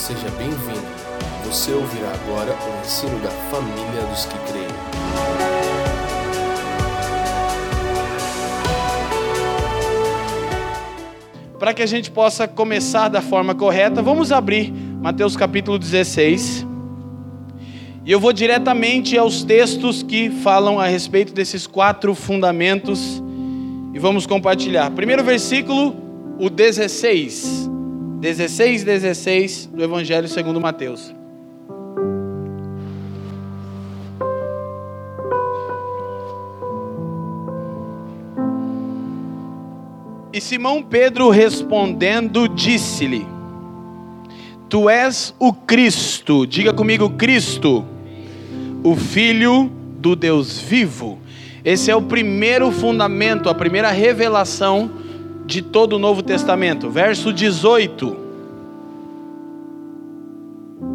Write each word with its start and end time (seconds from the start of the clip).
Seja 0.00 0.30
bem-vindo. 0.38 0.80
Você 1.44 1.72
ouvirá 1.72 2.10
agora 2.10 2.52
o 2.54 2.80
ensino 2.80 3.20
da 3.20 3.28
família 3.28 4.02
dos 4.08 4.24
que 4.24 4.38
creem. 4.50 4.66
Para 11.58 11.74
que 11.74 11.82
a 11.82 11.86
gente 11.86 12.10
possa 12.10 12.48
começar 12.48 13.08
da 13.08 13.20
forma 13.20 13.54
correta, 13.54 14.00
vamos 14.00 14.32
abrir 14.32 14.72
Mateus 14.72 15.36
capítulo 15.36 15.78
16. 15.78 16.66
E 18.02 18.10
eu 18.10 18.18
vou 18.18 18.32
diretamente 18.32 19.18
aos 19.18 19.44
textos 19.44 20.02
que 20.02 20.30
falam 20.30 20.80
a 20.80 20.86
respeito 20.86 21.34
desses 21.34 21.66
quatro 21.66 22.14
fundamentos 22.14 23.22
e 23.92 23.98
vamos 23.98 24.26
compartilhar. 24.26 24.90
Primeiro 24.92 25.22
versículo, 25.22 25.94
o 26.38 26.48
16. 26.48 27.69
16, 28.20 28.84
16 28.84 29.70
do 29.72 29.82
Evangelho 29.82 30.28
segundo 30.28 30.60
Mateus. 30.60 31.14
E 40.34 40.38
Simão 40.38 40.82
Pedro 40.82 41.30
respondendo 41.30 42.46
disse-lhe: 42.46 43.26
Tu 44.68 44.90
és 44.90 45.34
o 45.38 45.54
Cristo, 45.54 46.46
diga 46.46 46.74
comigo, 46.74 47.08
Cristo, 47.08 47.86
o 48.84 48.94
Filho 48.96 49.72
do 49.98 50.14
Deus 50.14 50.60
vivo. 50.60 51.18
Esse 51.64 51.90
é 51.90 51.96
o 51.96 52.02
primeiro 52.02 52.70
fundamento, 52.70 53.48
a 53.48 53.54
primeira 53.54 53.90
revelação 53.90 54.90
de 55.50 55.62
todo 55.62 55.94
o 55.94 55.98
Novo 55.98 56.22
Testamento. 56.22 56.88
Verso 56.88 57.32
18. 57.32 58.16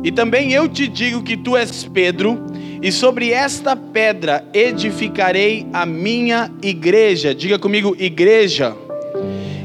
E 0.01 0.11
também 0.11 0.53
eu 0.53 0.69
te 0.69 0.87
digo 0.87 1.21
que 1.21 1.35
tu 1.35 1.57
és 1.57 1.83
Pedro, 1.83 2.41
e 2.81 2.91
sobre 2.91 3.31
esta 3.31 3.75
pedra 3.75 4.45
edificarei 4.53 5.67
a 5.73 5.85
minha 5.85 6.49
igreja. 6.61 7.35
Diga 7.35 7.59
comigo, 7.59 7.95
igreja. 7.99 8.73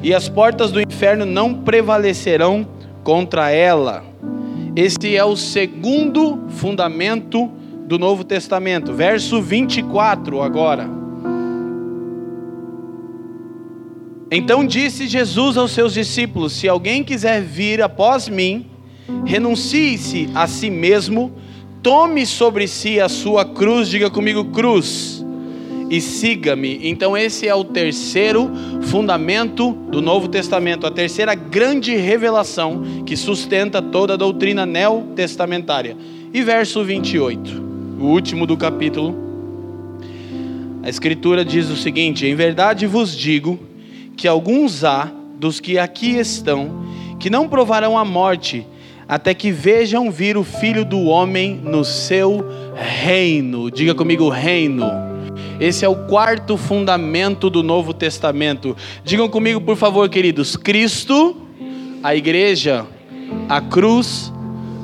E 0.02 0.12
as 0.12 0.28
portas 0.28 0.72
do 0.72 0.80
inferno 0.80 1.24
não 1.24 1.54
prevalecerão 1.54 2.66
contra 3.04 3.50
ela. 3.50 4.02
Esse 4.74 5.14
é 5.14 5.24
o 5.24 5.36
segundo 5.36 6.48
fundamento 6.48 7.48
do 7.86 7.98
Novo 7.98 8.24
Testamento, 8.24 8.92
verso 8.92 9.40
24 9.40 10.42
agora. 10.42 10.99
Então 14.30 14.64
disse 14.64 15.08
Jesus 15.08 15.56
aos 15.56 15.72
seus 15.72 15.92
discípulos: 15.92 16.52
Se 16.52 16.68
alguém 16.68 17.02
quiser 17.02 17.42
vir 17.42 17.82
após 17.82 18.28
mim, 18.28 18.66
renuncie-se 19.24 20.28
a 20.34 20.46
si 20.46 20.70
mesmo, 20.70 21.32
tome 21.82 22.24
sobre 22.24 22.68
si 22.68 23.00
a 23.00 23.08
sua 23.08 23.44
cruz, 23.44 23.88
diga 23.88 24.08
comigo, 24.08 24.44
cruz, 24.46 25.24
e 25.90 26.00
siga-me. 26.00 26.78
Então, 26.84 27.16
esse 27.16 27.48
é 27.48 27.54
o 27.54 27.64
terceiro 27.64 28.48
fundamento 28.82 29.72
do 29.72 30.00
Novo 30.00 30.28
Testamento, 30.28 30.86
a 30.86 30.90
terceira 30.90 31.34
grande 31.34 31.96
revelação 31.96 33.02
que 33.04 33.16
sustenta 33.16 33.82
toda 33.82 34.14
a 34.14 34.16
doutrina 34.16 34.64
neotestamentária. 34.64 35.96
E 36.32 36.42
verso 36.42 36.84
28, 36.84 37.62
o 37.98 38.04
último 38.04 38.46
do 38.46 38.56
capítulo, 38.56 39.16
a 40.84 40.88
Escritura 40.88 41.44
diz 41.44 41.68
o 41.68 41.76
seguinte: 41.76 42.24
Em 42.24 42.36
verdade 42.36 42.86
vos 42.86 43.16
digo 43.16 43.69
que 44.20 44.28
alguns 44.28 44.84
há 44.84 45.10
dos 45.38 45.60
que 45.60 45.78
aqui 45.78 46.18
estão 46.18 46.84
que 47.18 47.30
não 47.30 47.48
provarão 47.48 47.96
a 47.96 48.04
morte 48.04 48.66
até 49.08 49.32
que 49.32 49.50
vejam 49.50 50.10
vir 50.10 50.36
o 50.36 50.44
Filho 50.44 50.84
do 50.84 51.06
Homem 51.06 51.56
no 51.56 51.86
seu 51.86 52.44
reino. 52.74 53.70
Diga 53.70 53.94
comigo, 53.94 54.28
reino. 54.28 54.84
Esse 55.58 55.86
é 55.86 55.88
o 55.88 56.06
quarto 56.06 56.58
fundamento 56.58 57.48
do 57.48 57.62
Novo 57.62 57.94
Testamento. 57.94 58.76
Digam 59.02 59.26
comigo, 59.26 59.58
por 59.58 59.76
favor, 59.76 60.06
queridos: 60.10 60.54
Cristo, 60.54 61.34
a 62.02 62.14
igreja, 62.14 62.86
a 63.48 63.62
cruz 63.62 64.30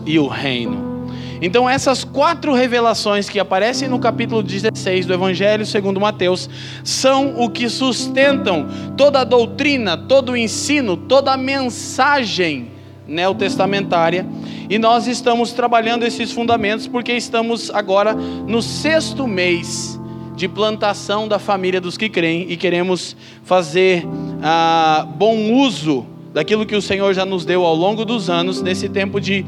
e 0.06 0.18
o 0.18 0.26
reino. 0.26 0.95
Então, 1.40 1.68
essas 1.68 2.04
quatro 2.04 2.54
revelações 2.54 3.28
que 3.28 3.38
aparecem 3.38 3.88
no 3.88 3.98
capítulo 3.98 4.42
16 4.42 5.04
do 5.06 5.12
Evangelho 5.12 5.66
segundo 5.66 6.00
Mateus 6.00 6.48
são 6.82 7.34
o 7.40 7.50
que 7.50 7.68
sustentam 7.68 8.66
toda 8.96 9.20
a 9.20 9.24
doutrina, 9.24 9.96
todo 9.96 10.32
o 10.32 10.36
ensino, 10.36 10.96
toda 10.96 11.32
a 11.32 11.36
mensagem 11.36 12.70
neotestamentária. 13.06 14.26
E 14.68 14.78
nós 14.78 15.06
estamos 15.06 15.52
trabalhando 15.52 16.04
esses 16.04 16.32
fundamentos 16.32 16.86
porque 16.86 17.12
estamos 17.12 17.70
agora 17.70 18.14
no 18.14 18.62
sexto 18.62 19.26
mês 19.26 20.00
de 20.34 20.48
plantação 20.48 21.28
da 21.28 21.38
família 21.38 21.80
dos 21.80 21.96
que 21.96 22.08
creem 22.08 22.50
e 22.50 22.56
queremos 22.56 23.16
fazer 23.44 24.06
ah, 24.42 25.06
bom 25.16 25.52
uso 25.52 26.06
daquilo 26.32 26.66
que 26.66 26.76
o 26.76 26.82
Senhor 26.82 27.14
já 27.14 27.24
nos 27.24 27.46
deu 27.46 27.64
ao 27.64 27.74
longo 27.74 28.04
dos 28.04 28.28
anos, 28.28 28.60
nesse 28.60 28.88
tempo 28.88 29.18
de 29.18 29.46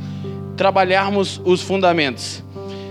trabalharmos 0.58 1.40
os 1.44 1.62
fundamentos. 1.62 2.42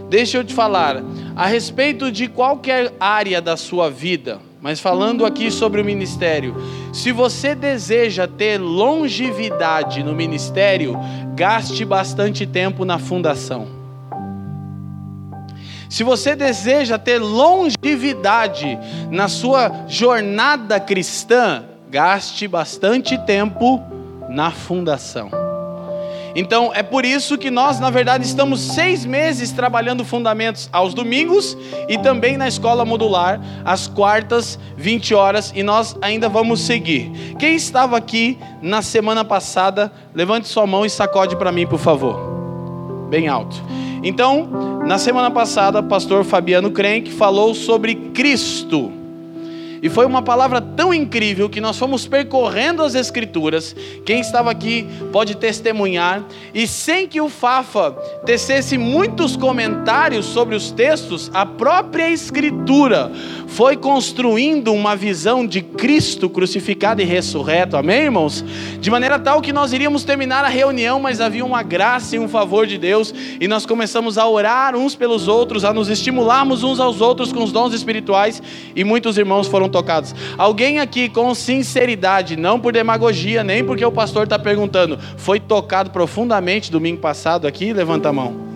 Deixa 0.10 0.38
eu 0.38 0.44
te 0.44 0.54
falar 0.54 1.04
a 1.36 1.46
respeito 1.46 2.10
de 2.10 2.30
qualquer 2.30 2.94
área 2.98 3.42
da 3.42 3.58
sua 3.58 3.92
vida, 3.92 4.40
mas 4.62 4.80
falando 4.80 5.26
aqui 5.26 5.52
sobre 5.52 5.82
o 5.82 5.86
ministério. 5.86 6.56
Se 6.94 7.12
você 7.12 7.54
deseja 7.54 8.26
ter 8.26 8.58
longevidade 8.58 10.02
no 10.02 10.16
ministério, 10.16 10.98
gaste 11.36 11.84
bastante 11.84 12.48
tempo 12.48 12.86
na 12.86 12.98
fundação. 12.98 13.68
Se 15.90 16.04
você 16.04 16.36
deseja 16.36 16.98
ter 16.98 17.20
longevidade 17.20 18.80
na 19.12 19.28
sua 19.28 19.86
jornada 19.88 20.80
cristã, 20.80 21.66
gaste 21.90 22.48
bastante 22.48 23.18
tempo 23.26 23.82
na 24.30 24.52
fundação. 24.52 25.47
Então 26.38 26.72
é 26.72 26.84
por 26.84 27.04
isso 27.04 27.36
que 27.36 27.50
nós, 27.50 27.80
na 27.80 27.90
verdade, 27.90 28.24
estamos 28.24 28.62
seis 28.62 29.04
meses 29.04 29.52
trabalhando 29.52 30.06
fundamentos 30.06 30.70
aos 30.72 30.94
domingos 30.94 31.58
e 31.90 31.98
também 31.98 32.38
na 32.38 32.48
escola 32.48 32.86
modular, 32.86 33.42
às 33.66 33.88
quartas, 33.88 34.60
20 34.78 35.16
horas, 35.16 35.52
e 35.56 35.64
nós 35.64 35.98
ainda 36.00 36.30
vamos 36.30 36.62
seguir. 36.62 37.12
Quem 37.40 37.56
estava 37.56 37.98
aqui 37.98 38.38
na 38.62 38.84
semana 38.84 39.26
passada, 39.26 39.92
levante 40.14 40.48
sua 40.48 40.68
mão 40.68 40.86
e 40.86 40.92
sacode 40.92 41.36
para 41.36 41.52
mim, 41.52 41.66
por 41.66 41.80
favor. 41.80 43.08
Bem 43.10 43.28
alto. 43.28 43.56
Então, 44.04 44.48
na 44.86 45.00
semana 45.00 45.32
passada, 45.32 45.80
o 45.80 45.84
pastor 45.84 46.24
Fabiano 46.24 46.70
Crenque 46.70 47.12
falou 47.12 47.56
sobre 47.56 47.96
Cristo. 47.96 48.97
E 49.82 49.90
foi 49.90 50.06
uma 50.06 50.22
palavra 50.22 50.60
tão 50.60 50.94
incrível 50.94 51.50
que 51.50 51.62
nós 51.62 51.78
fomos 51.78 52.08
percorrendo 52.08 52.84
as 52.84 52.96
Escrituras. 52.96 53.76
Quem 54.06 54.20
estava 54.20 54.50
aqui 54.50 54.88
pode 55.12 55.36
testemunhar. 55.36 56.24
E 56.54 56.68
sem 56.68 57.08
que 57.08 57.22
o 57.22 57.30
Fafa 57.30 57.92
tecesse 58.26 58.78
muitos 58.78 59.36
comentários 59.36 60.26
sobre 60.26 60.56
os 60.56 60.72
textos, 60.72 61.30
a 61.34 61.46
própria 61.46 62.10
Escritura 62.10 63.12
foi 63.48 63.78
construindo 63.78 64.74
uma 64.74 64.96
visão 64.96 65.46
de 65.46 65.62
Cristo 65.62 66.30
crucificado 66.30 67.02
e 67.02 67.06
ressurreto. 67.06 67.78
Amém, 67.78 68.04
irmãos? 68.04 68.44
De 68.80 68.90
maneira 68.90 69.20
tal 69.20 69.42
que 69.42 69.54
nós 69.54 69.74
iríamos 69.74 70.04
terminar 70.04 70.44
a 70.44 70.50
reunião, 70.50 71.00
mas 71.00 71.22
havia 71.22 71.46
uma 71.46 71.64
graça 71.64 72.16
e 72.16 72.20
um 72.20 72.28
favor 72.28 72.66
de 72.66 72.78
Deus. 72.78 73.14
E 73.40 73.48
nós 73.48 73.66
começamos 73.66 74.18
a 74.18 74.28
orar 74.28 74.76
uns 74.76 74.96
pelos 74.96 75.28
outros, 75.28 75.64
a 75.64 75.74
nos 75.74 75.90
estimularmos 75.90 76.64
uns 76.64 76.80
aos 76.80 77.02
outros 77.02 77.32
com 77.32 77.44
os 77.44 77.52
dons 77.52 77.74
espirituais. 77.74 78.42
E 78.76 78.84
muitos 78.84 79.18
irmãos 79.18 79.48
foram 79.48 79.67
tocados. 79.70 80.14
Alguém 80.38 80.80
aqui 80.80 81.10
com 81.10 81.34
sinceridade, 81.34 82.36
não 82.36 82.60
por 82.60 82.74
demagogia, 82.74 83.44
nem 83.44 83.64
porque 83.64 83.86
o 83.86 83.92
pastor 83.92 84.24
está 84.24 84.38
perguntando, 84.40 85.00
foi 85.18 85.40
tocado 85.40 85.92
profundamente 85.92 86.72
domingo 86.72 87.00
passado 87.00 87.48
aqui? 87.48 87.74
Levanta 87.74 88.10
a 88.10 88.14
mão. 88.14 88.48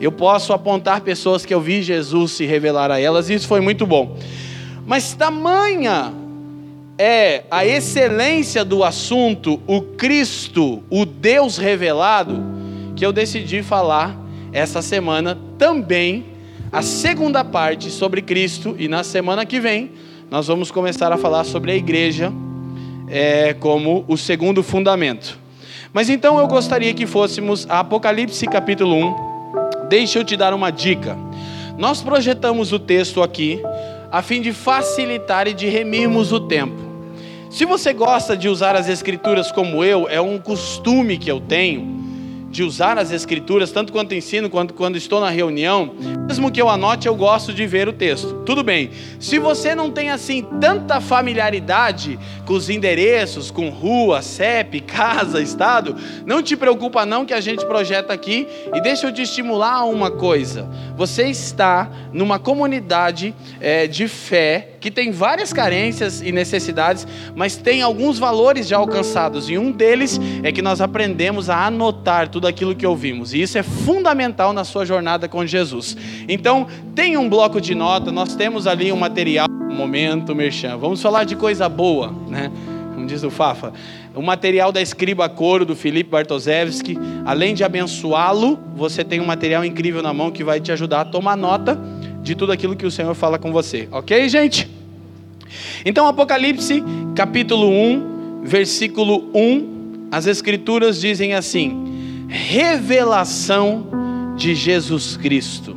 Eu 0.00 0.10
posso 0.10 0.52
apontar 0.52 1.02
pessoas 1.02 1.44
que 1.44 1.52
eu 1.52 1.60
vi 1.60 1.82
Jesus 1.82 2.32
se 2.32 2.46
revelar 2.46 2.90
a 2.90 2.98
elas, 2.98 3.28
e 3.28 3.34
isso 3.34 3.46
foi 3.46 3.60
muito 3.60 3.86
bom. 3.86 4.16
Mas 4.86 5.12
tamanha 5.12 6.12
é 6.96 7.44
a 7.50 7.64
excelência 7.66 8.64
do 8.64 8.82
assunto, 8.82 9.60
o 9.66 9.80
Cristo, 9.82 10.82
o 10.90 11.04
Deus 11.04 11.58
revelado, 11.58 12.42
que 12.96 13.04
eu 13.04 13.12
decidi 13.12 13.62
falar 13.62 14.16
essa 14.52 14.82
semana 14.82 15.38
também 15.58 16.24
a 16.72 16.82
segunda 16.82 17.44
parte 17.44 17.90
sobre 17.90 18.22
Cristo, 18.22 18.76
e 18.78 18.86
na 18.86 19.02
semana 19.02 19.44
que 19.44 19.58
vem 19.58 19.90
nós 20.30 20.46
vamos 20.46 20.70
começar 20.70 21.12
a 21.12 21.16
falar 21.16 21.42
sobre 21.42 21.72
a 21.72 21.74
igreja 21.74 22.32
é, 23.08 23.52
como 23.54 24.04
o 24.06 24.16
segundo 24.16 24.62
fundamento. 24.62 25.36
Mas 25.92 26.08
então 26.08 26.38
eu 26.38 26.46
gostaria 26.46 26.94
que 26.94 27.04
fôssemos 27.04 27.66
a 27.68 27.80
Apocalipse 27.80 28.46
capítulo 28.46 28.94
1. 28.94 29.88
Deixa 29.88 30.20
eu 30.20 30.24
te 30.24 30.36
dar 30.36 30.54
uma 30.54 30.70
dica. 30.70 31.18
Nós 31.76 32.00
projetamos 32.00 32.72
o 32.72 32.78
texto 32.78 33.20
aqui 33.20 33.60
a 34.12 34.22
fim 34.22 34.40
de 34.40 34.52
facilitar 34.52 35.48
e 35.48 35.52
de 35.52 35.66
remirmos 35.68 36.30
o 36.30 36.38
tempo. 36.38 36.80
Se 37.50 37.64
você 37.64 37.92
gosta 37.92 38.36
de 38.36 38.48
usar 38.48 38.76
as 38.76 38.88
escrituras 38.88 39.50
como 39.50 39.84
eu, 39.84 40.08
é 40.08 40.20
um 40.20 40.38
costume 40.38 41.18
que 41.18 41.28
eu 41.28 41.40
tenho 41.40 42.09
de 42.50 42.64
usar 42.64 42.98
as 42.98 43.12
escrituras, 43.12 43.70
tanto 43.70 43.92
quanto 43.92 44.14
ensino, 44.14 44.50
quanto 44.50 44.74
quando 44.74 44.96
estou 44.96 45.20
na 45.20 45.30
reunião, 45.30 45.94
mesmo 46.26 46.50
que 46.50 46.60
eu 46.60 46.68
anote, 46.68 47.06
eu 47.06 47.14
gosto 47.14 47.54
de 47.54 47.64
ver 47.66 47.88
o 47.88 47.92
texto. 47.92 48.42
Tudo 48.44 48.64
bem. 48.64 48.90
Se 49.20 49.38
você 49.38 49.74
não 49.74 49.90
tem 49.90 50.10
assim 50.10 50.44
tanta 50.60 51.00
familiaridade 51.00 52.18
com 52.44 52.54
os 52.54 52.68
endereços, 52.68 53.50
com 53.50 53.68
rua, 53.68 54.20
CEP, 54.20 54.80
casa, 54.80 55.40
estado, 55.40 55.96
não 56.26 56.42
te 56.42 56.56
preocupa 56.56 57.06
não 57.06 57.24
que 57.24 57.32
a 57.32 57.40
gente 57.40 57.64
projeta 57.64 58.12
aqui 58.12 58.48
e 58.74 58.80
deixa 58.80 59.06
eu 59.06 59.12
te 59.12 59.22
estimular 59.22 59.74
a 59.74 59.84
uma 59.84 60.10
coisa. 60.10 60.68
Você 60.96 61.24
está 61.26 61.88
numa 62.12 62.38
comunidade 62.38 63.34
é, 63.60 63.86
de 63.86 64.08
fé 64.08 64.69
que 64.80 64.90
tem 64.90 65.10
várias 65.12 65.52
carências 65.52 66.22
e 66.22 66.32
necessidades, 66.32 67.06
mas 67.34 67.56
tem 67.56 67.82
alguns 67.82 68.18
valores 68.18 68.66
já 68.66 68.78
alcançados, 68.78 69.50
e 69.50 69.58
um 69.58 69.70
deles 69.70 70.18
é 70.42 70.50
que 70.50 70.62
nós 70.62 70.80
aprendemos 70.80 71.50
a 71.50 71.66
anotar 71.66 72.28
tudo 72.28 72.46
aquilo 72.46 72.74
que 72.74 72.86
ouvimos, 72.86 73.34
e 73.34 73.42
isso 73.42 73.58
é 73.58 73.62
fundamental 73.62 74.52
na 74.52 74.64
sua 74.64 74.86
jornada 74.86 75.28
com 75.28 75.46
Jesus. 75.46 75.96
Então, 76.26 76.66
tem 76.94 77.16
um 77.16 77.28
bloco 77.28 77.60
de 77.60 77.74
nota, 77.74 78.10
nós 78.10 78.34
temos 78.34 78.66
ali 78.66 78.90
um 78.90 78.96
material, 78.96 79.46
um 79.50 79.74
momento, 79.74 80.34
merchan. 80.34 80.76
Vamos 80.76 81.02
falar 81.02 81.24
de 81.24 81.36
coisa 81.36 81.68
boa, 81.68 82.14
né? 82.28 82.50
Como 82.94 83.06
diz 83.06 83.22
o 83.22 83.30
Fafa. 83.30 83.72
O 84.14 84.22
material 84.22 84.72
da 84.72 84.82
Escriba 84.82 85.28
Coro, 85.28 85.64
do 85.64 85.76
Felipe 85.76 86.10
Bartoszewski, 86.10 86.98
além 87.24 87.54
de 87.54 87.62
abençoá-lo, 87.62 88.58
você 88.74 89.04
tem 89.04 89.20
um 89.20 89.26
material 89.26 89.64
incrível 89.64 90.02
na 90.02 90.12
mão 90.12 90.30
que 90.30 90.42
vai 90.42 90.60
te 90.60 90.72
ajudar 90.72 91.02
a 91.02 91.04
tomar 91.04 91.36
nota 91.36 91.78
de 92.22 92.34
tudo 92.34 92.52
aquilo 92.52 92.76
que 92.76 92.86
o 92.86 92.90
Senhor 92.90 93.14
fala 93.14 93.38
com 93.38 93.52
você. 93.52 93.88
Ok, 93.90 94.28
gente? 94.28 94.68
Então, 95.84 96.06
Apocalipse, 96.06 96.82
capítulo 97.14 97.68
1, 97.68 98.42
versículo 98.44 99.30
1, 99.34 100.08
as 100.10 100.26
Escrituras 100.26 101.00
dizem 101.00 101.34
assim: 101.34 102.26
revelação 102.28 103.86
de 104.36 104.54
Jesus 104.54 105.16
Cristo, 105.16 105.76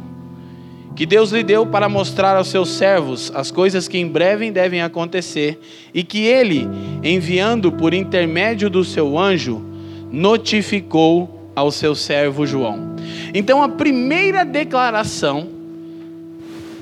que 0.95 1.05
Deus 1.05 1.31
lhe 1.31 1.43
deu 1.43 1.65
para 1.65 1.89
mostrar 1.89 2.37
aos 2.37 2.49
seus 2.49 2.69
servos 2.69 3.31
as 3.33 3.49
coisas 3.49 3.87
que 3.87 3.97
em 3.97 4.07
breve 4.07 4.51
devem 4.51 4.81
acontecer, 4.81 5.59
e 5.93 6.03
que 6.03 6.19
ele, 6.19 6.67
enviando 7.03 7.71
por 7.71 7.93
intermédio 7.93 8.69
do 8.69 8.83
seu 8.83 9.17
anjo, 9.17 9.61
notificou 10.11 11.51
ao 11.55 11.71
seu 11.71 11.95
servo 11.95 12.45
João. 12.45 12.93
Então, 13.33 13.63
a 13.63 13.69
primeira 13.69 14.43
declaração 14.43 15.52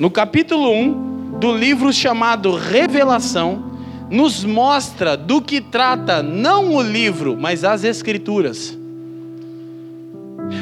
no 0.02 0.10
capítulo 0.10 0.74
1 0.74 1.38
do 1.40 1.56
livro 1.56 1.94
chamado 1.94 2.56
Revelação, 2.56 3.72
nos 4.10 4.44
mostra 4.44 5.16
do 5.16 5.40
que 5.40 5.62
trata 5.62 6.24
não 6.24 6.74
o 6.74 6.82
livro, 6.82 7.38
mas 7.40 7.64
as 7.64 7.84
Escrituras. 7.84 8.76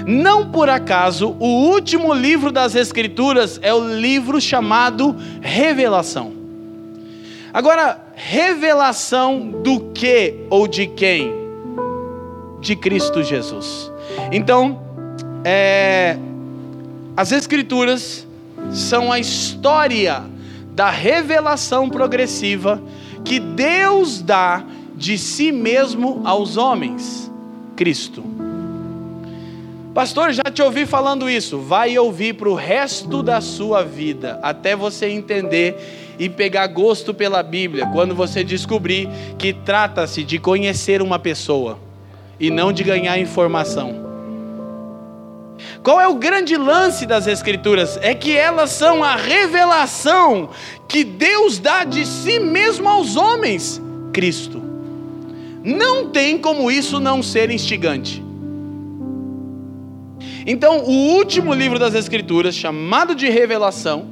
Não 0.05 0.51
por 0.51 0.69
acaso, 0.69 1.37
o 1.39 1.69
último 1.71 2.13
livro 2.13 2.51
das 2.51 2.75
Escrituras 2.75 3.57
é 3.61 3.73
o 3.73 3.79
livro 3.79 4.41
chamado 4.41 5.15
Revelação. 5.39 6.33
Agora, 7.53 7.97
revelação 8.15 9.53
do 9.63 9.79
que 9.93 10.35
ou 10.49 10.67
de 10.67 10.85
quem? 10.85 11.31
De 12.59 12.75
Cristo 12.75 13.23
Jesus. 13.23 13.89
Então, 14.33 14.81
é, 15.45 16.17
as 17.15 17.31
Escrituras 17.31 18.27
são 18.71 19.11
a 19.11 19.19
história 19.19 20.23
da 20.73 20.89
revelação 20.89 21.89
progressiva 21.89 22.81
que 23.23 23.39
Deus 23.39 24.21
dá 24.21 24.63
de 24.95 25.17
si 25.17 25.51
mesmo 25.51 26.21
aos 26.25 26.57
homens. 26.57 27.31
Cristo. 27.75 28.23
Pastor, 29.93 30.33
já 30.33 30.43
te 30.43 30.61
ouvi 30.61 30.85
falando 30.85 31.29
isso. 31.29 31.59
Vai 31.59 31.97
ouvir 31.97 32.33
para 32.33 32.49
o 32.49 32.53
resto 32.53 33.23
da 33.23 33.41
sua 33.41 33.83
vida, 33.83 34.39
até 34.41 34.75
você 34.75 35.07
entender 35.07 36.15
e 36.19 36.29
pegar 36.29 36.67
gosto 36.67 37.13
pela 37.13 37.41
Bíblia, 37.41 37.87
quando 37.87 38.13
você 38.13 38.43
descobrir 38.43 39.09
que 39.37 39.53
trata-se 39.53 40.23
de 40.23 40.37
conhecer 40.37 41.01
uma 41.01 41.17
pessoa 41.17 41.79
e 42.39 42.49
não 42.49 42.73
de 42.73 42.83
ganhar 42.83 43.17
informação. 43.17 44.08
Qual 45.83 45.99
é 45.99 46.07
o 46.07 46.15
grande 46.15 46.57
lance 46.57 47.05
das 47.05 47.25
Escrituras? 47.25 47.97
É 48.01 48.13
que 48.13 48.35
elas 48.35 48.71
são 48.71 49.03
a 49.03 49.15
revelação 49.15 50.49
que 50.87 51.03
Deus 51.03 51.57
dá 51.57 51.83
de 51.83 52.05
si 52.05 52.39
mesmo 52.39 52.89
aos 52.89 53.15
homens, 53.15 53.81
Cristo. 54.11 54.61
Não 55.63 56.09
tem 56.09 56.37
como 56.37 56.69
isso 56.69 56.99
não 56.99 57.23
ser 57.23 57.49
instigante. 57.49 58.23
Então, 60.45 60.79
o 60.79 61.15
último 61.15 61.53
livro 61.53 61.77
das 61.77 61.93
Escrituras, 61.93 62.55
chamado 62.55 63.13
de 63.13 63.29
Revelação, 63.29 64.07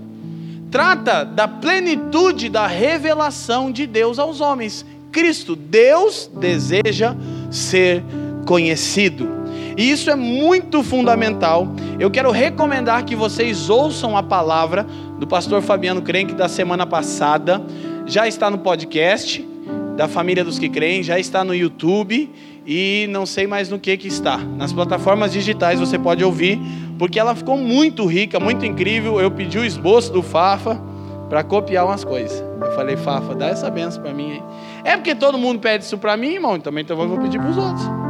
trata 0.69 1.23
da 1.23 1.47
plenitude 1.47 2.49
da 2.49 2.67
revelação 2.67 3.71
de 3.71 3.87
Deus 3.87 4.19
aos 4.19 4.41
homens. 4.41 4.85
Cristo, 5.11 5.55
Deus 5.55 6.29
deseja 6.33 7.15
ser 7.49 8.03
conhecido. 8.45 9.46
E 9.77 9.91
isso 9.91 10.09
é 10.09 10.15
muito 10.15 10.81
fundamental. 10.81 11.67
Eu 11.99 12.09
quero 12.09 12.31
recomendar 12.31 13.05
que 13.05 13.15
vocês 13.15 13.69
ouçam 13.69 14.17
a 14.17 14.23
palavra 14.23 14.83
do 15.19 15.27
pastor 15.27 15.61
Fabiano 15.61 16.01
Crenque 16.01 16.33
da 16.33 16.49
semana 16.49 16.83
passada. 16.83 17.61
Já 18.07 18.27
está 18.27 18.49
no 18.49 18.57
podcast 18.57 19.47
da 19.95 20.07
Família 20.07 20.43
dos 20.43 20.57
que 20.57 20.67
Creem, 20.67 21.03
já 21.03 21.19
está 21.19 21.43
no 21.43 21.53
YouTube 21.53 22.27
e 22.65 23.05
não 23.11 23.25
sei 23.25 23.45
mais 23.45 23.69
no 23.69 23.77
que 23.77 23.95
que 23.97 24.07
está. 24.07 24.37
Nas 24.37 24.73
plataformas 24.73 25.31
digitais 25.31 25.79
você 25.79 25.99
pode 25.99 26.23
ouvir, 26.23 26.59
porque 26.97 27.19
ela 27.19 27.35
ficou 27.35 27.55
muito 27.55 28.03
rica, 28.07 28.39
muito 28.39 28.65
incrível. 28.65 29.21
Eu 29.21 29.29
pedi 29.29 29.59
o 29.59 29.65
esboço 29.65 30.11
do 30.11 30.23
Fafa 30.23 30.81
para 31.29 31.43
copiar 31.43 31.85
umas 31.85 32.03
coisas. 32.03 32.43
Eu 32.59 32.71
falei, 32.73 32.97
Fafa, 32.97 33.35
dá 33.35 33.47
essa 33.47 33.69
benção 33.69 34.01
para 34.01 34.13
mim 34.13 34.31
aí. 34.31 34.43
É 34.83 34.97
porque 34.97 35.13
todo 35.13 35.37
mundo 35.37 35.59
pede 35.59 35.83
isso 35.83 35.99
para 35.99 36.17
mim, 36.17 36.33
irmão, 36.33 36.59
também 36.59 36.83
então 36.83 36.99
eu 36.99 37.07
vou 37.07 37.19
pedir 37.19 37.39
para 37.39 37.49
os 37.49 37.57
outros. 37.57 38.06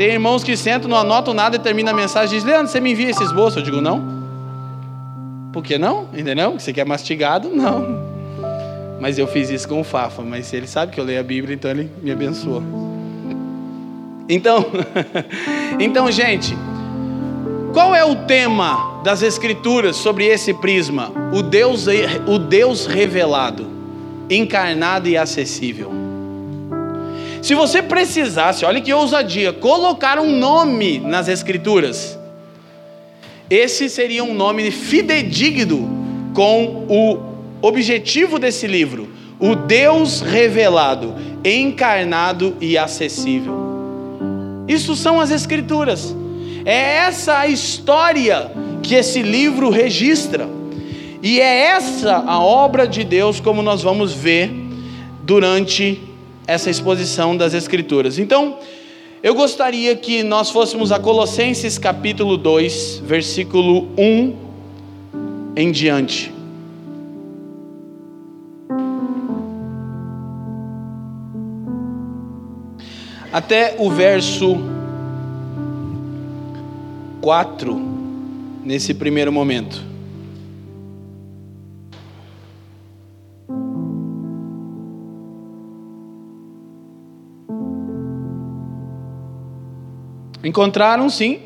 Tem 0.00 0.12
irmãos 0.12 0.42
que 0.42 0.56
sentam, 0.56 0.88
não 0.88 0.96
anotam 0.96 1.34
nada 1.34 1.56
e 1.56 1.58
termina 1.58 1.90
a 1.90 1.94
mensagem 1.94 2.34
e 2.34 2.38
diz: 2.38 2.42
Leandro, 2.42 2.72
você 2.72 2.80
me 2.80 2.92
envia 2.92 3.10
esse 3.10 3.22
esboço? 3.22 3.58
Eu 3.58 3.62
digo: 3.62 3.82
Não. 3.82 4.02
Por 5.52 5.62
que 5.62 5.76
não? 5.76 6.08
Entendeu? 6.14 6.58
Você 6.58 6.72
quer 6.72 6.86
mastigado? 6.86 7.50
Não. 7.52 8.00
Mas 8.98 9.18
eu 9.18 9.26
fiz 9.26 9.50
isso 9.50 9.68
com 9.68 9.78
o 9.78 9.84
Fafa, 9.84 10.22
mas 10.22 10.50
ele 10.54 10.66
sabe 10.66 10.90
que 10.92 10.98
eu 10.98 11.04
leio 11.04 11.20
a 11.20 11.22
Bíblia, 11.22 11.54
então 11.54 11.70
ele 11.70 11.90
me 12.02 12.10
abençoou. 12.10 12.62
Então, 14.26 14.64
então, 15.78 16.10
gente, 16.10 16.56
qual 17.74 17.94
é 17.94 18.02
o 18.02 18.16
tema 18.24 19.02
das 19.04 19.22
Escrituras 19.22 19.96
sobre 19.96 20.24
esse 20.24 20.54
prisma? 20.54 21.12
O 21.30 21.42
Deus, 21.42 21.86
o 22.26 22.38
Deus 22.38 22.86
revelado, 22.86 23.66
encarnado 24.30 25.08
e 25.08 25.16
acessível. 25.18 25.99
Se 27.42 27.54
você 27.54 27.82
precisasse, 27.82 28.64
olha 28.64 28.80
que 28.80 28.92
ousadia, 28.92 29.52
colocar 29.52 30.18
um 30.18 30.36
nome 30.38 30.98
nas 30.98 31.26
Escrituras, 31.26 32.18
esse 33.48 33.88
seria 33.88 34.22
um 34.22 34.34
nome 34.34 34.70
fidedigno 34.70 35.88
com 36.34 36.86
o 36.88 37.18
objetivo 37.62 38.38
desse 38.38 38.66
livro: 38.66 39.08
o 39.38 39.54
Deus 39.54 40.20
revelado, 40.20 41.14
encarnado 41.44 42.56
e 42.60 42.76
acessível. 42.76 43.54
Isso 44.68 44.94
são 44.94 45.18
as 45.18 45.30
Escrituras. 45.30 46.14
É 46.64 46.96
essa 46.96 47.38
a 47.38 47.48
história 47.48 48.52
que 48.82 48.94
esse 48.94 49.22
livro 49.22 49.70
registra. 49.70 50.46
E 51.22 51.40
é 51.40 51.66
essa 51.68 52.16
a 52.26 52.38
obra 52.38 52.86
de 52.86 53.02
Deus, 53.02 53.40
como 53.40 53.62
nós 53.62 53.82
vamos 53.82 54.12
ver 54.12 54.50
durante 55.22 56.09
essa 56.46 56.70
exposição 56.70 57.36
das 57.36 57.54
Escrituras. 57.54 58.18
Então, 58.18 58.58
eu 59.22 59.34
gostaria 59.34 59.94
que 59.96 60.22
nós 60.22 60.50
fôssemos 60.50 60.90
a 60.90 60.98
Colossenses 60.98 61.76
capítulo 61.76 62.36
2, 62.38 63.02
versículo 63.04 63.88
1 63.98 64.36
em 65.56 65.70
diante. 65.70 66.32
Até 73.32 73.76
o 73.78 73.90
verso 73.90 74.58
4, 77.20 77.80
nesse 78.64 78.94
primeiro 78.94 79.30
momento. 79.30 79.89
Encontraram 90.42 91.08
sim. 91.08 91.40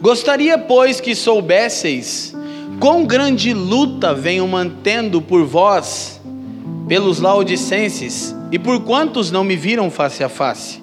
Gostaria, 0.00 0.58
pois, 0.58 1.00
que 1.00 1.14
soubesseis 1.14 2.34
quão 2.82 3.04
grande 3.04 3.54
luta 3.54 4.12
venho 4.12 4.46
mantendo 4.48 5.22
por 5.22 5.44
vós, 5.44 6.20
pelos 6.88 7.20
laodicenses, 7.20 8.34
e 8.50 8.58
por 8.58 8.80
quantos 8.80 9.30
não 9.30 9.44
me 9.44 9.54
viram 9.54 9.88
face 9.88 10.24
a 10.24 10.28
face, 10.28 10.82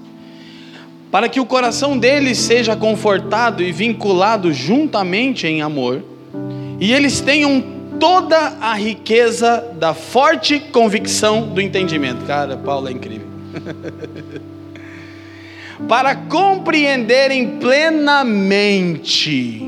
para 1.12 1.28
que 1.28 1.42
o 1.42 1.46
coração 1.46 1.98
deles 1.98 2.38
seja 2.38 2.74
confortado 2.76 3.62
e 3.62 3.74
vinculado 3.74 4.54
juntamente 4.54 5.46
em 5.46 5.62
amor, 5.62 6.02
e 6.80 6.94
eles 6.94 7.20
tenham 7.20 7.62
toda 8.00 8.38
a 8.62 8.74
riqueza 8.76 9.74
da 9.78 9.94
forte 9.94 10.58
convicção 10.58 11.50
do 11.50 11.60
entendimento. 11.60 12.26
Cara, 12.26 12.56
Paulo 12.56 12.88
é 12.88 12.92
incrível. 12.94 13.28
para 15.88 16.16
compreenderem 16.16 17.60
plenamente, 17.60 19.62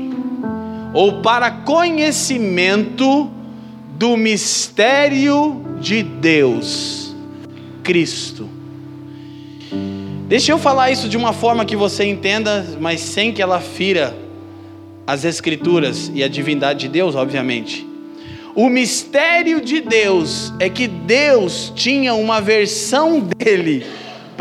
ou 0.92 1.22
para 1.22 1.50
conhecimento 1.50 3.30
do 3.94 4.16
mistério 4.16 5.64
de 5.80 6.02
Deus, 6.02 7.14
Cristo. 7.82 8.48
Deixa 10.28 10.52
eu 10.52 10.58
falar 10.58 10.90
isso 10.90 11.08
de 11.08 11.16
uma 11.16 11.32
forma 11.32 11.64
que 11.64 11.76
você 11.76 12.04
entenda, 12.04 12.66
mas 12.80 13.00
sem 13.00 13.32
que 13.32 13.42
ela 13.42 13.60
fira 13.60 14.16
as 15.06 15.24
Escrituras 15.24 16.10
e 16.14 16.22
a 16.22 16.28
divindade 16.28 16.80
de 16.80 16.88
Deus, 16.88 17.14
obviamente. 17.14 17.86
O 18.54 18.68
mistério 18.68 19.60
de 19.60 19.80
Deus 19.80 20.52
é 20.58 20.68
que 20.68 20.86
Deus 20.86 21.72
tinha 21.74 22.14
uma 22.14 22.40
versão 22.40 23.20
dele 23.20 23.86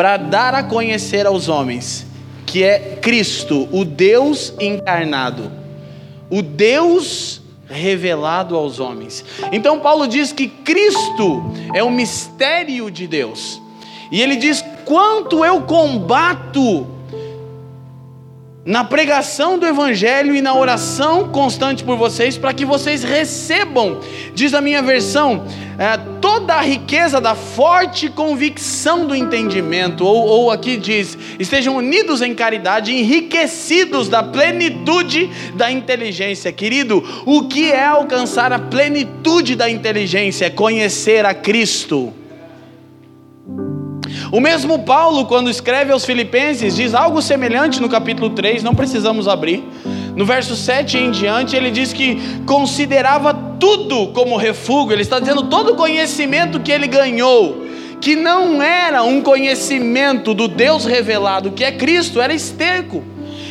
para 0.02 0.18
dar 0.18 0.56
a 0.56 0.64
conhecer 0.64 1.28
aos 1.28 1.48
homens, 1.48 2.08
que 2.48 2.64
é 2.64 2.98
Cristo, 3.00 3.70
o 3.72 3.86
Deus 3.86 4.52
encarnado, 4.60 5.52
o 6.28 6.42
Deus 6.42 7.40
revelado 7.70 8.56
aos 8.56 8.80
homens. 8.80 9.24
Então 9.52 9.80
Paulo 9.80 10.08
diz 10.08 10.34
que 10.34 10.48
Cristo 10.48 11.54
é 11.76 11.84
o 11.84 11.92
mistério 11.92 12.90
de 12.90 13.06
Deus. 13.06 13.62
E 14.12 14.24
ele 14.24 14.38
diz: 14.38 14.66
quanto 14.86 15.46
eu 15.46 15.62
combato 15.62 16.88
na 18.64 18.84
pregação 18.84 19.58
do 19.58 19.66
Evangelho 19.66 20.36
e 20.36 20.42
na 20.42 20.54
oração 20.54 21.30
constante 21.30 21.84
por 21.84 21.98
vocês, 21.98 22.38
para 22.38 22.54
que 22.54 22.64
vocês 22.64 23.04
recebam, 23.04 24.00
diz 24.36 24.54
a 24.54 24.62
minha 24.62 24.84
versão, 24.84 25.46
é, 25.80 25.98
toda 26.22 26.54
a 26.54 26.62
riqueza 26.62 27.20
da 27.20 27.34
forte 27.34 28.08
convicção 28.08 29.08
do 29.08 29.16
entendimento, 29.16 30.06
ou, 30.06 30.28
ou 30.28 30.52
aqui 30.52 30.78
diz, 30.78 31.18
estejam 31.40 31.76
unidos 31.76 32.22
em 32.22 32.36
caridade, 32.36 32.94
enriquecidos 32.94 34.08
da 34.08 34.22
plenitude 34.22 35.28
da 35.56 35.72
inteligência. 35.72 36.52
Querido, 36.52 37.04
o 37.26 37.48
que 37.48 37.72
é 37.72 37.84
alcançar 37.84 38.54
a 38.54 38.60
plenitude 38.60 39.56
da 39.56 39.68
inteligência? 39.72 40.46
É 40.46 40.50
conhecer 40.52 41.26
a 41.26 41.34
Cristo. 41.34 42.14
O 44.32 44.40
mesmo 44.40 44.80
Paulo, 44.80 45.26
quando 45.26 45.50
escreve 45.50 45.92
aos 45.92 46.06
Filipenses, 46.06 46.74
diz 46.74 46.94
algo 46.94 47.22
semelhante 47.22 47.82
no 47.82 47.90
capítulo 47.90 48.30
3, 48.30 48.64
não 48.64 48.74
precisamos 48.74 49.28
abrir. 49.28 49.62
No 50.16 50.26
verso 50.26 50.56
7 50.56 50.98
em 50.98 51.12
diante, 51.12 51.54
ele 51.54 51.70
diz 51.70 51.92
que 51.92 52.18
considerava 52.46 53.34
tudo 53.34 54.08
como 54.14 54.38
refúgio, 54.38 54.94
ele 54.94 55.02
está 55.02 55.20
dizendo 55.20 55.44
todo 55.44 55.74
o 55.74 55.76
conhecimento 55.76 56.62
que 56.62 56.72
ele 56.72 56.88
ganhou, 56.88 57.66
que 58.00 58.16
não 58.16 58.64
era 58.64 59.04
um 59.04 59.22
conhecimento 59.22 60.34
do 60.34 60.48
Deus 60.48 60.86
revelado, 60.86 61.52
que 61.52 61.66
é 61.66 61.72
Cristo, 61.74 62.22
era 62.22 62.34
esterco. 62.34 63.04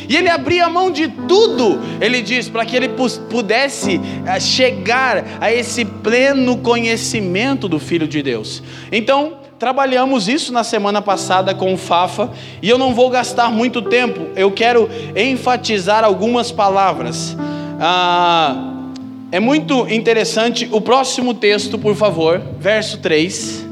E 0.09 0.17
ele 0.17 0.29
abria 0.29 0.67
mão 0.67 0.89
de 0.89 1.07
tudo, 1.07 1.79
ele 2.01 2.23
diz, 2.23 2.49
para 2.49 2.65
que 2.65 2.75
ele 2.75 2.89
pudesse 3.29 4.01
eh, 4.25 4.39
chegar 4.39 5.23
a 5.39 5.53
esse 5.53 5.85
pleno 5.85 6.57
conhecimento 6.57 7.69
do 7.69 7.79
Filho 7.79 8.07
de 8.07 8.21
Deus. 8.21 8.61
Então, 8.91 9.40
Trabalhamos 9.61 10.27
isso 10.27 10.51
na 10.51 10.63
semana 10.63 11.03
passada 11.03 11.53
com 11.53 11.71
o 11.71 11.77
Fafa 11.77 12.31
e 12.63 12.67
eu 12.67 12.79
não 12.79 12.95
vou 12.95 13.11
gastar 13.11 13.51
muito 13.51 13.79
tempo, 13.79 14.29
eu 14.35 14.49
quero 14.49 14.89
enfatizar 15.15 16.03
algumas 16.03 16.51
palavras. 16.51 17.37
Ah, 17.79 18.87
é 19.31 19.39
muito 19.39 19.87
interessante. 19.87 20.67
O 20.71 20.81
próximo 20.81 21.35
texto, 21.35 21.77
por 21.77 21.95
favor, 21.95 22.41
verso 22.59 22.97
3 22.97 23.70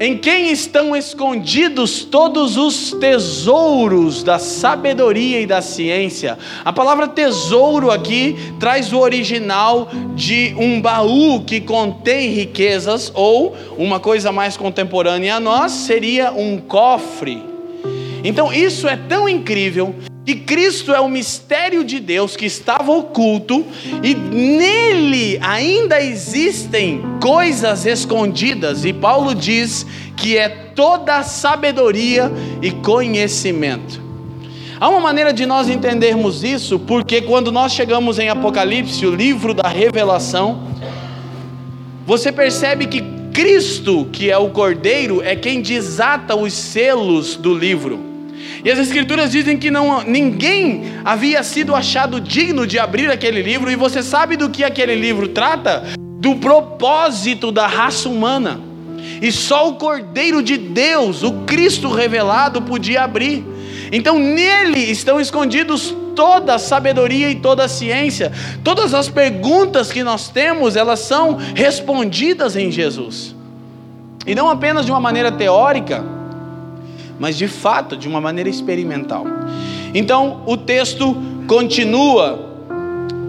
em 0.00 0.16
quem 0.16 0.52
estão 0.52 0.94
escondidos 0.94 2.04
todos 2.04 2.56
os 2.56 2.92
tesouros 2.92 4.22
da 4.22 4.38
sabedoria 4.38 5.40
e 5.40 5.46
da 5.46 5.60
ciência. 5.60 6.38
A 6.64 6.72
palavra 6.72 7.08
tesouro 7.08 7.90
aqui 7.90 8.36
traz 8.60 8.92
o 8.92 8.98
original 8.98 9.88
de 10.14 10.54
um 10.56 10.80
baú 10.80 11.42
que 11.44 11.60
contém 11.60 12.30
riquezas, 12.30 13.10
ou 13.14 13.56
uma 13.76 13.98
coisa 13.98 14.30
mais 14.30 14.56
contemporânea 14.56 15.36
a 15.36 15.40
nós 15.40 15.72
seria 15.72 16.32
um 16.32 16.58
cofre. 16.58 17.42
Então 18.22 18.52
isso 18.52 18.86
é 18.86 18.96
tão 18.96 19.28
incrível 19.28 19.94
que 20.28 20.36
Cristo 20.36 20.92
é 20.92 21.00
o 21.00 21.08
mistério 21.08 21.82
de 21.82 21.98
Deus 21.98 22.36
que 22.36 22.44
estava 22.44 22.92
oculto 22.92 23.64
e 24.02 24.14
nele 24.14 25.38
ainda 25.40 26.02
existem 26.02 27.00
coisas 27.18 27.86
escondidas, 27.86 28.84
e 28.84 28.92
Paulo 28.92 29.34
diz 29.34 29.86
que 30.14 30.36
é 30.36 30.50
toda 30.50 31.22
sabedoria 31.22 32.30
e 32.60 32.70
conhecimento. 32.70 34.02
Há 34.78 34.90
uma 34.90 35.00
maneira 35.00 35.32
de 35.32 35.46
nós 35.46 35.70
entendermos 35.70 36.44
isso, 36.44 36.78
porque 36.78 37.22
quando 37.22 37.50
nós 37.50 37.72
chegamos 37.72 38.18
em 38.18 38.28
Apocalipse, 38.28 39.06
o 39.06 39.14
livro 39.14 39.54
da 39.54 39.66
revelação, 39.66 40.68
você 42.06 42.30
percebe 42.30 42.86
que 42.86 43.02
Cristo, 43.32 44.06
que 44.12 44.30
é 44.30 44.36
o 44.36 44.50
Cordeiro, 44.50 45.22
é 45.22 45.34
quem 45.34 45.62
desata 45.62 46.36
os 46.36 46.52
selos 46.52 47.34
do 47.34 47.54
livro. 47.54 48.07
E 48.64 48.70
as 48.70 48.78
escrituras 48.78 49.30
dizem 49.30 49.56
que 49.56 49.70
não, 49.70 50.02
ninguém 50.02 50.84
havia 51.04 51.42
sido 51.42 51.74
achado 51.74 52.20
digno 52.20 52.66
de 52.66 52.78
abrir 52.78 53.10
aquele 53.10 53.42
livro, 53.42 53.70
e 53.70 53.76
você 53.76 54.02
sabe 54.02 54.36
do 54.36 54.50
que 54.50 54.64
aquele 54.64 54.94
livro 54.94 55.28
trata? 55.28 55.84
Do 55.96 56.36
propósito 56.36 57.52
da 57.52 57.66
raça 57.66 58.08
humana. 58.08 58.60
E 59.22 59.30
só 59.30 59.68
o 59.68 59.74
Cordeiro 59.74 60.42
de 60.42 60.56
Deus, 60.56 61.22
o 61.22 61.44
Cristo 61.44 61.90
revelado, 61.90 62.62
podia 62.62 63.02
abrir. 63.02 63.44
Então 63.90 64.18
nele 64.18 64.80
estão 64.80 65.20
escondidos 65.20 65.94
toda 66.14 66.56
a 66.56 66.58
sabedoria 66.58 67.30
e 67.30 67.36
toda 67.36 67.64
a 67.64 67.68
ciência. 67.68 68.32
Todas 68.64 68.92
as 68.92 69.08
perguntas 69.08 69.92
que 69.92 70.02
nós 70.02 70.28
temos, 70.28 70.76
elas 70.76 71.00
são 71.00 71.38
respondidas 71.54 72.56
em 72.56 72.70
Jesus. 72.70 73.34
E 74.26 74.34
não 74.34 74.50
apenas 74.50 74.84
de 74.84 74.90
uma 74.90 75.00
maneira 75.00 75.32
teórica, 75.32 76.04
mas 77.18 77.36
de 77.36 77.48
fato 77.48 77.96
de 77.96 78.08
uma 78.08 78.20
maneira 78.20 78.48
experimental. 78.48 79.26
Então 79.94 80.42
o 80.46 80.56
texto 80.56 81.16
continua 81.46 82.48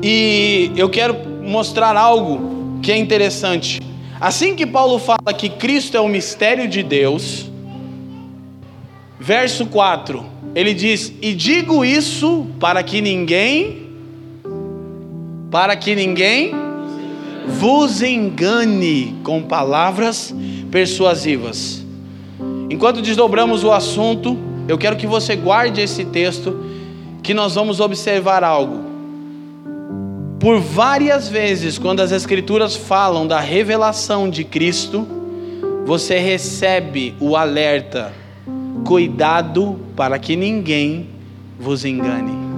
e 0.04 0.72
eu 0.76 0.90
quero 0.90 1.16
mostrar 1.44 1.96
algo 1.96 2.80
que 2.82 2.92
é 2.92 2.98
interessante. 2.98 3.82
Assim 4.20 4.56
que 4.56 4.66
Paulo 4.66 5.00
fala 5.00 5.34
que 5.36 5.50
Cristo 5.50 5.96
é 5.96 6.00
o 6.00 6.08
mistério 6.08 6.68
de 6.68 6.84
Deus, 6.84 7.50
verso 9.20 9.66
4, 9.66 10.26
ele 10.54 10.74
diz: 10.74 11.14
"E 11.22 11.34
digo 11.34 11.84
isso 11.84 12.48
para 12.60 12.84
que 12.84 13.02
ninguém 13.02 13.88
para 15.52 15.76
que 15.76 15.96
ninguém 15.96 16.54
vos 17.48 18.02
engane 18.04 19.16
com 19.24 19.42
palavras 19.42 20.34
persuasivas." 20.70 21.89
Enquanto 22.70 23.02
desdobramos 23.02 23.64
o 23.64 23.72
assunto, 23.72 24.38
eu 24.68 24.78
quero 24.78 24.96
que 24.96 25.08
você 25.08 25.36
guarde 25.36 25.82
esse 25.82 26.06
texto, 26.06 26.64
que 27.24 27.34
nós 27.34 27.56
vamos 27.56 27.80
observar 27.80 28.44
algo. 28.44 28.88
Por 30.40 30.60
várias 30.60 31.28
vezes, 31.28 31.78
quando 31.78 32.00
as 32.00 32.12
Escrituras 32.12 32.76
falam 32.76 33.28
da 33.28 33.40
revelação 33.40 34.30
de 34.30 34.44
Cristo, 34.44 35.06
você 35.86 36.20
recebe 36.20 37.16
o 37.20 37.36
alerta: 37.36 38.14
cuidado 38.86 39.80
para 39.96 40.18
que 40.18 40.36
ninguém 40.36 41.10
vos 41.60 41.84
engane. 41.84 42.49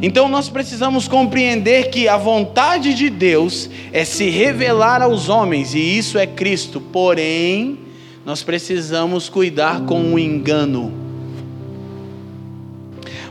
Então 0.00 0.28
nós 0.28 0.48
precisamos 0.48 1.08
compreender 1.08 1.90
que 1.90 2.08
a 2.08 2.16
vontade 2.16 2.94
de 2.94 3.10
Deus 3.10 3.68
é 3.92 4.04
se 4.04 4.28
revelar 4.30 5.02
aos 5.02 5.28
homens, 5.28 5.74
e 5.74 5.98
isso 5.98 6.18
é 6.18 6.26
Cristo, 6.26 6.80
porém, 6.80 7.78
nós 8.24 8.42
precisamos 8.42 9.28
cuidar 9.28 9.82
com 9.82 10.14
o 10.14 10.18
engano. 10.18 10.92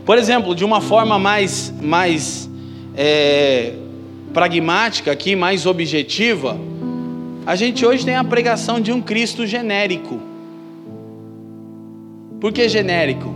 Por 0.04 0.18
exemplo, 0.18 0.54
de 0.54 0.64
uma 0.64 0.80
forma 0.80 1.18
mais, 1.18 1.72
mais 1.80 2.50
é, 2.94 3.72
pragmática 4.34 5.12
aqui, 5.12 5.36
mais 5.36 5.64
objetiva, 5.64 6.58
a 7.46 7.56
gente 7.56 7.86
hoje 7.86 8.04
tem 8.04 8.16
a 8.16 8.24
pregação 8.24 8.80
de 8.80 8.92
um 8.92 9.00
Cristo 9.00 9.46
genérico. 9.46 10.20
Por 12.40 12.52
que 12.52 12.68
genérico? 12.68 13.31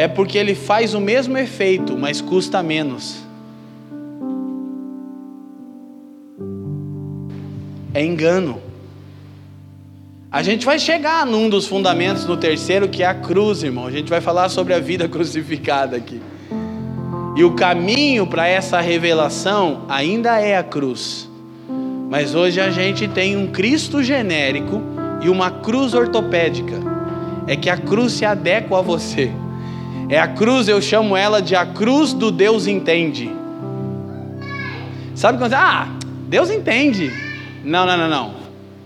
É 0.00 0.08
porque 0.08 0.38
ele 0.38 0.54
faz 0.54 0.94
o 0.94 1.00
mesmo 1.00 1.36
efeito, 1.36 1.94
mas 1.94 2.22
custa 2.22 2.62
menos. 2.62 3.18
É 7.92 8.02
engano. 8.02 8.58
A 10.32 10.42
gente 10.42 10.64
vai 10.64 10.78
chegar 10.78 11.26
num 11.26 11.50
dos 11.50 11.66
fundamentos 11.66 12.24
no 12.24 12.38
terceiro, 12.38 12.88
que 12.88 13.02
é 13.02 13.06
a 13.06 13.12
cruz, 13.12 13.62
irmão. 13.62 13.86
A 13.86 13.90
gente 13.90 14.08
vai 14.08 14.22
falar 14.22 14.48
sobre 14.48 14.72
a 14.72 14.78
vida 14.78 15.06
crucificada 15.10 15.98
aqui. 15.98 16.22
E 17.36 17.44
o 17.44 17.52
caminho 17.54 18.26
para 18.26 18.48
essa 18.48 18.80
revelação 18.80 19.82
ainda 19.86 20.40
é 20.40 20.56
a 20.56 20.62
cruz. 20.62 21.28
Mas 22.08 22.34
hoje 22.34 22.58
a 22.58 22.70
gente 22.70 23.06
tem 23.06 23.36
um 23.36 23.48
Cristo 23.48 24.02
genérico 24.02 24.80
e 25.20 25.28
uma 25.28 25.50
cruz 25.50 25.92
ortopédica. 25.92 26.76
É 27.46 27.54
que 27.54 27.68
a 27.68 27.76
cruz 27.76 28.14
se 28.14 28.24
adequa 28.24 28.78
a 28.78 28.80
você. 28.80 29.30
É 30.10 30.18
a 30.18 30.26
cruz, 30.26 30.66
eu 30.66 30.82
chamo 30.82 31.16
ela 31.16 31.40
de 31.40 31.54
a 31.54 31.64
cruz 31.64 32.12
do 32.12 32.32
Deus 32.32 32.66
entende. 32.66 33.30
Sabe 35.14 35.38
quando 35.38 35.54
ah, 35.54 35.88
Deus 36.28 36.50
entende. 36.50 37.12
Não, 37.64 37.86
não, 37.86 37.96
não, 37.96 38.08
não. 38.08 38.34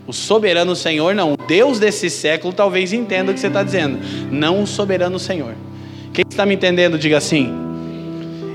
O 0.06 0.12
soberano 0.12 0.76
Senhor 0.76 1.14
não. 1.14 1.32
O 1.32 1.36
Deus 1.38 1.78
desse 1.78 2.10
século 2.10 2.52
talvez 2.52 2.92
entenda 2.92 3.30
o 3.30 3.34
que 3.34 3.40
você 3.40 3.46
está 3.46 3.62
dizendo. 3.62 3.98
Não 4.30 4.62
o 4.62 4.66
soberano 4.66 5.18
Senhor. 5.18 5.54
Quem 6.12 6.26
está 6.28 6.44
me 6.44 6.56
entendendo, 6.56 6.98
diga 6.98 7.16
assim. 7.16 7.50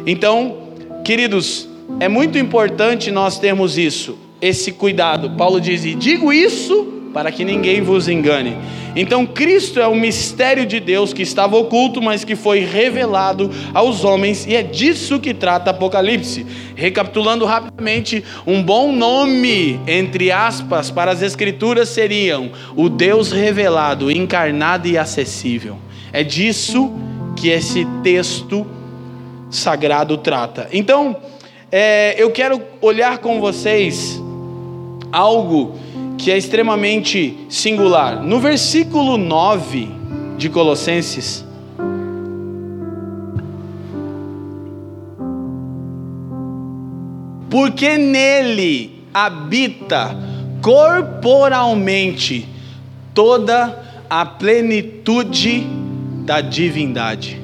Então, 0.05 0.69
queridos, 1.03 1.67
é 1.99 2.07
muito 2.07 2.37
importante 2.37 3.09
nós 3.09 3.39
termos 3.39 3.79
isso, 3.79 4.15
esse 4.39 4.73
cuidado. 4.73 5.31
Paulo 5.31 5.59
diz: 5.59 5.83
e 5.85 5.95
digo 5.95 6.31
isso 6.31 6.98
para 7.13 7.31
que 7.31 7.43
ninguém 7.43 7.81
vos 7.81 8.07
engane. 8.07 8.55
Então, 8.95 9.25
Cristo 9.25 9.79
é 9.79 9.87
o 9.87 9.95
mistério 9.95 10.65
de 10.65 10.79
Deus 10.79 11.13
que 11.13 11.21
estava 11.21 11.55
oculto, 11.57 12.01
mas 12.01 12.23
que 12.23 12.35
foi 12.35 12.59
revelado 12.59 13.49
aos 13.73 14.03
homens, 14.03 14.45
e 14.47 14.55
é 14.55 14.63
disso 14.63 15.19
que 15.19 15.33
trata 15.33 15.69
Apocalipse. 15.69 16.45
Recapitulando 16.75 17.45
rapidamente, 17.45 18.23
um 18.45 18.63
bom 18.63 18.91
nome, 18.91 19.79
entre 19.87 20.31
aspas, 20.31 20.89
para 20.89 21.11
as 21.11 21.21
Escrituras 21.21 21.89
seriam 21.89 22.51
o 22.75 22.89
Deus 22.89 23.31
revelado, 23.31 24.11
encarnado 24.11 24.87
e 24.87 24.97
acessível. 24.97 25.77
É 26.11 26.23
disso 26.23 26.91
que 27.35 27.49
esse 27.49 27.85
texto 28.03 28.65
sagrado 29.49 30.17
trata. 30.17 30.67
Então, 30.71 31.15
é, 31.71 32.15
eu 32.17 32.31
quero 32.31 32.61
olhar 32.81 33.19
com 33.19 33.39
vocês 33.39 34.21
algo 35.11 35.75
que 36.19 36.29
é 36.29 36.37
extremamente 36.37 37.45
singular. 37.49 38.21
No 38.21 38.41
versículo 38.41 39.17
9 39.17 39.87
de 40.37 40.49
Colossenses, 40.49 41.45
porque 47.49 47.97
nele 47.97 49.05
habita 49.13 50.15
corporalmente 50.61 52.47
toda 53.13 53.81
a 54.09 54.25
plenitude 54.25 55.65
da 56.25 56.41
divindade. 56.41 57.39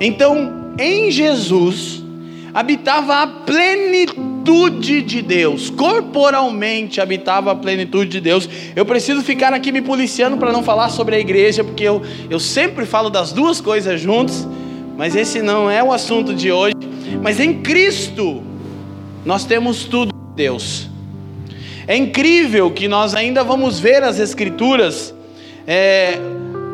Então, 0.00 0.74
em 0.78 1.10
Jesus 1.10 2.02
habitava 2.56 3.20
a 3.20 3.26
plenitude 3.26 5.02
de 5.02 5.20
Deus, 5.20 5.68
corporalmente 5.68 7.02
habitava 7.02 7.52
a 7.52 7.54
plenitude 7.54 8.12
de 8.12 8.18
Deus. 8.18 8.48
Eu 8.74 8.86
preciso 8.86 9.20
ficar 9.20 9.52
aqui 9.52 9.70
me 9.70 9.82
policiando 9.82 10.38
para 10.38 10.50
não 10.50 10.62
falar 10.62 10.88
sobre 10.88 11.16
a 11.16 11.18
igreja, 11.18 11.62
porque 11.62 11.84
eu, 11.84 12.00
eu 12.30 12.40
sempre 12.40 12.86
falo 12.86 13.10
das 13.10 13.30
duas 13.30 13.60
coisas 13.60 14.00
juntos, 14.00 14.48
mas 14.96 15.14
esse 15.14 15.42
não 15.42 15.70
é 15.70 15.84
o 15.84 15.92
assunto 15.92 16.32
de 16.32 16.50
hoje. 16.50 16.72
Mas 17.22 17.38
em 17.40 17.60
Cristo, 17.60 18.42
nós 19.22 19.44
temos 19.44 19.84
tudo 19.84 20.14
de 20.14 20.36
Deus. 20.36 20.88
É 21.86 21.94
incrível 21.94 22.70
que 22.70 22.88
nós 22.88 23.14
ainda 23.14 23.44
vamos 23.44 23.78
ver 23.78 24.02
as 24.02 24.18
Escrituras. 24.18 25.14
É, 25.66 26.18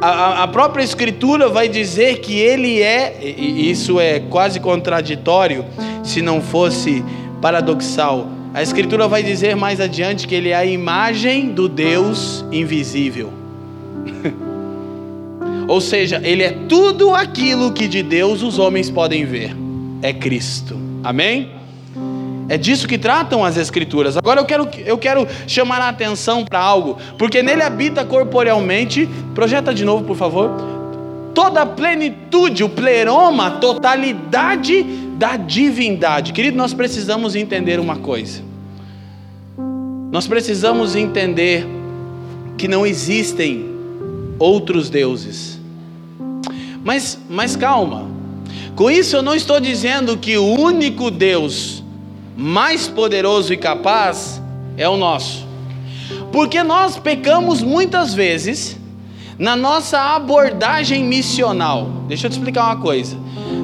a, 0.02 0.42
a 0.42 0.48
própria 0.48 0.82
Escritura 0.82 1.48
vai 1.48 1.68
dizer 1.68 2.18
que 2.18 2.36
ele 2.38 2.82
é, 2.82 3.16
e 3.22 3.70
isso 3.70 4.00
é 4.00 4.18
quase 4.18 4.58
contraditório, 4.58 5.64
se 6.02 6.20
não 6.20 6.40
fosse 6.40 7.04
paradoxal. 7.40 8.26
A 8.52 8.60
Escritura 8.62 9.06
vai 9.06 9.22
dizer 9.22 9.54
mais 9.54 9.80
adiante 9.80 10.26
que 10.26 10.34
ele 10.34 10.48
é 10.48 10.56
a 10.56 10.66
imagem 10.66 11.50
do 11.50 11.68
Deus 11.68 12.44
invisível. 12.50 13.32
Ou 15.68 15.80
seja, 15.80 16.20
ele 16.24 16.42
é 16.42 16.50
tudo 16.68 17.14
aquilo 17.14 17.72
que 17.72 17.86
de 17.86 18.02
Deus 18.02 18.42
os 18.42 18.58
homens 18.58 18.90
podem 18.90 19.24
ver. 19.24 19.56
É 20.02 20.12
Cristo. 20.12 20.76
Amém? 21.04 21.61
É 22.52 22.58
disso 22.58 22.86
que 22.86 22.98
tratam 22.98 23.42
as 23.42 23.56
Escrituras. 23.56 24.14
Agora 24.14 24.38
eu 24.38 24.44
quero, 24.44 24.68
eu 24.84 24.98
quero 24.98 25.26
chamar 25.46 25.80
a 25.80 25.88
atenção 25.88 26.44
para 26.44 26.58
algo, 26.58 26.98
porque 27.16 27.42
nele 27.42 27.62
habita 27.62 28.04
corporealmente. 28.04 29.08
Projeta 29.34 29.72
de 29.72 29.86
novo, 29.86 30.04
por 30.04 30.14
favor. 30.14 30.50
Toda 31.34 31.62
a 31.62 31.66
plenitude, 31.66 32.62
o 32.62 32.68
pleroma, 32.68 33.46
a 33.46 33.50
totalidade 33.52 34.82
da 35.16 35.38
divindade. 35.38 36.34
Querido, 36.34 36.54
nós 36.54 36.74
precisamos 36.74 37.34
entender 37.34 37.80
uma 37.80 37.96
coisa. 37.96 38.42
Nós 40.10 40.26
precisamos 40.26 40.94
entender 40.94 41.66
que 42.58 42.68
não 42.68 42.84
existem 42.84 43.64
outros 44.38 44.90
deuses. 44.90 45.58
Mas, 46.84 47.18
mas 47.30 47.56
calma. 47.56 48.10
Com 48.76 48.90
isso 48.90 49.16
eu 49.16 49.22
não 49.22 49.34
estou 49.34 49.58
dizendo 49.58 50.18
que 50.18 50.36
o 50.36 50.44
único 50.44 51.10
Deus 51.10 51.81
mais 52.36 52.88
poderoso 52.88 53.52
e 53.52 53.56
capaz 53.56 54.40
é 54.76 54.88
o 54.88 54.96
nosso. 54.96 55.46
Porque 56.32 56.62
nós 56.62 56.96
pecamos 56.96 57.62
muitas 57.62 58.14
vezes 58.14 58.78
na 59.38 59.56
nossa 59.56 59.98
abordagem 59.98 61.04
missional. 61.04 61.88
Deixa 62.08 62.26
eu 62.26 62.30
te 62.30 62.34
explicar 62.34 62.66
uma 62.66 62.76
coisa. 62.76 63.16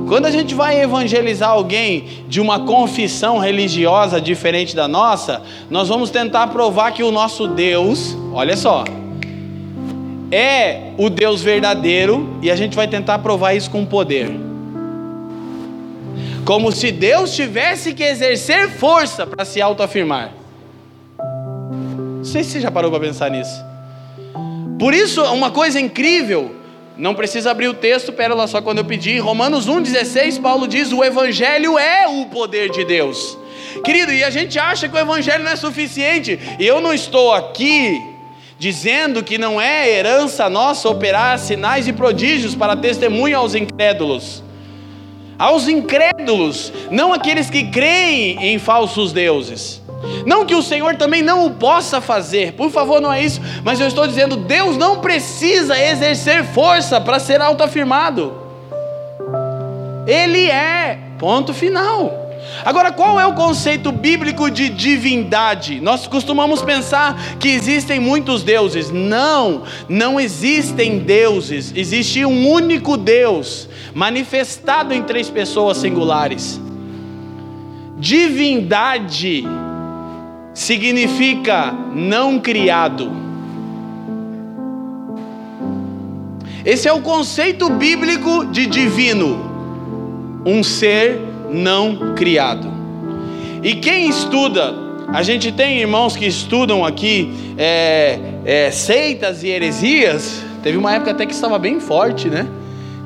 Quando 0.06 0.26
a 0.26 0.30
gente 0.30 0.54
vai 0.54 0.80
evangelizar 0.80 1.50
alguém 1.50 2.24
de 2.28 2.40
uma 2.40 2.60
confissão 2.60 3.38
religiosa 3.38 4.20
diferente 4.20 4.74
da 4.74 4.88
nossa, 4.88 5.42
nós 5.70 5.88
vamos 5.88 6.10
tentar 6.10 6.48
provar 6.48 6.92
que 6.92 7.02
o 7.02 7.12
nosso 7.12 7.46
Deus, 7.46 8.16
olha 8.32 8.56
só, 8.56 8.84
é 10.30 10.92
o 10.98 11.08
Deus 11.10 11.42
verdadeiro 11.42 12.38
e 12.42 12.50
a 12.50 12.56
gente 12.56 12.74
vai 12.74 12.88
tentar 12.88 13.18
provar 13.18 13.54
isso 13.54 13.70
com 13.70 13.84
poder 13.84 14.47
como 16.48 16.72
se 16.72 16.90
Deus 16.90 17.36
tivesse 17.36 17.92
que 17.92 18.02
exercer 18.02 18.70
força 18.70 19.26
para 19.26 19.44
se 19.44 19.60
autoafirmar. 19.60 20.32
Não 21.18 22.24
sei 22.24 22.42
se 22.42 22.52
você 22.52 22.60
já 22.62 22.70
parou 22.70 22.90
para 22.90 23.00
pensar 23.00 23.30
nisso. 23.30 23.62
Por 24.78 24.94
isso, 24.94 25.22
uma 25.24 25.50
coisa 25.50 25.78
incrível, 25.78 26.56
não 26.96 27.14
precisa 27.14 27.50
abrir 27.50 27.68
o 27.68 27.74
texto, 27.74 28.14
pérola 28.14 28.46
só 28.46 28.62
quando 28.62 28.78
eu 28.78 28.84
pedir. 28.86 29.18
Romanos 29.18 29.68
1,16, 29.68 30.40
Paulo 30.40 30.66
diz: 30.66 30.90
o 30.90 31.04
Evangelho 31.04 31.78
é 31.78 32.08
o 32.08 32.24
poder 32.24 32.70
de 32.70 32.82
Deus. 32.82 33.36
Querido, 33.84 34.10
e 34.10 34.24
a 34.24 34.30
gente 34.30 34.58
acha 34.58 34.88
que 34.88 34.96
o 34.96 34.98
Evangelho 34.98 35.44
não 35.44 35.50
é 35.50 35.56
suficiente, 35.56 36.40
e 36.58 36.66
eu 36.66 36.80
não 36.80 36.94
estou 36.94 37.34
aqui 37.34 38.00
dizendo 38.58 39.22
que 39.22 39.36
não 39.36 39.60
é 39.60 39.86
herança 39.86 40.48
nossa 40.48 40.88
operar 40.88 41.38
sinais 41.38 41.86
e 41.86 41.92
prodígios 41.92 42.54
para 42.54 42.74
testemunho 42.74 43.36
aos 43.36 43.54
incrédulos 43.54 44.47
aos 45.38 45.68
incrédulos, 45.68 46.72
não 46.90 47.12
aqueles 47.12 47.48
que 47.48 47.64
creem 47.64 48.54
em 48.54 48.58
falsos 48.58 49.12
deuses. 49.12 49.80
Não 50.26 50.44
que 50.44 50.54
o 50.54 50.62
Senhor 50.62 50.96
também 50.96 51.22
não 51.22 51.46
o 51.46 51.50
possa 51.52 52.00
fazer, 52.00 52.52
por 52.52 52.70
favor, 52.70 53.00
não 53.00 53.12
é 53.12 53.22
isso, 53.22 53.40
mas 53.64 53.80
eu 53.80 53.86
estou 53.86 54.06
dizendo: 54.06 54.36
Deus 54.36 54.76
não 54.76 55.00
precisa 55.00 55.78
exercer 55.78 56.44
força 56.44 57.00
para 57.00 57.18
ser 57.18 57.40
autoafirmado. 57.40 58.32
Ele 60.06 60.50
é, 60.50 60.98
ponto 61.18 61.52
final. 61.52 62.27
Agora, 62.64 62.90
qual 62.92 63.20
é 63.20 63.26
o 63.26 63.34
conceito 63.34 63.92
bíblico 63.92 64.50
de 64.50 64.68
divindade? 64.68 65.80
Nós 65.80 66.06
costumamos 66.06 66.62
pensar 66.62 67.38
que 67.38 67.48
existem 67.48 68.00
muitos 68.00 68.42
deuses. 68.42 68.90
Não, 68.90 69.62
não 69.88 70.18
existem 70.18 70.98
deuses. 70.98 71.72
Existe 71.74 72.24
um 72.24 72.48
único 72.48 72.96
Deus, 72.96 73.68
manifestado 73.94 74.92
em 74.92 75.02
três 75.02 75.30
pessoas 75.30 75.78
singulares. 75.78 76.60
Divindade 77.96 79.44
significa 80.52 81.72
não 81.94 82.38
criado. 82.38 83.12
Esse 86.64 86.88
é 86.88 86.92
o 86.92 87.00
conceito 87.00 87.70
bíblico 87.70 88.44
de 88.46 88.66
divino. 88.66 89.48
Um 90.44 90.62
ser 90.62 91.27
não 91.50 92.14
criado. 92.14 92.68
E 93.62 93.74
quem 93.74 94.08
estuda, 94.08 94.74
a 95.08 95.22
gente 95.22 95.50
tem 95.50 95.78
irmãos 95.78 96.16
que 96.16 96.26
estudam 96.26 96.84
aqui 96.84 97.30
é, 97.56 98.18
é, 98.44 98.70
seitas 98.70 99.42
e 99.42 99.48
heresias. 99.48 100.42
Teve 100.62 100.76
uma 100.76 100.94
época 100.94 101.10
até 101.10 101.26
que 101.26 101.32
estava 101.32 101.58
bem 101.58 101.80
forte, 101.80 102.28
né? 102.28 102.46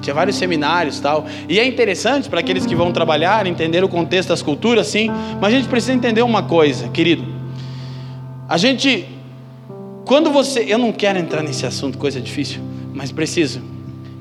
Tinha 0.02 0.12
vários 0.12 0.36
seminários 0.36 0.98
tal. 0.98 1.24
E 1.48 1.60
é 1.60 1.66
interessante 1.66 2.28
para 2.28 2.40
aqueles 2.40 2.66
que 2.66 2.74
vão 2.74 2.92
trabalhar, 2.92 3.46
entender 3.46 3.84
o 3.84 3.88
contexto 3.88 4.30
das 4.30 4.42
culturas, 4.42 4.88
sim. 4.88 5.08
Mas 5.40 5.54
a 5.54 5.56
gente 5.56 5.68
precisa 5.68 5.92
entender 5.92 6.22
uma 6.22 6.42
coisa, 6.42 6.88
querido. 6.88 7.24
A 8.48 8.58
gente 8.58 9.06
Quando 10.04 10.30
você. 10.30 10.64
Eu 10.68 10.78
não 10.78 10.92
quero 10.92 11.18
entrar 11.18 11.42
nesse 11.42 11.64
assunto, 11.64 11.96
coisa 11.96 12.20
difícil, 12.20 12.60
mas 12.92 13.12
preciso. 13.12 13.62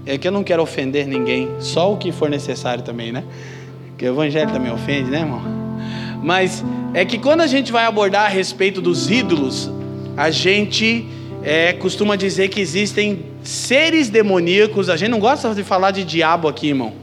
É 0.06 0.18
que 0.18 0.28
eu 0.28 0.32
não 0.32 0.44
quero 0.44 0.64
ofender 0.64 1.08
ninguém, 1.08 1.50
só 1.60 1.94
o 1.94 1.98
que 1.98 2.12
for 2.12 2.30
necessário 2.30 2.84
também, 2.84 3.12
né? 3.12 3.24
Que 4.02 4.08
o 4.08 4.14
evangelho 4.14 4.52
também 4.52 4.72
ofende, 4.72 5.12
né, 5.12 5.20
irmão? 5.20 5.44
Mas 6.24 6.66
é 6.92 7.06
que 7.06 7.20
quando 7.20 7.42
a 7.42 7.46
gente 7.46 7.72
vai 7.72 7.86
abordar 7.86 8.26
a 8.26 8.28
respeito 8.28 8.82
dos 8.82 9.12
ídolos, 9.12 9.70
a 10.18 10.32
gente 10.32 11.06
é, 11.44 11.72
costuma 11.74 12.16
dizer 12.16 12.48
que 12.48 12.60
existem 12.60 13.24
seres 13.44 14.10
demoníacos. 14.10 14.90
A 14.90 14.98
gente 14.98 15.12
não 15.12 15.20
gosta 15.20 15.54
de 15.54 15.64
falar 15.64 15.92
de 15.92 16.04
diabo 16.04 16.48
aqui, 16.48 16.70
irmão. 16.70 16.94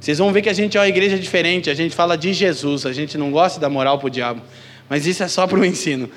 Vocês 0.00 0.18
vão 0.18 0.32
ver 0.32 0.42
que 0.42 0.48
a 0.48 0.52
gente 0.52 0.76
é 0.76 0.80
uma 0.80 0.88
igreja 0.88 1.16
diferente. 1.16 1.70
A 1.70 1.74
gente 1.74 1.94
fala 1.94 2.18
de 2.18 2.32
Jesus. 2.32 2.84
A 2.86 2.92
gente 2.92 3.16
não 3.16 3.30
gosta 3.30 3.60
da 3.60 3.70
moral 3.70 3.96
para 3.96 4.08
o 4.08 4.10
diabo. 4.10 4.42
Mas 4.88 5.06
isso 5.06 5.22
é 5.22 5.28
só 5.28 5.46
para 5.46 5.60
o 5.60 5.64
ensino. 5.64 6.10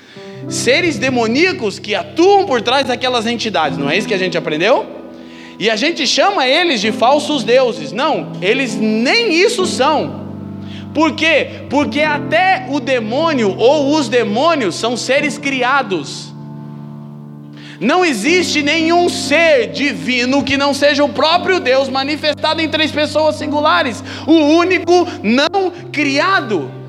Seres 0.48 0.98
demoníacos 0.98 1.78
que 1.78 1.94
atuam 1.94 2.46
por 2.46 2.60
trás 2.62 2.88
daquelas 2.88 3.26
entidades. 3.26 3.78
Não 3.78 3.88
é 3.88 3.96
isso 3.96 4.08
que 4.08 4.14
a 4.14 4.18
gente 4.18 4.36
aprendeu? 4.36 4.99
E 5.60 5.68
a 5.68 5.76
gente 5.76 6.06
chama 6.06 6.48
eles 6.48 6.80
de 6.80 6.90
falsos 6.90 7.44
deuses. 7.44 7.92
Não, 7.92 8.32
eles 8.40 8.76
nem 8.76 9.30
isso 9.34 9.66
são. 9.66 10.26
Por 10.94 11.14
quê? 11.14 11.66
Porque 11.68 12.00
até 12.00 12.66
o 12.70 12.80
demônio 12.80 13.54
ou 13.58 13.94
os 13.94 14.08
demônios 14.08 14.74
são 14.74 14.96
seres 14.96 15.36
criados. 15.36 16.32
Não 17.78 18.02
existe 18.02 18.62
nenhum 18.62 19.10
ser 19.10 19.66
divino 19.66 20.42
que 20.42 20.56
não 20.56 20.72
seja 20.72 21.04
o 21.04 21.10
próprio 21.10 21.60
Deus 21.60 21.90
manifestado 21.90 22.62
em 22.62 22.68
três 22.68 22.90
pessoas 22.90 23.36
singulares, 23.36 24.02
o 24.26 24.32
único 24.32 25.06
não 25.22 25.70
criado. 25.92 26.79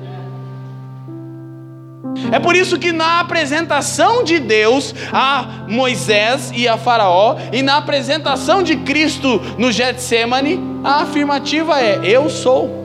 É 2.30 2.38
por 2.38 2.54
isso 2.54 2.78
que 2.78 2.92
na 2.92 3.20
apresentação 3.20 4.22
de 4.22 4.38
Deus 4.38 4.94
a 5.12 5.64
Moisés 5.68 6.52
e 6.54 6.68
a 6.68 6.76
Faraó, 6.76 7.36
e 7.52 7.62
na 7.62 7.78
apresentação 7.78 8.62
de 8.62 8.76
Cristo 8.76 9.40
no 9.58 9.72
Getsemane, 9.72 10.60
a 10.84 11.02
afirmativa 11.02 11.80
é: 11.80 12.00
Eu 12.04 12.28
sou. 12.28 12.82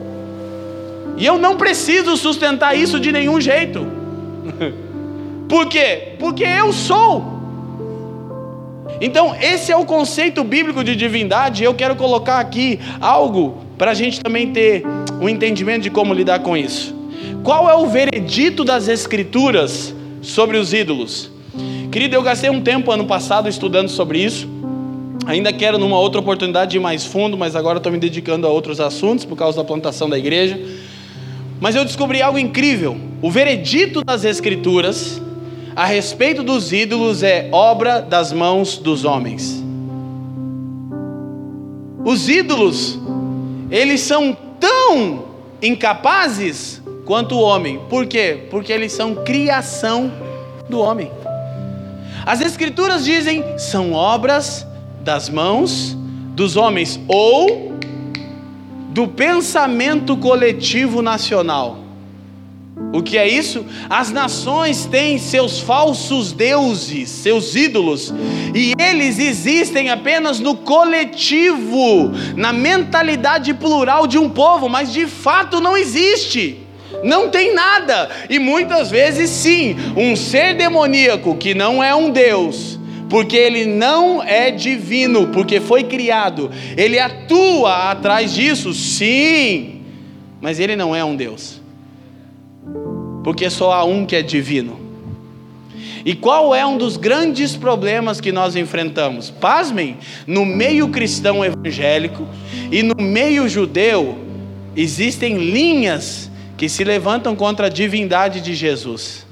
E 1.16 1.26
eu 1.26 1.38
não 1.38 1.56
preciso 1.56 2.16
sustentar 2.16 2.76
isso 2.76 3.00
de 3.00 3.10
nenhum 3.10 3.40
jeito. 3.40 3.86
Por 5.48 5.66
quê? 5.66 6.14
Porque 6.18 6.44
eu 6.44 6.72
sou. 6.72 7.38
Então, 9.00 9.34
esse 9.40 9.70
é 9.70 9.76
o 9.76 9.84
conceito 9.84 10.42
bíblico 10.42 10.82
de 10.82 10.96
divindade. 10.96 11.62
Eu 11.62 11.74
quero 11.74 11.96
colocar 11.96 12.38
aqui 12.38 12.80
algo 13.00 13.58
para 13.76 13.92
a 13.92 13.94
gente 13.94 14.20
também 14.20 14.52
ter 14.52 14.84
um 15.20 15.28
entendimento 15.28 15.82
de 15.82 15.90
como 15.90 16.12
lidar 16.12 16.40
com 16.40 16.56
isso. 16.56 16.97
Qual 17.42 17.68
é 17.68 17.74
o 17.74 17.86
veredito 17.86 18.64
das 18.64 18.88
Escrituras 18.88 19.94
sobre 20.20 20.56
os 20.56 20.72
ídolos? 20.72 21.30
Querido, 21.90 22.14
eu 22.14 22.22
gastei 22.22 22.50
um 22.50 22.60
tempo 22.60 22.90
ano 22.90 23.06
passado 23.06 23.48
estudando 23.48 23.88
sobre 23.88 24.22
isso. 24.22 24.48
Ainda 25.26 25.52
quero, 25.52 25.78
numa 25.78 25.98
outra 25.98 26.20
oportunidade, 26.20 26.76
ir 26.76 26.80
mais 26.80 27.04
fundo, 27.04 27.36
mas 27.36 27.54
agora 27.54 27.78
estou 27.78 27.92
me 27.92 27.98
dedicando 27.98 28.46
a 28.46 28.50
outros 28.50 28.80
assuntos 28.80 29.24
por 29.24 29.36
causa 29.36 29.58
da 29.58 29.64
plantação 29.64 30.08
da 30.08 30.18
igreja. 30.18 30.58
Mas 31.60 31.74
eu 31.74 31.84
descobri 31.84 32.22
algo 32.22 32.38
incrível. 32.38 32.96
O 33.20 33.30
veredito 33.30 34.02
das 34.04 34.24
Escrituras 34.24 35.20
a 35.74 35.84
respeito 35.84 36.42
dos 36.42 36.72
ídolos 36.72 37.22
é 37.22 37.48
obra 37.52 38.00
das 38.00 38.32
mãos 38.32 38.78
dos 38.78 39.04
homens. 39.04 39.62
Os 42.04 42.28
ídolos, 42.28 42.98
eles 43.70 44.00
são 44.00 44.36
tão 44.58 45.24
incapazes 45.62 46.82
quanto 47.08 47.36
o 47.36 47.40
homem. 47.40 47.80
Por 47.88 48.04
quê? 48.04 48.38
Porque 48.50 48.70
eles 48.70 48.92
são 48.92 49.14
criação 49.14 50.12
do 50.68 50.78
homem. 50.78 51.10
As 52.26 52.42
escrituras 52.42 53.02
dizem 53.02 53.42
são 53.56 53.94
obras 53.94 54.66
das 55.00 55.30
mãos 55.30 55.96
dos 56.34 56.54
homens 56.54 57.00
ou 57.08 57.72
do 58.90 59.08
pensamento 59.08 60.18
coletivo 60.18 61.00
nacional. 61.00 61.78
O 62.92 63.02
que 63.02 63.16
é 63.16 63.26
isso? 63.26 63.64
As 63.88 64.10
nações 64.10 64.84
têm 64.84 65.16
seus 65.16 65.60
falsos 65.60 66.30
deuses, 66.30 67.08
seus 67.08 67.56
ídolos, 67.56 68.12
e 68.54 68.74
eles 68.78 69.18
existem 69.18 69.88
apenas 69.88 70.40
no 70.40 70.54
coletivo, 70.54 72.12
na 72.36 72.52
mentalidade 72.52 73.54
plural 73.54 74.06
de 74.06 74.18
um 74.18 74.28
povo, 74.28 74.68
mas 74.68 74.92
de 74.92 75.06
fato 75.06 75.58
não 75.58 75.74
existe. 75.74 76.67
Não 77.02 77.28
tem 77.28 77.54
nada, 77.54 78.10
e 78.28 78.38
muitas 78.38 78.90
vezes 78.90 79.30
sim, 79.30 79.76
um 79.96 80.16
ser 80.16 80.54
demoníaco 80.54 81.36
que 81.36 81.54
não 81.54 81.82
é 81.82 81.94
um 81.94 82.10
Deus, 82.10 82.78
porque 83.08 83.36
ele 83.36 83.66
não 83.66 84.22
é 84.22 84.50
divino, 84.50 85.28
porque 85.28 85.60
foi 85.60 85.84
criado, 85.84 86.50
ele 86.76 86.98
atua 86.98 87.90
atrás 87.90 88.34
disso, 88.34 88.74
sim, 88.74 89.82
mas 90.40 90.58
ele 90.58 90.76
não 90.76 90.94
é 90.94 91.04
um 91.04 91.14
Deus 91.14 91.58
porque 93.28 93.50
só 93.50 93.72
há 93.72 93.84
um 93.84 94.06
que 94.06 94.16
é 94.16 94.22
divino. 94.22 94.80
E 96.02 96.14
qual 96.14 96.54
é 96.54 96.64
um 96.64 96.78
dos 96.78 96.96
grandes 96.96 97.54
problemas 97.54 98.22
que 98.22 98.32
nós 98.32 98.56
enfrentamos? 98.56 99.28
Pasmem, 99.28 99.98
no 100.26 100.46
meio 100.46 100.88
cristão 100.88 101.44
evangélico 101.44 102.26
e 102.72 102.82
no 102.82 102.94
meio 102.94 103.46
judeu, 103.46 104.16
existem 104.74 105.36
linhas 105.36 106.27
que 106.58 106.68
se 106.68 106.82
levantam 106.82 107.36
contra 107.36 107.68
a 107.68 107.70
divindade 107.70 108.40
de 108.40 108.52
Jesus. 108.52 109.24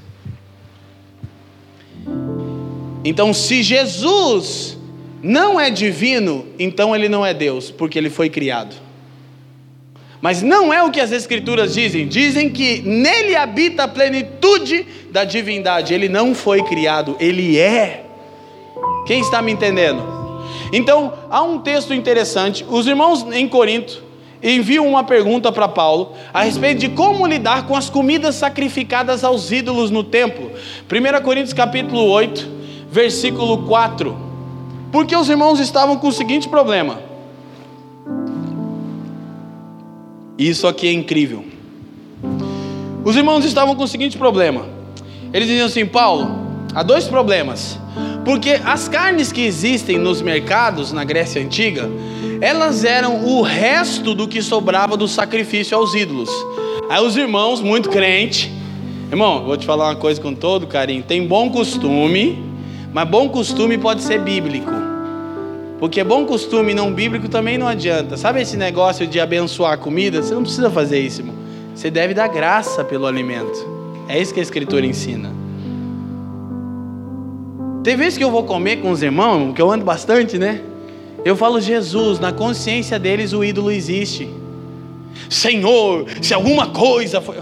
Então, 3.03 3.33
se 3.33 3.61
Jesus 3.61 4.77
não 5.21 5.59
é 5.59 5.69
divino, 5.69 6.47
então 6.57 6.95
ele 6.95 7.09
não 7.09 7.25
é 7.25 7.33
Deus, 7.33 7.69
porque 7.69 7.99
ele 7.99 8.09
foi 8.09 8.29
criado. 8.29 8.75
Mas 10.21 10.41
não 10.41 10.73
é 10.73 10.81
o 10.81 10.89
que 10.89 11.01
as 11.01 11.11
Escrituras 11.11 11.73
dizem. 11.73 12.07
Dizem 12.07 12.49
que 12.49 12.79
nele 12.79 13.35
habita 13.35 13.83
a 13.83 13.87
plenitude 13.89 14.85
da 15.11 15.25
divindade. 15.25 15.93
Ele 15.93 16.07
não 16.07 16.33
foi 16.33 16.63
criado, 16.63 17.17
ele 17.19 17.59
é. 17.59 18.05
Quem 19.05 19.19
está 19.19 19.41
me 19.41 19.51
entendendo? 19.51 20.01
Então, 20.71 21.13
há 21.29 21.43
um 21.43 21.59
texto 21.59 21.93
interessante. 21.93 22.65
Os 22.69 22.87
irmãos 22.87 23.25
em 23.33 23.47
Corinto 23.49 24.06
enviam 24.41 24.87
uma 24.87 25.03
pergunta 25.03 25.51
para 25.51 25.67
Paulo 25.67 26.13
a 26.33 26.43
respeito 26.43 26.79
de 26.79 26.89
como 26.89 27.25
lidar 27.25 27.65
com 27.65 27.75
as 27.75 27.89
comidas 27.89 28.35
sacrificadas 28.35 29.23
aos 29.23 29.51
ídolos 29.51 29.89
no 29.89 30.03
templo. 30.03 30.51
1 30.91 31.23
Coríntios 31.23 31.53
capítulo 31.53 32.03
8, 32.03 32.49
versículo 32.91 33.63
4. 33.67 34.17
Porque 34.91 35.15
os 35.15 35.29
irmãos 35.29 35.59
estavam 35.59 35.97
com 35.97 36.07
o 36.07 36.13
seguinte 36.13 36.47
problema: 36.47 36.99
Isso 40.37 40.67
aqui 40.67 40.87
é 40.87 40.91
incrível. 40.91 41.43
Os 43.03 43.15
irmãos 43.15 43.45
estavam 43.45 43.75
com 43.75 43.83
o 43.83 43.87
seguinte 43.87 44.17
problema. 44.17 44.65
Eles 45.33 45.47
diziam 45.47 45.67
assim: 45.67 45.85
Paulo, 45.85 46.29
há 46.73 46.83
dois 46.83 47.07
problemas. 47.07 47.79
Porque 48.27 48.59
as 48.65 48.89
carnes 48.89 49.31
que 49.31 49.39
existem 49.39 49.97
nos 49.97 50.21
mercados 50.21 50.91
na 50.91 51.05
Grécia 51.05 51.41
Antiga, 51.41 51.89
elas 52.41 52.83
eram 52.83 53.23
o 53.23 53.41
resto 53.41 54.13
do 54.13 54.27
que 54.27 54.41
sobrava 54.41 54.97
do 54.97 55.07
sacrifício 55.07 55.77
aos 55.77 55.95
ídolos. 55.95 56.29
Aí 56.89 57.01
os 57.01 57.15
irmãos, 57.15 57.61
muito 57.61 57.87
crente, 57.87 58.51
irmão, 59.09 59.45
vou 59.45 59.55
te 59.55 59.65
falar 59.65 59.85
uma 59.85 59.95
coisa 59.95 60.19
com 60.19 60.35
todo 60.35 60.67
carinho: 60.67 61.03
tem 61.03 61.25
bom 61.25 61.49
costume, 61.49 62.43
mas 62.91 63.07
bom 63.07 63.29
costume 63.29 63.77
pode 63.77 64.01
ser 64.01 64.19
bíblico. 64.19 64.73
Porque 65.79 66.03
bom 66.03 66.25
costume 66.25 66.73
não 66.73 66.91
bíblico 66.91 67.29
também 67.29 67.57
não 67.57 67.65
adianta. 67.65 68.17
Sabe 68.17 68.41
esse 68.41 68.57
negócio 68.57 69.07
de 69.07 69.21
abençoar 69.21 69.71
a 69.71 69.77
comida? 69.77 70.21
Você 70.21 70.33
não 70.35 70.43
precisa 70.43 70.69
fazer 70.69 70.99
isso, 70.99 71.21
irmão. 71.21 71.35
Você 71.73 71.89
deve 71.89 72.13
dar 72.13 72.27
graça 72.27 72.83
pelo 72.83 73.07
alimento. 73.07 73.65
É 74.09 74.19
isso 74.19 74.33
que 74.33 74.41
a 74.41 74.43
Escritura 74.43 74.85
ensina. 74.85 75.46
Tem 77.87 77.95
vezes 77.95 78.17
que 78.17 78.23
eu 78.25 78.29
vou 78.29 78.43
comer 78.43 78.81
com 78.81 78.91
os 78.91 79.01
irmãos, 79.01 79.53
que 79.53 79.61
eu 79.61 79.71
ando 79.71 79.85
bastante, 79.85 80.37
né? 80.37 80.59
Eu 81.23 81.37
falo, 81.37 81.61
Jesus, 81.61 82.19
na 82.19 82.33
consciência 82.33 82.99
deles 82.99 83.31
o 83.31 83.45
ídolo 83.45 83.71
existe. 83.71 84.27
Senhor, 85.29 86.05
se 86.21 86.33
alguma 86.33 86.67
coisa 86.67 87.21
foi. 87.21 87.37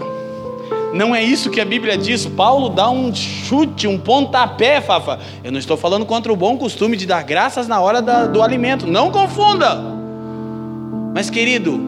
Não 0.94 1.12
é 1.12 1.20
isso 1.20 1.50
que 1.50 1.60
a 1.60 1.64
Bíblia 1.64 1.98
diz. 1.98 2.26
Paulo 2.26 2.68
dá 2.68 2.88
um 2.88 3.12
chute, 3.12 3.88
um 3.88 3.98
pontapé, 3.98 4.80
Fafa. 4.80 5.18
Eu 5.42 5.50
não 5.50 5.58
estou 5.58 5.76
falando 5.76 6.06
contra 6.06 6.32
o 6.32 6.36
bom 6.36 6.56
costume 6.56 6.96
de 6.96 7.06
dar 7.06 7.24
graças 7.24 7.66
na 7.66 7.80
hora 7.80 8.00
da, 8.00 8.26
do 8.28 8.40
alimento. 8.40 8.86
Não 8.86 9.10
confunda. 9.10 9.82
Mas, 11.12 11.28
querido, 11.28 11.80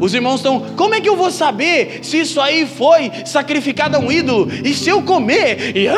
os 0.00 0.12
irmãos 0.12 0.38
estão. 0.40 0.58
Como 0.76 0.96
é 0.96 1.00
que 1.00 1.08
eu 1.08 1.14
vou 1.14 1.30
saber 1.30 2.00
se 2.02 2.18
isso 2.18 2.40
aí 2.40 2.66
foi 2.66 3.12
sacrificado 3.24 3.96
a 3.96 4.00
um 4.00 4.10
ídolo? 4.10 4.50
E 4.64 4.74
se 4.74 4.88
eu 4.88 5.00
comer? 5.00 5.76
E... 5.76 5.88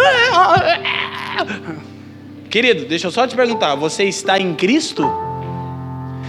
Querido, 2.53 2.85
deixa 2.85 3.07
eu 3.07 3.11
só 3.11 3.27
te 3.27 3.35
perguntar: 3.35 3.75
você 3.77 4.05
está 4.05 4.39
em 4.39 4.53
Cristo? 4.53 5.11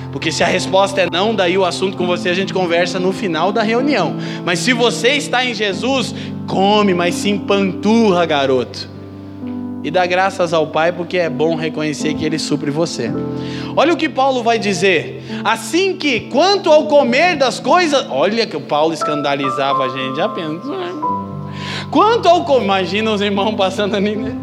Porque 0.09 0.31
se 0.31 0.41
a 0.41 0.47
resposta 0.47 1.01
é 1.01 1.07
não, 1.11 1.35
daí 1.35 1.57
o 1.57 1.65
assunto 1.65 1.97
com 1.97 2.07
você 2.07 2.29
a 2.29 2.33
gente 2.33 2.53
conversa 2.53 2.97
no 2.97 3.11
final 3.11 3.51
da 3.51 3.61
reunião. 3.61 4.15
Mas 4.45 4.59
se 4.59 4.71
você 4.71 5.09
está 5.15 5.43
em 5.43 5.53
Jesus, 5.53 6.15
come, 6.47 6.93
mas 6.93 7.15
se 7.15 7.29
empanturra, 7.29 8.25
garoto. 8.25 8.87
e 9.83 9.91
dá 9.91 10.05
graças 10.05 10.53
ao 10.53 10.67
Pai, 10.67 10.93
porque 10.93 11.17
é 11.17 11.29
bom 11.29 11.55
reconhecer 11.55 12.13
que 12.13 12.23
Ele 12.23 12.39
supre 12.39 12.71
você. 12.71 13.11
Olha 13.75 13.91
o 13.91 13.97
que 13.97 14.07
Paulo 14.07 14.41
vai 14.41 14.57
dizer. 14.57 15.21
Assim 15.43 15.97
que, 15.97 16.21
quanto 16.29 16.71
ao 16.71 16.85
comer 16.85 17.35
das 17.35 17.59
coisas. 17.59 18.07
Olha 18.09 18.47
que 18.47 18.55
o 18.55 18.61
Paulo 18.61 18.93
escandalizava 18.93 19.83
a 19.83 19.89
gente, 19.89 20.15
pensa. 20.33 20.69
Né? 20.69 20.93
Quanto 21.91 22.29
ao 22.29 22.45
comer. 22.45 22.63
Imagina 22.63 23.11
os 23.11 23.19
irmãos 23.19 23.55
passando 23.55 23.95
ali, 23.95 24.15
né? 24.15 24.33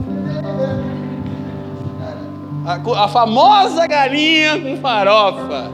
A, 2.71 3.05
a 3.05 3.09
famosa 3.09 3.85
galinha 3.85 4.61
com 4.61 4.77
farofa. 4.77 5.73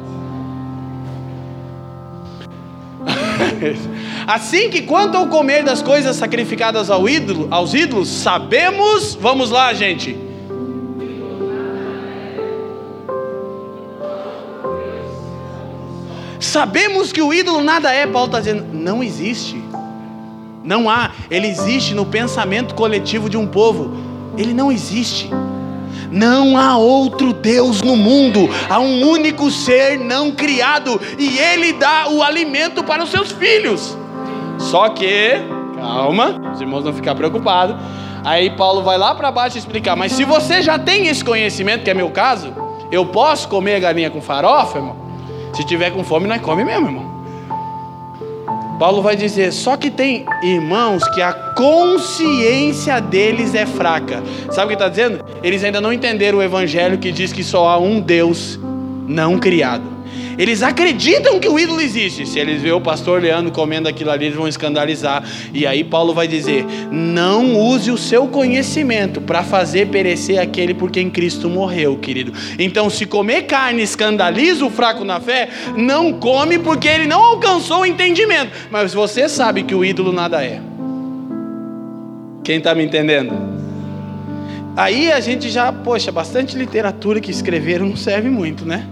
assim 4.27 4.71
que 4.71 4.81
quanto 4.81 5.15
ao 5.15 5.27
comer 5.27 5.63
das 5.63 5.83
coisas 5.83 6.17
sacrificadas 6.17 6.89
ao 6.89 7.07
ídolo, 7.07 7.49
aos 7.51 7.75
ídolos, 7.75 8.09
sabemos, 8.09 9.15
vamos 9.15 9.51
lá, 9.51 9.75
gente. 9.75 10.17
Sabemos 16.41 17.13
que 17.13 17.21
o 17.21 17.35
ídolo 17.35 17.63
nada 17.63 17.93
é, 17.93 18.07
Paulo 18.07 18.29
está 18.29 18.39
dizendo, 18.39 18.65
não 18.73 19.03
existe. 19.03 19.63
Não 20.65 20.89
há, 20.89 21.11
ele 21.31 21.47
existe 21.47 21.95
no 21.95 22.07
pensamento 22.07 22.75
coletivo 22.75 23.29
de 23.29 23.37
um 23.37 23.47
povo. 23.47 23.95
Ele 24.39 24.55
não 24.55 24.73
existe. 24.73 25.29
Não 26.11 26.57
há 26.57 26.77
outro 26.77 27.33
Deus 27.33 27.83
no 27.83 27.97
mundo, 27.97 28.49
há 28.69 28.79
um 28.79 29.09
único 29.09 29.51
ser 29.51 29.99
não 29.99 30.31
criado 30.31 31.01
e 31.19 31.39
ele 31.39 31.73
dá 31.73 32.09
o 32.09 32.23
alimento 32.23 32.83
para 32.85 33.03
os 33.03 33.11
seus 33.11 33.33
filhos. 33.33 33.97
Só 34.59 34.89
que, 34.89 35.33
calma, 35.77 36.41
os 36.53 36.61
irmãos 36.61 36.85
não 36.85 36.93
ficar 36.93 37.15
preocupados. 37.15 37.77
Aí 38.25 38.51
Paulo 38.51 38.83
vai 38.83 38.99
lá 38.99 39.15
para 39.15 39.31
baixo 39.31 39.57
explicar, 39.57 39.95
mas 39.95 40.13
se 40.13 40.25
você 40.25 40.61
já 40.61 40.79
tem 40.79 41.07
esse 41.07 41.25
conhecimento, 41.25 41.85
que 41.85 41.91
é 41.91 41.95
meu 41.95 42.11
caso, 42.11 42.53
eu 42.91 43.07
posso 43.07 43.49
comer 43.49 43.81
galinha 43.81 44.11
com 44.11 44.21
farofa, 44.21 44.79
irmão? 44.79 44.97
Se 45.55 45.65
tiver 45.65 45.91
com 45.91 46.03
fome, 46.03 46.27
nós 46.27 46.41
come 46.41 46.65
mesmo, 46.65 46.87
irmão. 46.87 47.16
Paulo 48.79 49.03
vai 49.03 49.17
dizer: 49.17 49.53
só 49.53 49.77
que 49.77 49.91
tem 49.91 50.25
irmãos 50.43 51.03
que 51.11 51.23
a 51.23 51.33
consciência 51.33 53.01
deles 53.01 53.55
é 53.55 53.65
fraca. 53.65 54.23
Sabe 54.51 54.67
o 54.67 54.69
que 54.69 54.75
está 54.75 54.89
dizendo? 54.89 55.25
Eles 55.43 55.65
ainda 55.65 55.81
não 55.81 55.93
entenderam 55.93 56.39
o 56.39 56.43
evangelho 56.43 56.99
que 56.99 57.11
diz 57.11 57.33
que 57.33 57.43
só 57.43 57.69
há 57.69 57.79
um 57.79 58.01
Deus 58.01 58.59
não 59.07 59.39
criado. 59.39 59.96
Eles 60.39 60.63
acreditam 60.63 61.41
que 61.41 61.49
o 61.49 61.59
ídolo 61.59 61.81
existe. 61.81 62.27
Se 62.27 62.39
eles 62.39 62.61
verem 62.61 62.77
o 62.77 62.81
pastor 62.81 63.23
Leandro 63.23 63.53
comendo 63.53 63.89
aquilo 63.89 64.11
ali, 64.11 64.27
eles 64.27 64.37
vão 64.37 64.47
escandalizar. 64.47 65.25
E 65.53 65.67
aí 65.67 65.83
Paulo 65.83 66.13
vai 66.13 66.29
dizer: 66.29 66.65
não 66.91 67.57
use 67.57 67.91
o 67.91 67.99
seu 67.99 68.27
conhecimento 68.29 69.21
para 69.21 69.43
fazer 69.43 69.89
perecer 69.89 70.41
aquele 70.41 70.75
por 70.75 70.91
quem 70.91 71.11
Cristo 71.11 71.49
morreu, 71.49 71.97
querido. 71.97 72.33
Então, 72.59 72.91
se 72.91 73.07
comer 73.07 73.43
carne 73.43 73.83
escandaliza 73.83 74.65
o 74.65 74.71
fraco 74.71 75.05
na 75.05 75.21
fé, 75.21 75.49
não 75.77 76.13
come 76.13 76.59
porque 76.59 76.89
ele 76.89 77.07
não 77.07 77.23
alcançou 77.23 77.81
o 77.81 77.87
entendimento. 77.87 78.51
Mas 78.71 78.93
você 78.93 79.29
sabe 79.29 79.63
que 79.63 79.75
o 79.75 79.85
ídolo 79.85 80.13
nada 80.13 80.45
é. 80.45 80.61
Quem 82.45 82.59
está 82.59 82.75
me 82.75 82.85
entendendo? 82.85 83.35
Aí 84.77 85.11
a 85.11 85.21
gente 85.21 85.49
já, 85.49 85.73
poxa, 85.73 86.13
bastante 86.13 86.57
literatura 86.57 87.19
que 87.19 87.31
escreveram 87.31 87.87
não 87.87 87.97
serve 87.97 88.29
muito, 88.29 88.67
né? 88.67 88.87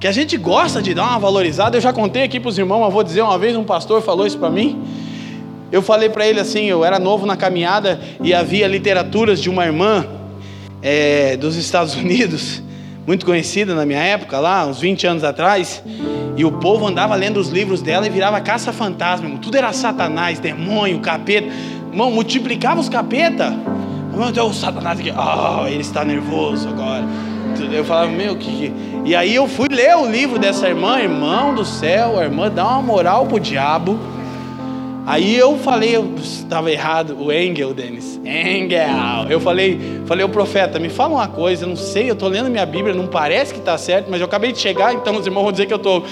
Que 0.00 0.06
a 0.06 0.12
gente 0.12 0.36
gosta 0.38 0.80
de 0.80 0.94
dar 0.94 1.10
uma 1.10 1.18
valorizada. 1.18 1.76
Eu 1.76 1.80
já 1.80 1.92
contei 1.92 2.22
aqui 2.22 2.40
para 2.40 2.48
os 2.48 2.58
irmãos, 2.58 2.80
mas 2.80 2.92
vou 2.92 3.04
dizer 3.04 3.20
uma 3.20 3.38
vez: 3.38 3.54
um 3.54 3.64
pastor 3.64 4.00
falou 4.00 4.26
isso 4.26 4.38
para 4.38 4.48
mim. 4.48 4.82
Eu 5.70 5.82
falei 5.82 6.08
para 6.08 6.26
ele 6.26 6.40
assim: 6.40 6.64
eu 6.64 6.82
era 6.82 6.98
novo 6.98 7.26
na 7.26 7.36
caminhada 7.36 8.00
e 8.22 8.32
havia 8.32 8.66
literaturas 8.66 9.40
de 9.40 9.50
uma 9.50 9.66
irmã 9.66 10.06
é, 10.82 11.36
dos 11.36 11.54
Estados 11.56 11.94
Unidos, 11.96 12.62
muito 13.06 13.26
conhecida 13.26 13.74
na 13.74 13.84
minha 13.84 14.02
época, 14.02 14.40
lá, 14.40 14.66
uns 14.66 14.80
20 14.80 15.06
anos 15.06 15.22
atrás. 15.22 15.82
E 16.34 16.44
o 16.44 16.52
povo 16.52 16.86
andava 16.86 17.14
lendo 17.14 17.38
os 17.38 17.48
livros 17.48 17.82
dela 17.82 18.06
e 18.06 18.10
virava 18.10 18.40
caça-fantasma. 18.40 19.28
Tudo 19.42 19.58
era 19.58 19.70
Satanás, 19.74 20.38
demônio, 20.38 21.00
capeta. 21.00 21.48
Irmão, 21.92 22.10
multiplicava 22.10 22.80
os 22.80 22.88
capeta. 22.88 23.54
Irmão, 24.12 24.48
o 24.48 24.54
Satanás 24.54 24.98
aqui, 24.98 25.12
oh, 25.12 25.66
ele 25.66 25.82
está 25.82 26.04
nervoso 26.04 26.68
agora. 26.68 27.04
Eu 27.72 27.84
falava, 27.84 28.10
meu, 28.10 28.36
que. 28.36 28.72
E 29.04 29.14
aí 29.14 29.34
eu 29.34 29.48
fui 29.48 29.68
ler 29.70 29.96
o 29.96 30.06
livro 30.06 30.38
dessa 30.38 30.68
irmã, 30.68 31.00
irmão 31.00 31.54
do 31.54 31.64
céu, 31.64 32.18
a 32.18 32.24
irmã 32.24 32.50
dá 32.50 32.66
uma 32.66 32.82
moral 32.82 33.26
pro 33.26 33.40
diabo. 33.40 33.98
Aí 35.06 35.34
eu 35.34 35.58
falei, 35.58 35.96
eu 35.96 36.14
estava 36.22 36.70
errado, 36.70 37.16
o 37.18 37.32
Engel, 37.32 37.72
Denis. 37.74 38.20
Engel. 38.24 39.26
Eu 39.28 39.40
falei, 39.40 40.02
falei, 40.06 40.24
o 40.24 40.28
profeta, 40.28 40.78
me 40.78 40.88
fala 40.88 41.14
uma 41.14 41.28
coisa, 41.28 41.64
eu 41.64 41.68
não 41.68 41.76
sei, 41.76 42.10
eu 42.10 42.12
estou 42.12 42.28
lendo 42.28 42.50
minha 42.50 42.66
Bíblia, 42.66 42.94
não 42.94 43.06
parece 43.06 43.52
que 43.52 43.58
está 43.58 43.76
certo, 43.78 44.08
mas 44.10 44.20
eu 44.20 44.26
acabei 44.26 44.52
de 44.52 44.58
chegar, 44.58 44.92
então 44.92 45.16
os 45.16 45.26
irmãos 45.26 45.42
vão 45.42 45.52
dizer 45.52 45.66
que 45.66 45.72
eu 45.72 45.78
estou. 45.78 46.04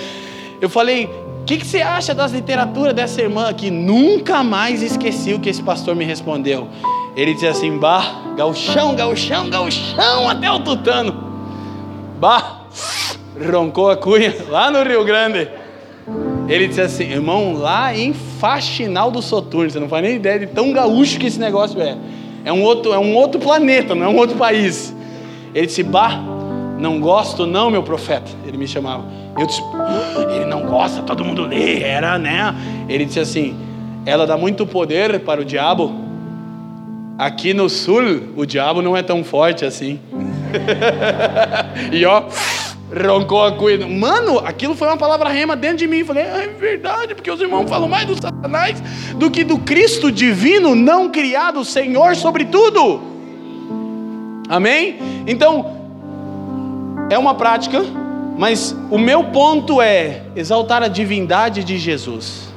Eu 0.61 0.69
falei, 0.69 1.05
o 1.05 1.45
que, 1.45 1.59
que 1.59 1.67
você 1.67 1.81
acha 1.81 2.15
das 2.15 2.33
literaturas 2.33 2.95
dessa 2.95 3.21
irmã 3.21 3.49
aqui? 3.49 3.71
Nunca 3.71 4.43
mais 4.43 4.83
esqueci 4.83 5.35
o 5.35 5.39
que 5.39 5.49
esse 5.49 5.63
pastor 5.63 5.95
me 5.95 6.05
respondeu. 6.05 6.69
Ele 7.19 7.35
disse 7.35 7.49
assim: 7.49 7.77
Bah, 7.79 8.35
gauchão, 8.37 8.95
gauchão, 8.95 9.51
gauchão, 9.51 10.29
até 10.29 10.51
o 10.51 10.61
tutano. 10.61 11.28
Bah, 12.19 12.63
roncou 13.53 13.91
a 13.91 13.97
cunha 13.97 14.35
lá 14.49 14.73
no 14.73 14.83
Rio 14.83 15.05
Grande. 15.05 15.49
Ele 16.49 16.67
disse 16.67 16.81
assim, 16.81 17.05
irmão, 17.05 17.53
lá 17.53 17.95
em 17.95 18.13
Faxinal 18.13 19.11
do 19.11 19.23
Soturno, 19.23 19.71
você 19.71 19.79
não 19.79 19.89
faz 19.89 20.03
nem 20.03 20.17
ideia 20.17 20.41
de 20.41 20.47
tão 20.47 20.73
gaúcho 20.73 21.19
que 21.19 21.27
esse 21.27 21.39
negócio 21.39 21.81
é. 21.81 21.97
É 22.45 22.53
um 22.53 22.63
outro, 22.63 22.93
é 22.93 22.99
um 22.99 23.15
outro 23.15 23.41
planeta, 23.41 23.95
não 23.95 24.07
é 24.07 24.09
um 24.09 24.17
outro 24.17 24.37
país. 24.37 24.93
Ele 25.55 25.67
disse, 25.67 25.83
bah, 25.85 26.21
não 26.79 26.99
gosto 26.99 27.47
não, 27.47 27.71
meu 27.71 27.85
profeta. 27.85 28.31
Ele 28.45 28.57
me 28.57 28.67
chamava. 28.67 29.05
Eu 29.39 29.47
disse, 29.47 29.63
ele 30.35 30.47
não 30.47 30.63
gosta, 30.63 31.03
todo 31.03 31.25
mundo 31.25 31.43
lê, 31.43 31.83
era, 31.83 32.19
né? 32.19 32.53
Ele 32.89 33.05
disse 33.05 33.21
assim, 33.21 33.57
ela 34.05 34.27
dá 34.27 34.37
muito 34.37 34.67
poder 34.67 35.21
para 35.21 35.41
o 35.41 35.45
diabo. 35.45 35.95
Aqui 37.17 37.55
no 37.55 37.69
sul, 37.69 38.33
o 38.37 38.45
diabo 38.45 38.83
não 38.83 38.97
é 38.97 39.03
tão 39.03 39.23
forte 39.23 39.65
assim. 39.65 40.01
e 41.93 42.05
ó, 42.05 42.25
roncou 43.07 43.45
a 43.45 43.53
coisa. 43.53 43.87
Mano, 43.87 44.39
aquilo 44.39 44.75
foi 44.75 44.89
uma 44.89 44.97
palavra 44.97 45.29
rema 45.29 45.55
dentro 45.55 45.79
de 45.79 45.87
mim. 45.87 46.05
Falei, 46.05 46.25
é 46.25 46.49
verdade, 46.49 47.15
porque 47.15 47.31
os 47.31 47.41
irmãos 47.41 47.69
falam 47.69 47.89
mais 47.89 48.07
do 48.07 48.15
Satanás 48.15 48.81
do 49.17 49.31
que 49.31 49.45
do 49.45 49.59
Cristo 49.59 50.11
divino, 50.11 50.75
não 50.75 51.11
criado, 51.11 51.65
Senhor 51.65 52.17
sobre 52.17 52.45
tudo. 52.47 53.01
Amém? 54.49 54.99
Então, 55.27 55.77
é 57.11 57.19
uma 57.19 57.35
prática, 57.35 57.85
mas 58.39 58.75
o 58.91 58.99
meu 58.99 59.25
ponto 59.25 59.81
é 59.83 60.23
exaltar 60.35 60.83
a 60.83 60.89
divindade 60.89 61.63
de 61.63 61.77
Jesus. 61.77 62.48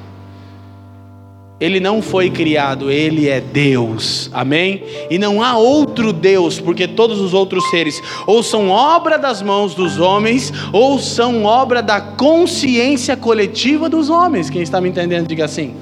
Ele 1.62 1.80
não 1.80 2.02
foi 2.02 2.32
criado, 2.32 2.90
ele 2.90 3.30
é 3.30 3.40
Deus. 3.40 4.32
Amém? 4.34 4.84
E 5.12 5.20
não 5.20 5.44
há 5.44 5.56
outro 5.56 6.12
Deus, 6.12 6.60
porque 6.60 6.88
todos 6.88 7.22
os 7.22 7.36
outros 7.36 7.70
seres 7.70 8.02
ou 8.26 8.42
são 8.42 8.70
obra 8.70 9.16
das 9.20 9.44
mãos 9.44 9.76
dos 9.76 10.00
homens, 10.00 10.52
ou 10.74 10.98
são 10.98 11.46
obra 11.46 11.84
da 11.84 12.02
consciência 12.02 13.16
coletiva 13.16 13.88
dos 13.88 14.10
homens. 14.10 14.50
Quem 14.50 14.64
está 14.64 14.82
me 14.82 14.90
entendendo, 14.90 15.28
diga 15.28 15.46
assim. 15.46 15.76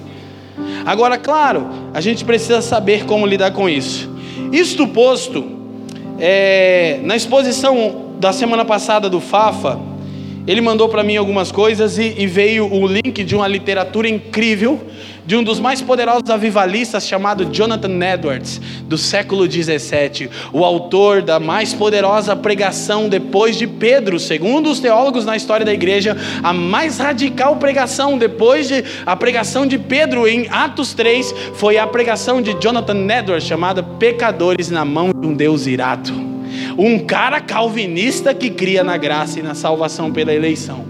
Agora, 0.86 1.18
claro, 1.18 1.70
a 1.94 2.02
gente 2.02 2.26
precisa 2.26 2.62
saber 2.62 3.06
como 3.06 3.26
lidar 3.26 3.52
com 3.52 3.70
isso. 3.70 4.10
Isto 4.52 4.86
posto, 4.86 5.46
é, 6.20 7.00
na 7.04 7.15
exposição 7.15 8.10
da 8.20 8.34
semana 8.34 8.65
passada 8.65 9.10
do 9.10 9.22
Fafa, 9.22 9.80
ele 10.49 10.62
mandou 10.62 10.89
para 10.89 11.03
mim 11.03 11.15
algumas 11.15 11.51
coisas 11.51 11.99
e, 11.99 12.15
e 12.17 12.25
veio 12.25 12.65
o 12.73 12.88
link 12.88 13.23
de 13.23 13.35
uma 13.35 13.47
literatura 13.47 14.09
incrível 14.09 14.81
de 15.23 15.35
um 15.35 15.43
dos 15.43 15.59
mais 15.59 15.79
poderosos 15.79 16.27
avivalistas 16.27 17.05
chamado 17.05 17.53
Jonathan 17.53 18.03
Edwards, 18.03 18.59
do 18.85 18.97
século 18.97 19.47
17, 19.47 20.27
o 20.51 20.65
autor 20.65 21.21
da 21.21 21.39
mais 21.39 21.71
poderosa 21.71 22.35
pregação 22.35 23.07
depois 23.07 23.57
de 23.57 23.67
Pedro, 23.67 24.19
segundo 24.19 24.71
os 24.71 24.79
teólogos 24.79 25.25
na 25.25 25.38
história 25.38 25.63
da 25.63 25.71
igreja, 25.71 26.17
a 26.41 26.51
mais 26.51 26.97
radical 26.97 27.57
pregação 27.57 28.17
depois 28.17 28.67
de 28.67 28.83
a 29.05 29.15
pregação 29.15 29.67
de 29.67 29.77
Pedro 29.77 30.27
em 30.27 30.47
Atos 30.49 30.95
3 30.95 31.31
foi 31.53 31.77
a 31.77 31.85
pregação 31.85 32.41
de 32.41 32.53
Jonathan 32.59 33.05
Edwards 33.07 33.45
chamada 33.45 33.83
Pecadores 33.83 34.71
na 34.71 34.83
mão 34.83 35.12
de 35.13 35.27
um 35.27 35.35
Deus 35.35 35.67
irado. 35.67 36.29
Um 36.80 36.98
cara 36.98 37.42
calvinista 37.42 38.34
que 38.34 38.50
cria 38.50 38.86
na 38.86 38.96
graça 38.96 39.38
e 39.38 39.44
na 39.44 39.54
salvação 39.54 40.13
pela 40.13 40.34
eleição. 40.34 40.86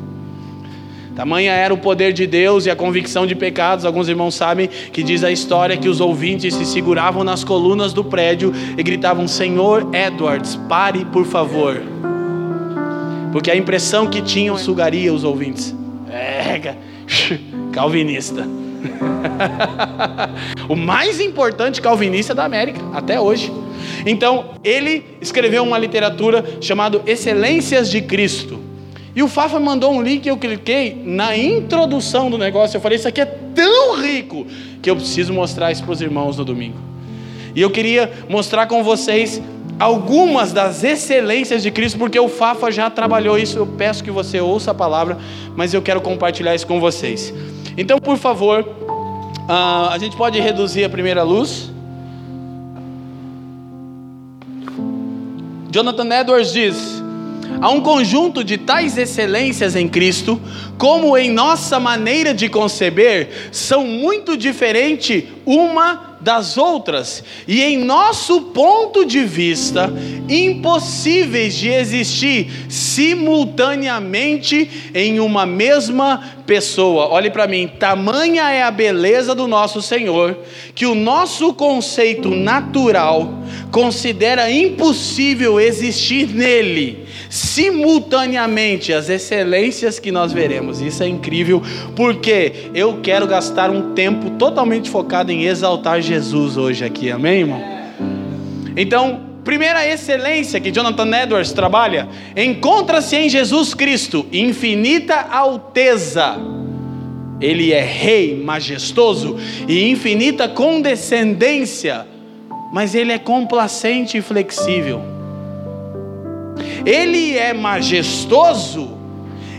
Tamanha 1.15 1.51
era 1.51 1.73
o 1.73 1.79
poder 1.79 2.13
de 2.13 2.27
Deus 2.27 2.67
e 2.67 2.69
a 2.69 2.75
convicção 2.75 3.25
de 3.25 3.33
pecados. 3.33 3.85
Alguns 3.85 4.07
irmãos 4.07 4.35
sabem 4.35 4.67
que 4.67 5.01
diz 5.01 5.23
a 5.23 5.31
história 5.31 5.75
que 5.75 5.89
os 5.89 5.99
ouvintes 5.99 6.53
se 6.53 6.63
seguravam 6.63 7.23
nas 7.23 7.43
colunas 7.43 7.91
do 7.91 8.03
prédio 8.03 8.53
e 8.77 8.83
gritavam: 8.83 9.27
Senhor 9.27 9.89
Edwards, 9.91 10.55
pare 10.69 11.05
por 11.05 11.25
favor. 11.25 11.81
Porque 13.31 13.49
a 13.49 13.55
impressão 13.55 14.05
que 14.05 14.21
tinham 14.21 14.59
sugaria 14.59 15.11
os 15.11 15.23
ouvintes. 15.23 15.75
É, 16.07 16.75
calvinista. 17.73 18.45
o 20.69 20.75
mais 20.75 21.19
importante 21.19 21.81
calvinista 21.81 22.35
da 22.35 22.45
América, 22.45 22.79
até 22.93 23.19
hoje. 23.19 23.51
Então, 24.05 24.51
ele 24.63 25.03
escreveu 25.21 25.63
uma 25.63 25.77
literatura 25.77 26.43
chamada 26.61 27.01
Excelências 27.05 27.89
de 27.89 28.01
Cristo. 28.01 28.59
E 29.15 29.23
o 29.23 29.27
Fafa 29.27 29.59
mandou 29.59 29.91
um 29.91 30.01
link, 30.01 30.27
eu 30.27 30.37
cliquei 30.37 31.01
na 31.03 31.35
introdução 31.35 32.29
do 32.29 32.37
negócio. 32.37 32.77
Eu 32.77 32.81
falei: 32.81 32.97
Isso 32.97 33.07
aqui 33.07 33.21
é 33.21 33.25
tão 33.25 33.99
rico 33.99 34.45
que 34.81 34.89
eu 34.89 34.95
preciso 34.95 35.33
mostrar 35.33 35.71
isso 35.71 35.83
para 35.83 35.91
os 35.91 36.01
irmãos 36.01 36.37
no 36.37 36.45
domingo. 36.45 36.77
E 37.55 37.61
eu 37.61 37.69
queria 37.69 38.11
mostrar 38.29 38.67
com 38.67 38.83
vocês 38.83 39.41
algumas 39.79 40.51
das 40.51 40.83
excelências 40.83 41.63
de 41.63 41.71
Cristo, 41.71 41.97
porque 41.97 42.19
o 42.19 42.27
Fafa 42.27 42.71
já 42.71 42.89
trabalhou 42.89 43.37
isso. 43.37 43.57
Eu 43.57 43.65
peço 43.65 44.03
que 44.03 44.11
você 44.11 44.39
ouça 44.39 44.71
a 44.71 44.73
palavra, 44.73 45.17
mas 45.55 45.73
eu 45.73 45.81
quero 45.81 46.01
compartilhar 46.01 46.53
isso 46.53 46.67
com 46.67 46.79
vocês. 46.79 47.33
Então, 47.77 47.97
por 47.97 48.17
favor, 48.17 48.61
uh, 48.61 49.89
a 49.89 49.97
gente 49.99 50.15
pode 50.15 50.39
reduzir 50.39 50.83
a 50.83 50.89
primeira 50.89 51.23
luz. 51.23 51.71
Jonathan 55.71 56.11
Edwards 56.11 56.53
diz: 56.55 57.01
há 57.61 57.69
um 57.69 57.81
conjunto 57.81 58.43
de 58.43 58.57
tais 58.57 58.97
excelências 58.97 59.75
em 59.75 59.87
Cristo, 59.87 60.41
como 60.77 61.17
em 61.17 61.29
nossa 61.29 61.79
maneira 61.79 62.33
de 62.33 62.49
conceber, 62.49 63.29
são 63.51 63.85
muito 63.85 64.37
diferentes 64.37 65.25
uma 65.45 66.07
das 66.21 66.57
outras, 66.57 67.23
e 67.47 67.61
em 67.61 67.77
nosso 67.77 68.41
ponto 68.41 69.05
de 69.05 69.23
vista, 69.23 69.89
impossíveis 70.27 71.55
de 71.55 71.69
existir 71.69 72.51
simultaneamente 72.67 74.69
em 74.93 75.21
uma 75.21 75.45
mesma 75.45 76.21
pessoa. 76.45 77.07
Olhe 77.07 77.29
para 77.29 77.47
mim, 77.47 77.71
tamanha 77.79 78.49
é 78.49 78.63
a 78.63 78.71
beleza 78.71 79.33
do 79.33 79.47
nosso 79.47 79.81
Senhor, 79.81 80.37
que 80.75 80.85
o 80.85 80.93
nosso 80.93 81.53
conceito 81.53 82.29
natural 82.29 83.33
considera 83.71 84.51
impossível 84.51 85.57
existir 85.57 86.27
nele 86.27 87.07
simultaneamente 87.29 88.91
as 88.91 89.07
excelências 89.07 89.99
que 89.99 90.11
nós 90.11 90.33
veremos. 90.33 90.81
Isso 90.81 91.03
é 91.03 91.07
incrível, 91.07 91.61
porque 91.95 92.71
eu 92.73 92.99
quero 93.01 93.27
gastar 93.27 93.69
um 93.69 93.93
tempo 93.93 94.31
totalmente 94.31 94.89
focado 94.89 95.31
em 95.31 95.43
exaltar 95.43 96.01
Jesus 96.01 96.57
hoje 96.57 96.83
aqui, 96.83 97.11
amém, 97.11 97.41
irmão? 97.41 97.61
Então, 98.75 99.21
primeira 99.43 99.87
excelência 99.87 100.59
que 100.59 100.71
Jonathan 100.71 101.23
Edwards 101.23 101.53
trabalha, 101.53 102.09
encontra-se 102.35 103.15
em 103.15 103.29
Jesus 103.29 103.73
Cristo, 103.73 104.25
infinita 104.31 105.15
alteza. 105.15 106.35
Ele 107.39 107.71
é 107.71 107.81
rei 107.81 108.35
majestoso 108.35 109.37
e 109.67 109.89
infinita 109.89 110.49
condescendência, 110.49 112.05
mas 112.73 112.93
ele 112.95 113.11
é 113.11 113.19
complacente 113.19 114.17
e 114.17 114.21
flexível. 114.21 115.18
Ele 116.85 117.37
é 117.37 117.53
majestoso, 117.53 118.91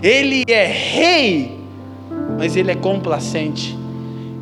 ele 0.02 0.44
é 0.48 0.66
rei, 0.66 1.58
mas 2.38 2.56
ele 2.56 2.70
é 2.70 2.74
complacente, 2.74 3.76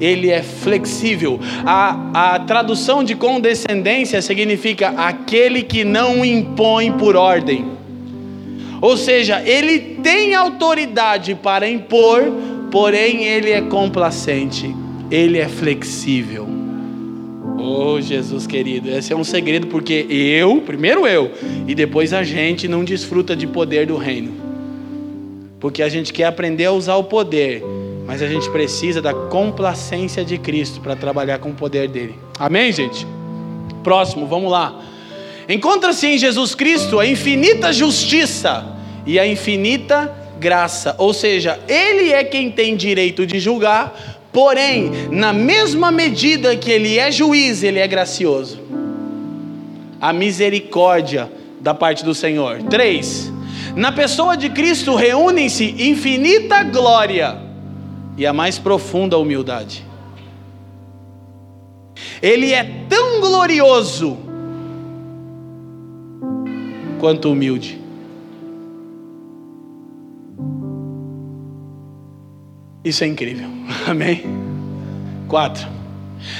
ele 0.00 0.30
é 0.30 0.42
flexível. 0.42 1.40
A, 1.64 2.34
a 2.34 2.38
tradução 2.40 3.02
de 3.02 3.14
condescendência 3.14 4.22
significa 4.22 4.88
aquele 4.90 5.62
que 5.62 5.84
não 5.84 6.24
impõe 6.24 6.92
por 6.92 7.16
ordem. 7.16 7.64
Ou 8.80 8.96
seja, 8.96 9.42
ele 9.44 9.78
tem 10.02 10.34
autoridade 10.34 11.34
para 11.34 11.68
impor, 11.68 12.22
porém 12.70 13.24
ele 13.24 13.50
é 13.50 13.60
complacente, 13.60 14.74
ele 15.10 15.38
é 15.38 15.48
flexível. 15.48 16.57
Oh, 17.60 18.00
Jesus 18.00 18.46
querido, 18.46 18.88
esse 18.88 19.12
é 19.12 19.16
um 19.16 19.24
segredo 19.24 19.66
porque 19.66 20.06
eu, 20.08 20.60
primeiro 20.60 21.06
eu, 21.06 21.32
e 21.66 21.74
depois 21.74 22.12
a 22.12 22.22
gente 22.22 22.68
não 22.68 22.84
desfruta 22.84 23.34
de 23.34 23.46
poder 23.46 23.86
do 23.86 23.96
reino. 23.96 24.32
Porque 25.58 25.82
a 25.82 25.88
gente 25.88 26.12
quer 26.12 26.26
aprender 26.26 26.66
a 26.66 26.72
usar 26.72 26.94
o 26.94 27.04
poder, 27.04 27.64
mas 28.06 28.22
a 28.22 28.28
gente 28.28 28.48
precisa 28.50 29.02
da 29.02 29.12
complacência 29.12 30.24
de 30.24 30.38
Cristo 30.38 30.80
para 30.80 30.94
trabalhar 30.94 31.38
com 31.40 31.50
o 31.50 31.54
poder 31.54 31.88
dele. 31.88 32.14
Amém, 32.38 32.70
gente? 32.70 33.04
Próximo, 33.82 34.26
vamos 34.26 34.50
lá. 34.50 34.80
Encontra-se 35.48 36.06
em 36.06 36.16
Jesus 36.16 36.54
Cristo 36.54 37.00
a 37.00 37.06
infinita 37.06 37.72
justiça 37.72 38.64
e 39.04 39.18
a 39.18 39.26
infinita 39.26 40.14
graça, 40.38 40.94
ou 40.98 41.12
seja, 41.12 41.58
ele 41.66 42.12
é 42.12 42.22
quem 42.22 42.50
tem 42.50 42.76
direito 42.76 43.26
de 43.26 43.40
julgar, 43.40 44.17
Porém, 44.38 45.08
na 45.10 45.32
mesma 45.32 45.90
medida 45.90 46.56
que 46.56 46.70
ele 46.70 46.96
é 46.96 47.10
juiz, 47.10 47.64
ele 47.64 47.80
é 47.80 47.88
gracioso. 47.88 48.60
A 50.00 50.12
misericórdia 50.12 51.28
da 51.60 51.74
parte 51.74 52.04
do 52.04 52.14
Senhor. 52.14 52.62
Três. 52.70 53.32
Na 53.74 53.90
pessoa 53.90 54.36
de 54.36 54.48
Cristo 54.48 54.94
reúnem-se 54.94 55.74
infinita 55.82 56.62
glória 56.62 57.36
e 58.16 58.24
a 58.24 58.32
mais 58.32 58.60
profunda 58.60 59.18
humildade. 59.18 59.84
Ele 62.22 62.52
é 62.52 62.62
tão 62.88 63.20
glorioso 63.20 64.16
quanto 67.00 67.32
humilde. 67.32 67.87
Isso 72.88 73.04
é 73.04 73.06
incrível. 73.06 73.46
Amém? 73.86 74.22
Quatro. 75.28 75.68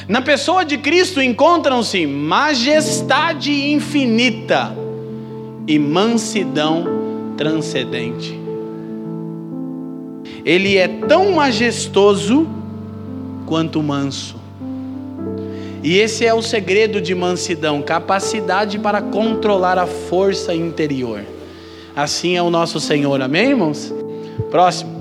Na 0.09 0.23
pessoa 0.23 0.65
de 0.65 0.79
Cristo 0.79 1.21
encontram-se 1.21 2.07
majestade 2.07 3.53
infinita 3.71 4.75
e 5.67 5.79
mansidão 5.79 6.85
transcendente. 7.37 8.37
Ele 10.43 10.79
é 10.79 10.89
tão 10.89 11.33
majestoso 11.33 12.49
quanto 13.45 13.83
manso. 13.83 14.37
E 15.83 15.99
esse 15.99 16.25
é 16.25 16.33
o 16.33 16.43
segredo 16.43 17.01
de 17.01 17.15
mansidão, 17.15 17.83
capacidade 17.83 18.79
para 18.79 19.03
controlar 19.03 19.79
a 19.79 19.87
força 19.87 20.55
interior. 20.55 21.21
Assim 21.95 22.37
é 22.37 22.43
o 22.43 22.51
nosso 22.51 22.81
Senhor, 22.81 23.21
amém, 23.21 23.51
irmãos? 23.51 23.95
Próximo. 24.51 24.98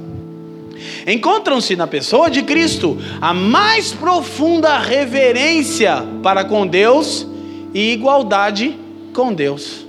Encontram-se 1.05 1.75
na 1.75 1.87
pessoa 1.87 2.29
de 2.29 2.41
Cristo 2.43 2.97
a 3.21 3.33
mais 3.33 3.93
profunda 3.93 4.77
reverência 4.77 6.03
para 6.21 6.43
com 6.43 6.65
Deus 6.65 7.27
e 7.73 7.93
igualdade 7.93 8.77
com 9.13 9.33
Deus. 9.33 9.85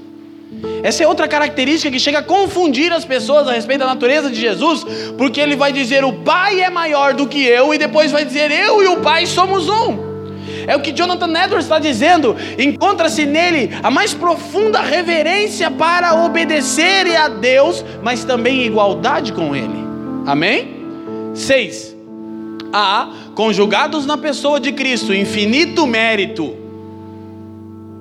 Essa 0.82 1.04
é 1.04 1.06
outra 1.06 1.28
característica 1.28 1.90
que 1.90 2.00
chega 2.00 2.18
a 2.18 2.22
confundir 2.22 2.92
as 2.92 3.04
pessoas 3.04 3.46
a 3.48 3.52
respeito 3.52 3.80
da 3.80 3.86
natureza 3.86 4.30
de 4.30 4.40
Jesus, 4.40 4.84
porque 5.16 5.40
ele 5.40 5.56
vai 5.56 5.72
dizer 5.72 6.04
o 6.04 6.12
Pai 6.12 6.60
é 6.60 6.70
maior 6.70 7.14
do 7.14 7.26
que 7.26 7.44
eu, 7.44 7.74
e 7.74 7.78
depois 7.78 8.10
vai 8.10 8.24
dizer 8.24 8.50
eu 8.50 8.82
e 8.82 8.86
o 8.86 8.98
Pai 8.98 9.26
somos 9.26 9.68
um. 9.68 10.08
É 10.66 10.76
o 10.76 10.80
que 10.80 10.92
Jonathan 10.92 11.28
Edwards 11.28 11.64
está 11.64 11.78
dizendo. 11.78 12.36
Encontra-se 12.58 13.24
nele 13.24 13.70
a 13.82 13.90
mais 13.90 14.12
profunda 14.12 14.80
reverência 14.80 15.70
para 15.70 16.24
obedecer 16.24 17.16
a 17.16 17.28
Deus, 17.28 17.84
mas 18.02 18.24
também 18.24 18.64
igualdade 18.64 19.32
com 19.32 19.56
Ele. 19.56 19.86
Amém? 20.26 20.77
6. 21.38 21.96
Há, 22.72 23.08
conjugados 23.34 24.04
na 24.04 24.18
pessoa 24.18 24.60
de 24.60 24.72
Cristo, 24.72 25.14
infinito 25.14 25.86
mérito 25.86 26.54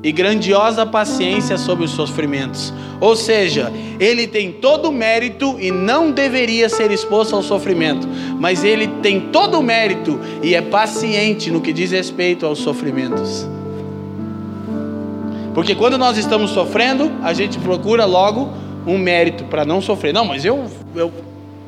e 0.04 0.12
grandiosa 0.12 0.86
paciência 0.86 1.58
sobre 1.58 1.86
os 1.86 1.92
sofrimentos. 1.92 2.74
Ou 3.00 3.16
seja, 3.16 3.72
ele 4.00 4.28
tem 4.28 4.52
todo 4.52 4.90
o 4.90 4.92
mérito 4.92 5.58
e 5.60 5.72
não 5.72 6.12
deveria 6.12 6.70
ser 6.70 6.92
exposto 6.92 7.36
ao 7.36 7.44
sofrimento, 7.44 8.08
mas 8.40 8.64
ele 8.64 8.88
tem 9.02 9.20
todo 9.20 9.60
o 9.60 9.64
mérito 9.64 10.20
e 10.44 10.54
é 10.54 10.62
paciente 10.62 11.50
no 11.50 11.62
que 11.62 11.72
diz 11.74 11.92
respeito 11.92 12.46
aos 12.46 12.60
sofrimentos. 12.60 13.48
Porque 15.54 15.74
quando 15.74 15.98
nós 15.98 16.18
estamos 16.18 16.52
sofrendo, 16.52 17.12
a 17.24 17.34
gente 17.34 17.58
procura 17.58 18.06
logo 18.06 18.50
um 18.86 18.98
mérito 18.98 19.46
para 19.46 19.66
não 19.66 19.82
sofrer. 19.82 20.14
Não, 20.14 20.24
mas 20.24 20.46
eu, 20.46 20.66
eu 20.96 21.12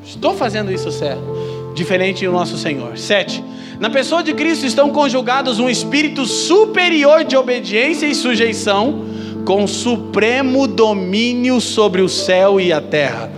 estou 0.04 0.36
fazendo 0.36 0.72
isso 0.72 0.91
certo 0.91 1.59
diferente 1.80 2.26
do 2.26 2.32
nosso 2.32 2.58
Senhor. 2.58 2.98
Sete. 2.98 3.44
Na 3.80 3.90
pessoa 3.90 4.22
de 4.22 4.34
Cristo 4.34 4.66
estão 4.66 4.90
conjugados 4.90 5.60
um 5.60 5.70
espírito 5.70 6.26
superior 6.26 7.24
de 7.24 7.38
obediência 7.38 8.06
e 8.06 8.14
sujeição, 8.14 9.06
com 9.46 9.66
supremo 9.66 10.68
domínio 10.68 11.62
sobre 11.62 12.02
o 12.02 12.10
céu 12.10 12.60
e 12.60 12.74
a 12.74 12.82
terra. 12.82 13.32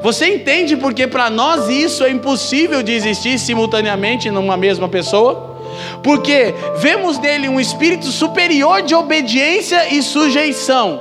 Você 0.00 0.26
entende 0.26 0.76
porque 0.76 1.08
para 1.08 1.28
nós 1.28 1.68
isso 1.68 2.04
é 2.04 2.10
impossível 2.10 2.82
de 2.82 2.92
existir 2.92 3.38
simultaneamente 3.38 4.30
numa 4.30 4.56
mesma 4.56 4.88
pessoa? 4.88 5.58
Porque 6.02 6.54
vemos 6.78 7.18
nele 7.18 7.48
um 7.48 7.58
espírito 7.58 8.06
superior 8.06 8.82
de 8.82 8.94
obediência 8.94 9.92
e 9.92 10.02
sujeição 10.02 11.00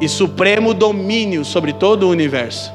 e 0.00 0.08
supremo 0.08 0.74
domínio 0.74 1.44
sobre 1.44 1.72
todo 1.72 2.04
o 2.04 2.10
universo. 2.10 2.73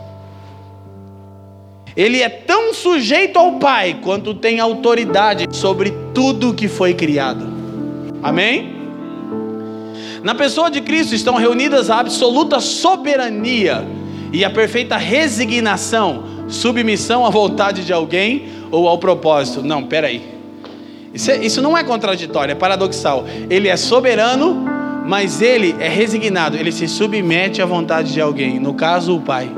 Ele 1.99 2.21
é 2.21 2.29
tão 2.29 2.73
sujeito 2.73 3.37
ao 3.37 3.59
Pai 3.59 3.97
quanto 4.01 4.33
tem 4.33 4.61
autoridade 4.61 5.45
sobre 5.51 5.93
tudo 6.13 6.53
que 6.53 6.69
foi 6.69 6.93
criado. 6.93 7.45
Amém? 8.23 8.73
Na 10.23 10.33
pessoa 10.33 10.71
de 10.71 10.79
Cristo 10.79 11.13
estão 11.13 11.35
reunidas 11.35 11.89
a 11.89 11.99
absoluta 11.99 12.61
soberania 12.61 13.85
e 14.31 14.45
a 14.45 14.49
perfeita 14.49 14.95
resignação, 14.95 16.23
submissão 16.47 17.25
à 17.25 17.29
vontade 17.29 17.83
de 17.83 17.91
alguém 17.91 18.47
ou 18.71 18.87
ao 18.87 18.97
propósito. 18.97 19.61
Não, 19.61 19.83
peraí. 19.83 20.21
Isso, 21.13 21.31
é, 21.31 21.37
isso 21.43 21.61
não 21.61 21.77
é 21.77 21.83
contraditório, 21.83 22.53
é 22.53 22.55
paradoxal. 22.55 23.25
Ele 23.49 23.67
é 23.67 23.75
soberano, 23.75 24.65
mas 25.09 25.41
ele 25.41 25.75
é 25.79 25.89
resignado, 25.89 26.55
ele 26.55 26.71
se 26.71 26.87
submete 26.87 27.63
à 27.63 27.65
vontade 27.65 28.13
de 28.13 28.21
alguém, 28.21 28.59
no 28.59 28.75
caso, 28.75 29.15
o 29.15 29.21
Pai. 29.21 29.49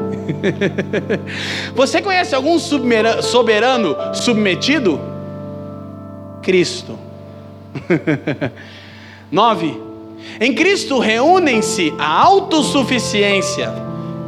Você 1.76 2.02
conhece 2.02 2.34
algum 2.34 2.58
soberano 2.58 3.94
submetido? 4.14 4.98
Cristo. 6.42 6.98
9. 9.30 9.78
Em 10.40 10.56
Cristo 10.56 11.00
reúnem-se 11.00 11.94
a 12.00 12.08
autossuficiência 12.08 13.74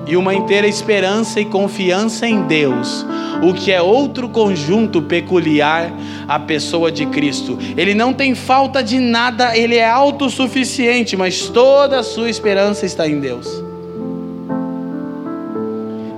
e 0.06 0.18
uma 0.18 0.34
inteira 0.34 0.68
esperança 0.68 1.40
e 1.40 1.46
confiança 1.46 2.28
em 2.28 2.44
Deus, 2.44 3.06
o 3.42 3.54
que 3.54 3.72
é 3.72 3.82
outro 3.82 4.28
conjunto 4.28 5.02
peculiar 5.02 5.92
à 6.28 6.40
pessoa 6.40 6.92
de 6.92 7.06
Cristo. 7.06 7.58
Ele 7.78 7.94
não 7.94 8.14
tem 8.14 8.36
falta 8.36 8.84
de 8.84 9.00
nada, 9.00 9.58
ele 9.58 9.76
é 9.76 9.88
autossuficiente, 9.88 11.16
mas 11.16 11.48
toda 11.48 12.00
a 12.00 12.04
sua 12.04 12.30
esperança 12.30 12.86
está 12.86 13.08
em 13.08 13.20
Deus. 13.20 13.64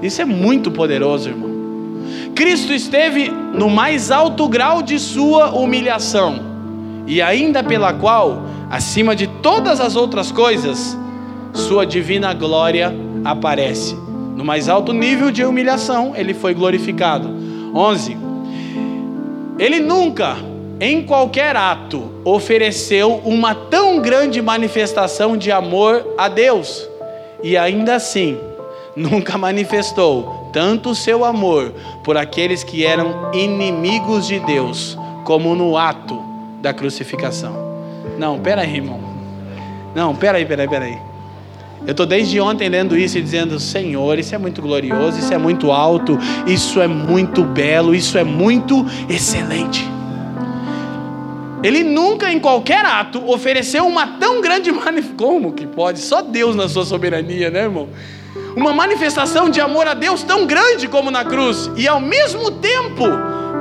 Isso 0.01 0.21
é 0.21 0.25
muito 0.25 0.71
poderoso, 0.71 1.29
irmão. 1.29 1.55
Cristo 2.35 2.73
esteve 2.73 3.29
no 3.29 3.69
mais 3.69 4.11
alto 4.11 4.47
grau 4.47 4.81
de 4.81 4.99
sua 4.99 5.51
humilhação, 5.51 6.39
e 7.07 7.21
ainda 7.21 7.63
pela 7.63 7.93
qual, 7.93 8.43
acima 8.69 9.15
de 9.15 9.27
todas 9.27 9.79
as 9.79 9.95
outras 9.95 10.31
coisas, 10.31 10.97
sua 11.53 11.85
divina 11.85 12.33
glória 12.33 13.04
aparece. 13.25 13.95
No 14.35 14.45
mais 14.45 14.69
alto 14.69 14.93
nível 14.93 15.31
de 15.31 15.43
humilhação, 15.43 16.13
ele 16.15 16.33
foi 16.33 16.53
glorificado. 16.53 17.29
11. 17.73 18.17
Ele 19.57 19.79
nunca, 19.79 20.37
em 20.79 21.03
qualquer 21.03 21.55
ato, 21.55 22.11
ofereceu 22.23 23.15
uma 23.25 23.55
tão 23.55 23.99
grande 23.99 24.41
manifestação 24.41 25.35
de 25.35 25.51
amor 25.51 26.05
a 26.17 26.27
Deus, 26.27 26.87
e 27.41 27.57
ainda 27.57 27.95
assim, 27.95 28.37
nunca 28.95 29.37
manifestou 29.37 30.49
tanto 30.53 30.91
o 30.91 30.95
seu 30.95 31.25
amor 31.25 31.73
por 32.03 32.15
aqueles 32.15 32.63
que 32.63 32.85
eram 32.85 33.31
inimigos 33.33 34.27
de 34.27 34.39
Deus, 34.39 34.97
como 35.23 35.55
no 35.55 35.77
ato 35.77 36.17
da 36.61 36.73
crucificação. 36.73 37.53
Não, 38.17 38.39
peraí, 38.39 38.75
irmão. 38.75 38.99
Não, 39.93 40.15
peraí, 40.15 40.45
peraí, 40.45 40.67
peraí. 40.67 41.14
Eu 41.85 41.91
estou 41.91 42.05
desde 42.05 42.39
ontem 42.39 42.67
lendo 42.67 42.97
isso 42.97 43.17
e 43.17 43.21
dizendo: 43.21 43.59
Senhor, 43.59 44.17
isso 44.17 44.33
é 44.33 44.37
muito 44.37 44.61
glorioso, 44.61 45.19
isso 45.19 45.33
é 45.33 45.37
muito 45.37 45.71
alto, 45.71 46.17
isso 46.47 46.81
é 46.81 46.87
muito 46.87 47.43
belo, 47.43 47.93
isso 47.93 48.17
é 48.17 48.23
muito 48.23 48.85
excelente. 49.07 49.87
Ele 51.63 51.83
nunca, 51.83 52.31
em 52.31 52.39
qualquer 52.39 52.83
ato, 52.85 53.27
ofereceu 53.29 53.85
uma 53.85 54.07
tão 54.19 54.41
grande 54.41 54.71
manifestação. 54.73 55.15
Como 55.15 55.53
que 55.53 55.67
pode? 55.67 55.99
Só 55.99 56.21
Deus 56.21 56.55
na 56.55 56.67
sua 56.67 56.85
soberania, 56.85 57.51
né, 57.51 57.61
irmão? 57.61 57.89
Uma 58.55 58.73
manifestação 58.73 59.49
de 59.49 59.61
amor 59.61 59.87
a 59.87 59.93
Deus 59.93 60.23
tão 60.23 60.45
grande 60.45 60.87
como 60.87 61.11
na 61.11 61.23
cruz, 61.23 61.69
e 61.75 61.87
ao 61.87 61.99
mesmo 61.99 62.51
tempo 62.51 63.03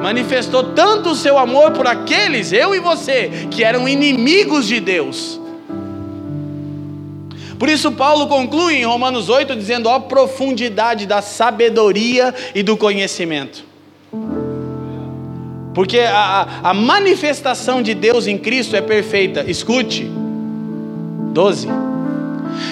manifestou 0.03 0.73
tanto 0.73 1.11
o 1.11 1.15
seu 1.15 1.39
amor 1.39 1.73
por 1.73 1.87
aqueles, 1.87 2.53
eu 2.53 2.75
e 2.75 2.81
você, 2.81 3.49
que 3.51 3.63
eram 3.63 3.89
inimigos 3.89 4.67
de 4.67 4.81
Deus 4.81 5.41
por 7.59 7.69
isso, 7.69 7.93
Paulo 7.93 8.27
conclui 8.27 8.77
em 8.77 8.85
Romanos 8.85 9.29
8 9.29 9.55
dizendo: 9.57 9.89
ó, 9.89 9.99
profundidade 10.01 11.07
da 11.07 11.23
sabedoria 11.23 12.35
e 12.55 12.63
do 12.63 12.77
conhecimento. 12.77 13.65
Porque 15.75 15.99
a, 15.99 16.61
a 16.63 16.75
manifestação 16.75 17.83
de 17.83 17.95
Deus 17.95 18.27
em 18.27 18.39
Cristo 18.39 18.77
é 18.77 18.81
perfeita. 18.81 19.45
Escute. 19.49 20.09
12. 21.33 21.94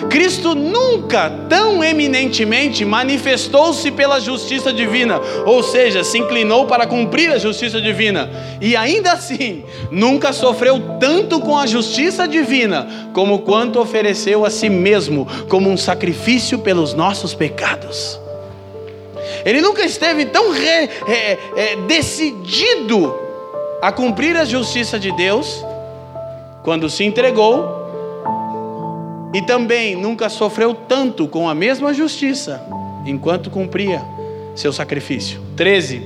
Cristo 0.09 0.55
nunca 0.55 1.31
tão 1.49 1.83
eminentemente 1.83 2.85
manifestou-se 2.85 3.91
pela 3.91 4.21
justiça 4.21 4.73
divina, 4.73 5.21
ou 5.45 5.63
seja, 5.63 6.05
se 6.05 6.19
inclinou 6.19 6.67
para 6.67 6.87
cumprir 6.87 7.31
a 7.31 7.39
justiça 7.39 7.81
divina, 7.81 8.31
e 8.61 8.77
ainda 8.77 9.13
assim 9.13 9.65
nunca 9.91 10.33
sofreu 10.33 10.99
tanto 10.99 11.41
com 11.41 11.57
a 11.57 11.67
justiça 11.67 12.27
divina, 12.27 13.11
como 13.13 13.41
quanto 13.41 13.81
ofereceu 13.81 14.45
a 14.45 14.51
si 14.51 14.69
mesmo 14.69 15.27
como 15.49 15.71
um 15.71 15.77
sacrifício 15.77 16.59
pelos 16.59 16.95
nossos 16.95 17.35
pecados. 17.35 18.21
Ele 19.45 19.61
nunca 19.61 19.85
esteve 19.85 20.27
tão 20.27 20.53
re, 20.53 20.89
é, 21.09 21.77
decidido 21.87 23.15
a 23.81 23.91
cumprir 23.91 24.37
a 24.37 24.45
justiça 24.45 24.99
de 24.99 25.11
Deus, 25.17 25.65
quando 26.63 26.89
se 26.89 27.03
entregou 27.03 27.82
e 29.33 29.41
também 29.43 29.97
nunca 29.97 30.29
sofreu 30.29 30.75
tanto 30.75 31.27
com 31.27 31.49
a 31.49 31.55
mesma 31.55 31.95
justiça, 31.95 32.63
enquanto 33.07 33.51
cumpria 33.51 34.03
seu 34.55 34.73
sacrifício. 34.73 35.41
13. 35.57 36.03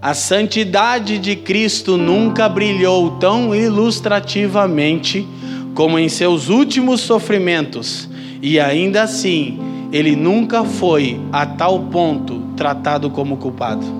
A 0.00 0.14
santidade 0.14 1.18
de 1.18 1.36
Cristo 1.36 1.96
nunca 1.96 2.48
brilhou 2.48 3.18
tão 3.18 3.54
ilustrativamente 3.54 5.26
como 5.74 5.98
em 5.98 6.08
seus 6.08 6.48
últimos 6.48 7.00
sofrimentos, 7.00 8.08
e 8.40 8.58
ainda 8.58 9.02
assim, 9.02 9.58
ele 9.92 10.16
nunca 10.16 10.64
foi 10.64 11.20
a 11.32 11.44
tal 11.44 11.80
ponto 11.80 12.40
tratado 12.56 13.10
como 13.10 13.36
culpado. 13.36 13.99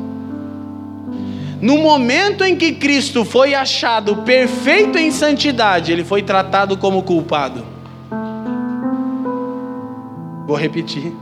No 1.61 1.77
momento 1.77 2.43
em 2.43 2.57
que 2.57 2.73
Cristo 2.73 3.23
foi 3.23 3.55
achado 3.55 4.17
perfeito 4.19 4.97
em 4.97 5.11
santidade, 5.11 5.93
ele 5.93 6.03
foi 6.03 6.23
tratado 6.23 6.77
como 6.77 7.03
culpado. 7.03 7.63
Vou 10.47 10.57
repetir. 10.57 11.13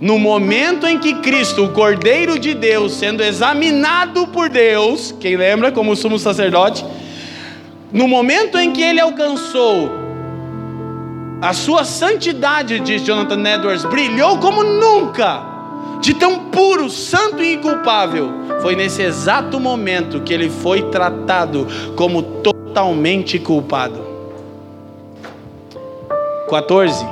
No 0.00 0.18
momento 0.18 0.86
em 0.86 0.98
que 0.98 1.14
Cristo, 1.14 1.64
o 1.64 1.72
Cordeiro 1.72 2.38
de 2.38 2.54
Deus, 2.54 2.92
sendo 2.94 3.20
examinado 3.22 4.28
por 4.28 4.48
Deus, 4.48 5.12
quem 5.18 5.36
lembra 5.36 5.72
como 5.72 5.96
sumo 5.96 6.16
sacerdote, 6.16 6.84
no 7.92 8.06
momento 8.06 8.56
em 8.56 8.70
que 8.70 8.82
ele 8.82 9.00
alcançou 9.00 9.90
a 11.42 11.52
sua 11.52 11.84
santidade, 11.84 12.78
diz 12.78 13.04
Jonathan 13.04 13.42
Edwards, 13.42 13.84
brilhou 13.84 14.38
como 14.38 14.62
nunca 14.62 15.47
de 16.00 16.14
tão 16.14 16.46
puro, 16.46 16.88
santo 16.88 17.42
e 17.42 17.54
inculpável, 17.54 18.30
foi 18.62 18.74
nesse 18.74 19.02
exato 19.02 19.58
momento 19.58 20.20
que 20.20 20.32
ele 20.32 20.48
foi 20.48 20.82
tratado 20.90 21.66
como 21.96 22.22
totalmente 22.22 23.38
culpado. 23.38 24.00
14. 26.48 27.06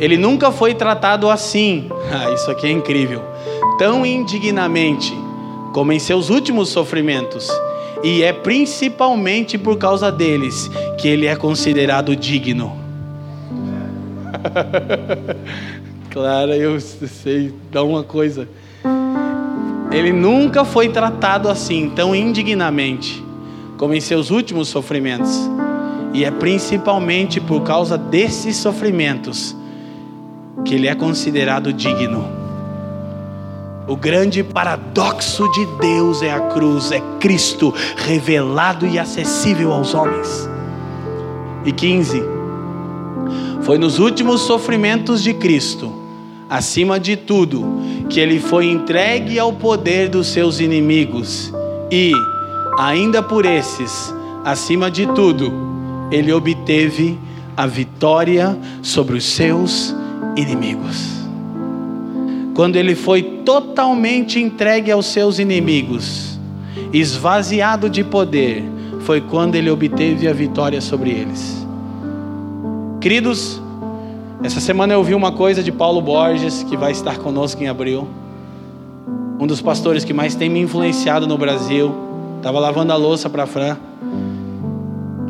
Ele 0.00 0.16
nunca 0.16 0.50
foi 0.50 0.74
tratado 0.74 1.30
assim, 1.30 1.88
ah, 2.12 2.32
isso 2.32 2.50
aqui 2.50 2.66
é 2.66 2.70
incrível, 2.70 3.22
tão 3.78 4.04
indignamente 4.04 5.16
como 5.72 5.92
em 5.92 5.98
seus 5.98 6.30
últimos 6.30 6.70
sofrimentos, 6.70 7.50
e 8.02 8.22
é 8.22 8.32
principalmente 8.32 9.58
por 9.58 9.76
causa 9.76 10.10
deles 10.10 10.70
que 10.98 11.06
ele 11.06 11.26
é 11.26 11.36
considerado 11.36 12.16
digno. 12.16 12.76
Clara, 16.16 16.56
eu 16.56 16.80
sei 16.80 17.52
dar 17.70 17.82
uma 17.82 18.02
coisa. 18.02 18.48
Ele 19.92 20.14
nunca 20.14 20.64
foi 20.64 20.88
tratado 20.88 21.46
assim, 21.46 21.92
tão 21.94 22.14
indignamente, 22.14 23.22
como 23.76 23.92
em 23.92 24.00
seus 24.00 24.30
últimos 24.30 24.68
sofrimentos. 24.68 25.38
E 26.14 26.24
é 26.24 26.30
principalmente 26.30 27.38
por 27.38 27.60
causa 27.64 27.98
desses 27.98 28.56
sofrimentos 28.56 29.54
que 30.64 30.74
ele 30.74 30.88
é 30.88 30.94
considerado 30.94 31.70
digno. 31.70 32.26
O 33.86 33.94
grande 33.94 34.42
paradoxo 34.42 35.46
de 35.52 35.66
Deus 35.82 36.22
é 36.22 36.32
a 36.32 36.40
cruz, 36.40 36.92
é 36.92 37.02
Cristo 37.20 37.74
revelado 37.94 38.86
e 38.86 38.98
acessível 38.98 39.70
aos 39.70 39.92
homens. 39.92 40.48
E 41.62 41.70
15. 41.70 42.22
Foi 43.60 43.76
nos 43.76 43.98
últimos 43.98 44.40
sofrimentos 44.40 45.22
de 45.22 45.34
Cristo 45.34 46.05
acima 46.48 46.98
de 46.98 47.16
tudo, 47.16 47.64
que 48.08 48.20
ele 48.20 48.38
foi 48.38 48.66
entregue 48.66 49.38
ao 49.38 49.52
poder 49.52 50.08
dos 50.08 50.28
seus 50.28 50.60
inimigos 50.60 51.52
e, 51.90 52.12
ainda 52.78 53.22
por 53.22 53.44
esses, 53.44 54.14
acima 54.44 54.90
de 54.90 55.06
tudo, 55.06 55.52
ele 56.10 56.32
obteve 56.32 57.18
a 57.56 57.66
vitória 57.66 58.56
sobre 58.82 59.16
os 59.16 59.24
seus 59.24 59.94
inimigos. 60.36 61.16
Quando 62.54 62.76
ele 62.76 62.94
foi 62.94 63.22
totalmente 63.22 64.40
entregue 64.40 64.90
aos 64.90 65.06
seus 65.06 65.38
inimigos, 65.38 66.38
esvaziado 66.92 67.90
de 67.90 68.04
poder, 68.04 68.64
foi 69.00 69.20
quando 69.20 69.56
ele 69.56 69.70
obteve 69.70 70.26
a 70.26 70.32
vitória 70.32 70.80
sobre 70.80 71.10
eles. 71.10 71.66
Queridos, 73.00 73.60
essa 74.46 74.60
semana 74.60 74.92
eu 74.94 74.98
ouvi 74.98 75.12
uma 75.12 75.32
coisa 75.32 75.60
de 75.60 75.72
Paulo 75.72 76.00
Borges, 76.00 76.62
que 76.62 76.76
vai 76.76 76.92
estar 76.92 77.18
conosco 77.18 77.60
em 77.64 77.66
abril. 77.66 78.06
Um 79.40 79.46
dos 79.46 79.60
pastores 79.60 80.04
que 80.04 80.12
mais 80.12 80.36
tem 80.36 80.48
me 80.48 80.60
influenciado 80.60 81.26
no 81.26 81.36
Brasil. 81.36 81.92
Estava 82.36 82.60
lavando 82.60 82.92
a 82.92 82.96
louça 82.96 83.28
para 83.28 83.44
Fran, 83.44 83.76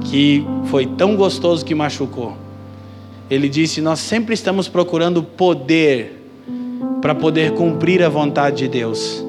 que 0.02 0.46
foi 0.66 0.84
tão 0.84 1.16
gostoso 1.16 1.64
que 1.64 1.74
machucou. 1.74 2.36
Ele 3.30 3.48
disse: 3.48 3.80
Nós 3.80 4.00
sempre 4.00 4.34
estamos 4.34 4.68
procurando 4.68 5.22
poder 5.22 6.28
para 7.00 7.14
poder 7.14 7.52
cumprir 7.52 8.02
a 8.02 8.10
vontade 8.10 8.58
de 8.58 8.68
Deus. 8.68 9.24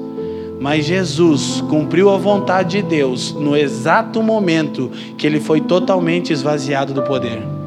Mas 0.60 0.84
Jesus 0.84 1.62
cumpriu 1.62 2.10
a 2.10 2.18
vontade 2.18 2.76
de 2.76 2.82
Deus 2.82 3.32
no 3.32 3.56
exato 3.56 4.22
momento 4.22 4.92
que 5.16 5.26
ele 5.26 5.40
foi 5.40 5.62
totalmente 5.62 6.30
esvaziado 6.30 6.92
do 6.92 7.02
poder. 7.04 7.57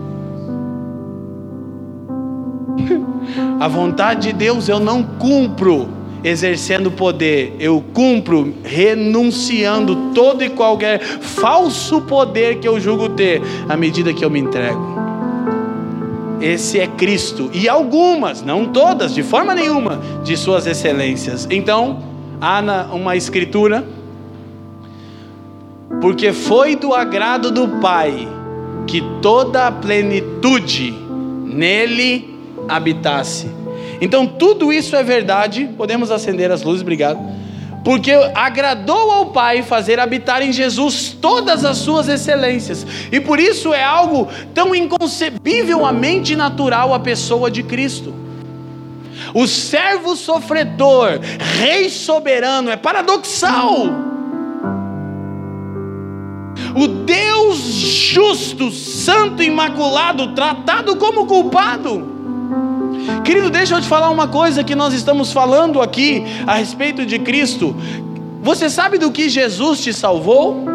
A 3.59 3.67
vontade 3.67 4.29
de 4.29 4.33
Deus 4.33 4.67
eu 4.67 4.79
não 4.79 5.03
cumpro 5.03 5.89
exercendo 6.23 6.91
poder, 6.91 7.55
eu 7.59 7.83
cumpro 7.93 8.53
renunciando 8.63 10.13
todo 10.13 10.43
e 10.43 10.49
qualquer 10.49 10.99
falso 11.01 12.01
poder 12.01 12.59
que 12.59 12.67
eu 12.67 12.79
julgo 12.79 13.09
ter 13.09 13.41
à 13.67 13.75
medida 13.75 14.13
que 14.13 14.23
eu 14.23 14.29
me 14.29 14.39
entrego. 14.39 15.01
Esse 16.39 16.79
é 16.79 16.87
Cristo, 16.87 17.51
e 17.53 17.69
algumas, 17.69 18.41
não 18.41 18.65
todas, 18.65 19.13
de 19.13 19.21
forma 19.21 19.53
nenhuma, 19.53 19.99
de 20.23 20.35
suas 20.35 20.65
excelências. 20.65 21.47
Então, 21.51 21.99
há 22.39 22.87
uma 22.91 23.15
escritura, 23.15 23.85
porque 26.01 26.33
foi 26.33 26.75
do 26.75 26.95
agrado 26.95 27.51
do 27.51 27.67
Pai 27.79 28.27
que 28.87 29.03
toda 29.21 29.67
a 29.67 29.71
plenitude 29.71 30.91
nele 31.45 32.30
habitasse. 32.75 33.49
Então, 33.99 34.25
tudo 34.25 34.73
isso 34.73 34.95
é 34.95 35.03
verdade. 35.03 35.69
Podemos 35.77 36.09
acender 36.09 36.51
as 36.51 36.63
luzes, 36.63 36.81
obrigado. 36.81 37.19
Porque 37.83 38.11
agradou 38.35 39.11
ao 39.11 39.27
Pai 39.27 39.63
fazer 39.63 39.99
habitar 39.99 40.41
em 40.41 40.51
Jesus 40.51 41.15
todas 41.19 41.65
as 41.65 41.77
suas 41.77 42.07
excelências. 42.07 42.85
E 43.11 43.19
por 43.19 43.39
isso 43.39 43.73
é 43.73 43.83
algo 43.83 44.27
tão 44.53 44.73
inconcebivelmente 44.75 46.35
natural 46.35 46.93
a 46.93 46.99
pessoa 46.99 47.49
de 47.49 47.63
Cristo. 47.63 48.13
O 49.33 49.47
servo 49.47 50.15
sofredor, 50.15 51.19
rei 51.59 51.89
soberano, 51.89 52.69
é 52.69 52.75
paradoxal. 52.75 54.11
O 56.75 56.87
Deus 56.87 57.57
justo, 57.57 58.71
santo, 58.71 59.41
imaculado, 59.41 60.33
tratado 60.33 60.95
como 60.95 61.25
culpado. 61.25 62.10
Querido, 63.23 63.49
deixa 63.49 63.75
eu 63.75 63.81
te 63.81 63.87
falar 63.87 64.09
uma 64.09 64.27
coisa 64.27 64.63
que 64.63 64.75
nós 64.75 64.93
estamos 64.93 65.31
falando 65.31 65.81
aqui 65.81 66.23
a 66.45 66.55
respeito 66.55 67.05
de 67.05 67.19
Cristo. 67.19 67.75
Você 68.41 68.69
sabe 68.69 68.97
do 68.97 69.11
que 69.11 69.29
Jesus 69.29 69.81
te 69.81 69.93
salvou? 69.93 70.65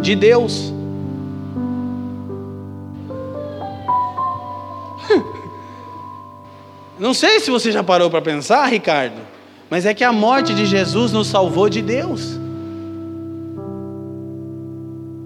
De 0.00 0.14
Deus. 0.14 0.72
Não 6.98 7.12
sei 7.12 7.40
se 7.40 7.50
você 7.50 7.72
já 7.72 7.82
parou 7.82 8.08
para 8.08 8.22
pensar, 8.22 8.66
Ricardo, 8.66 9.20
mas 9.68 9.84
é 9.84 9.92
que 9.92 10.04
a 10.04 10.12
morte 10.12 10.54
de 10.54 10.64
Jesus 10.64 11.12
nos 11.12 11.26
salvou 11.26 11.68
de 11.68 11.82
Deus. 11.82 12.38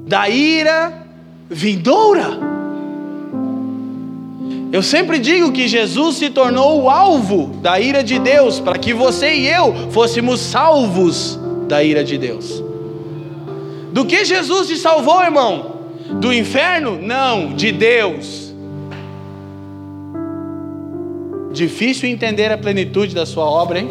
Da 0.07 0.29
ira 0.29 1.07
vindoura. 1.49 2.60
Eu 4.73 4.83
sempre 4.83 5.19
digo 5.19 5.51
que 5.51 5.67
Jesus 5.67 6.17
se 6.17 6.31
tornou 6.31 6.83
o 6.83 6.91
alvo 6.91 7.49
da 7.61 7.81
ira 7.81 8.05
de 8.05 8.19
Deus, 8.21 8.61
para 8.61 8.79
que 8.79 8.95
você 8.95 9.35
e 9.35 9.49
eu 9.49 9.91
fôssemos 9.91 10.41
salvos 10.41 11.39
da 11.67 11.83
ira 11.83 12.05
de 12.05 12.17
Deus. 12.17 12.63
Do 13.93 14.05
que 14.05 14.25
Jesus 14.25 14.69
te 14.69 14.77
salvou, 14.77 15.21
irmão? 15.23 15.81
Do 16.21 16.33
inferno? 16.33 17.01
Não, 17.03 17.55
de 17.55 17.73
Deus. 17.73 18.55
Difícil 21.53 22.09
entender 22.09 22.53
a 22.53 22.59
plenitude 22.59 23.13
da 23.13 23.27
sua 23.27 23.45
obra, 23.45 23.81
hein? 23.81 23.91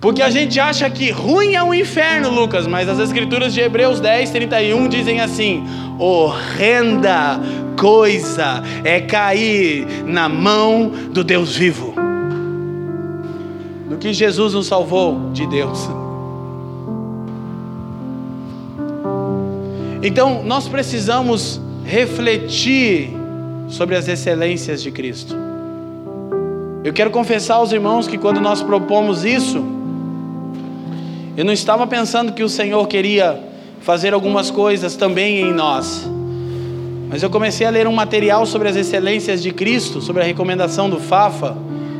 Porque 0.00 0.22
a 0.22 0.30
gente 0.30 0.60
acha 0.60 0.88
que 0.90 1.10
ruim 1.10 1.54
é 1.54 1.62
o 1.62 1.72
inferno, 1.72 2.30
Lucas, 2.30 2.66
mas 2.66 2.88
as 2.88 2.98
escrituras 2.98 3.54
de 3.54 3.60
Hebreus 3.60 4.00
10, 4.00 4.30
31 4.30 4.88
dizem 4.88 5.20
assim: 5.20 5.62
horrenda 5.98 7.40
coisa 7.80 8.62
é 8.84 9.00
cair 9.00 9.86
na 10.04 10.28
mão 10.28 10.92
do 11.10 11.24
Deus 11.24 11.56
vivo. 11.56 11.94
Do 13.88 13.96
que 13.96 14.12
Jesus 14.12 14.52
nos 14.52 14.66
salvou 14.66 15.30
de 15.32 15.46
Deus. 15.46 15.88
Então, 20.02 20.42
nós 20.44 20.68
precisamos 20.68 21.58
refletir 21.84 23.10
sobre 23.68 23.96
as 23.96 24.06
excelências 24.08 24.82
de 24.82 24.90
Cristo. 24.90 25.34
Eu 26.84 26.92
quero 26.92 27.10
confessar 27.10 27.56
aos 27.56 27.72
irmãos 27.72 28.06
que 28.06 28.18
quando 28.18 28.40
nós 28.40 28.62
propomos 28.62 29.24
isso, 29.24 29.64
eu 31.36 31.44
não 31.44 31.52
estava 31.52 31.86
pensando 31.86 32.32
que 32.32 32.42
o 32.42 32.48
Senhor 32.48 32.86
queria 32.88 33.42
fazer 33.80 34.12
algumas 34.12 34.50
coisas 34.50 34.96
também 34.96 35.40
em 35.40 35.52
nós. 35.52 36.19
Mas 37.10 37.24
eu 37.24 37.28
comecei 37.28 37.66
a 37.66 37.70
ler 37.70 37.88
um 37.88 37.92
material 37.92 38.46
sobre 38.46 38.68
as 38.68 38.76
excelências 38.76 39.42
de 39.42 39.50
Cristo, 39.50 40.00
sobre 40.00 40.22
a 40.22 40.24
recomendação 40.24 40.88
do 40.88 41.00
Fafa, 41.00 41.56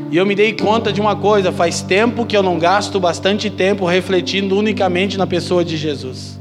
e 0.09 0.17
eu 0.17 0.25
me 0.25 0.37
dei 0.37 0.53
conta 0.53 0.93
de 0.93 1.01
uma 1.01 1.17
coisa: 1.17 1.51
faz 1.51 1.83
tempo 1.83 2.25
que 2.25 2.37
eu 2.37 2.45
não 2.45 2.61
gasto 2.61 3.01
bastante 3.01 3.51
tempo 3.51 3.85
refletindo 3.85 4.57
unicamente 4.57 5.19
na 5.19 5.27
pessoa 5.27 5.65
de 5.65 5.77
Jesus. 5.77 6.39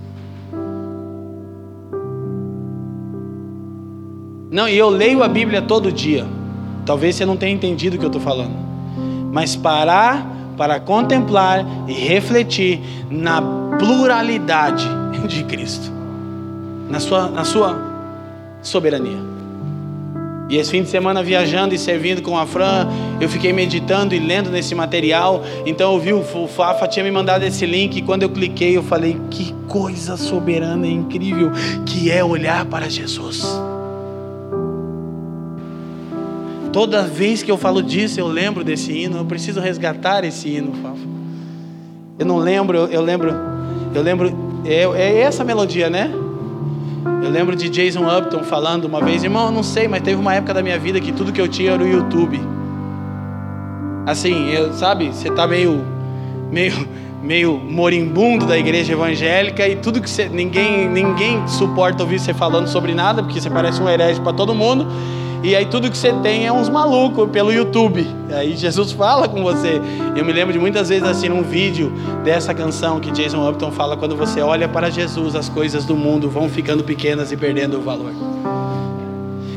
Não, 4.51 4.67
e 4.67 4.77
eu 4.77 4.89
leio 4.89 5.23
a 5.23 5.27
Bíblia 5.27 5.63
todo 5.63 5.91
dia. 5.91 6.25
Talvez 6.85 7.15
você 7.15 7.25
não 7.25 7.37
tenha 7.37 7.53
entendido 7.53 7.95
o 7.95 7.99
que 7.99 8.05
eu 8.05 8.09
estou 8.09 8.21
falando. 8.21 8.53
Mas 9.31 9.55
parar 9.55 10.27
para 10.55 10.79
contemplar 10.79 11.65
e 11.87 11.93
refletir 11.93 12.79
na 13.09 13.41
pluralidade 13.79 14.87
de 15.27 15.43
Cristo, 15.43 15.91
na 16.89 16.99
sua, 16.99 17.27
na 17.29 17.43
sua 17.43 17.88
soberania. 18.61 19.39
E 20.49 20.57
esse 20.57 20.71
fim 20.71 20.81
de 20.81 20.89
semana 20.89 21.21
viajando 21.21 21.75
e 21.75 21.77
servindo 21.77 22.23
com 22.23 22.35
a 22.35 22.43
Fran, 22.43 22.87
eu 23.21 23.29
fiquei 23.29 23.53
meditando 23.53 24.15
e 24.15 24.19
lendo 24.19 24.49
nesse 24.49 24.73
material. 24.73 25.43
Então 25.63 25.93
eu 25.93 25.99
vi 25.99 26.11
o 26.11 26.23
Fafa 26.47 26.87
tinha 26.87 27.05
me 27.05 27.11
mandado 27.11 27.43
esse 27.43 27.67
link 27.67 27.97
e 27.97 28.01
quando 28.01 28.23
eu 28.23 28.29
cliquei 28.29 28.75
eu 28.75 28.81
falei 28.81 29.15
que 29.29 29.53
coisa 29.67 30.17
soberana 30.17 30.87
e 30.87 30.91
incrível 30.91 31.51
que 31.85 32.09
é 32.09 32.23
olhar 32.23 32.65
para 32.65 32.89
Jesus. 32.89 33.45
Toda 36.73 37.03
vez 37.03 37.43
que 37.43 37.51
eu 37.51 37.57
falo 37.57 37.83
disso 37.83 38.19
eu 38.19 38.27
lembro 38.27 38.63
desse 38.63 38.91
hino. 38.91 39.19
Eu 39.19 39.25
preciso 39.25 39.59
resgatar 39.59 40.23
esse 40.23 40.49
hino, 40.49 40.73
Fafa. 40.81 41.07
Eu 42.17 42.25
não 42.25 42.37
lembro, 42.37 42.77
eu 42.91 43.01
lembro, 43.03 43.31
eu 43.93 44.01
lembro 44.01 44.35
é, 44.65 44.81
é 44.81 45.19
essa 45.21 45.43
melodia, 45.43 45.91
né? 45.91 46.11
Eu 47.21 47.29
lembro 47.29 47.55
de 47.55 47.69
Jason 47.69 48.05
Upton 48.05 48.43
falando 48.43 48.85
uma 48.85 49.01
vez, 49.01 49.23
irmão, 49.23 49.47
eu 49.47 49.51
não 49.51 49.63
sei, 49.63 49.87
mas 49.87 50.01
teve 50.01 50.19
uma 50.19 50.33
época 50.33 50.53
da 50.53 50.63
minha 50.63 50.79
vida 50.79 50.99
que 51.01 51.11
tudo 51.11 51.33
que 51.33 51.41
eu 51.41 51.47
tinha 51.47 51.71
era 51.71 51.83
o 51.83 51.87
YouTube. 51.87 52.39
Assim, 54.05 54.49
eu, 54.49 54.73
sabe, 54.73 55.09
você 55.09 55.29
tá 55.29 55.45
meio, 55.45 55.83
meio, 56.49 56.87
meio 57.21 57.57
moribundo 57.57 58.45
da 58.45 58.57
igreja 58.57 58.93
evangélica 58.93 59.67
e 59.67 59.75
tudo 59.75 60.01
que 60.01 60.09
você, 60.09 60.29
ninguém, 60.29 60.89
ninguém 60.89 61.45
suporta 61.47 62.03
ouvir 62.03 62.19
você 62.19 62.33
falando 62.33 62.67
sobre 62.67 62.93
nada, 62.93 63.21
porque 63.21 63.39
você 63.39 63.49
parece 63.49 63.81
um 63.81 63.89
herege 63.89 64.21
para 64.21 64.33
todo 64.33 64.55
mundo. 64.55 64.87
E 65.41 65.55
aí 65.55 65.65
tudo 65.65 65.89
que 65.89 65.97
você 65.97 66.11
tem 66.21 66.45
é 66.45 66.51
uns 66.51 66.67
malucos 66.67 67.29
pelo 67.29 67.51
YouTube. 67.51 68.05
Aí 68.31 68.57
Jesus 68.57 68.91
fala 68.91 69.27
com 69.27 69.41
você. 69.41 69.81
Eu 70.15 70.25
me 70.25 70.33
lembro 70.33 70.51
de 70.51 70.59
muitas 70.59 70.89
vezes 70.89 71.07
assim 71.07 71.29
um 71.29 71.43
vídeo 71.43 71.91
dessa 72.23 72.53
canção 72.53 72.99
que 72.99 73.09
Jason 73.11 73.47
Upton 73.49 73.71
fala 73.71 73.95
quando 73.95 74.15
você 74.15 74.41
olha 74.41 74.67
para 74.67 74.89
Jesus, 74.89 75.35
as 75.35 75.47
coisas 75.47 75.85
do 75.85 75.95
mundo 75.95 76.29
vão 76.29 76.49
ficando 76.49 76.83
pequenas 76.83 77.31
e 77.31 77.37
perdendo 77.37 77.77
o 77.77 77.81
valor. 77.81 78.11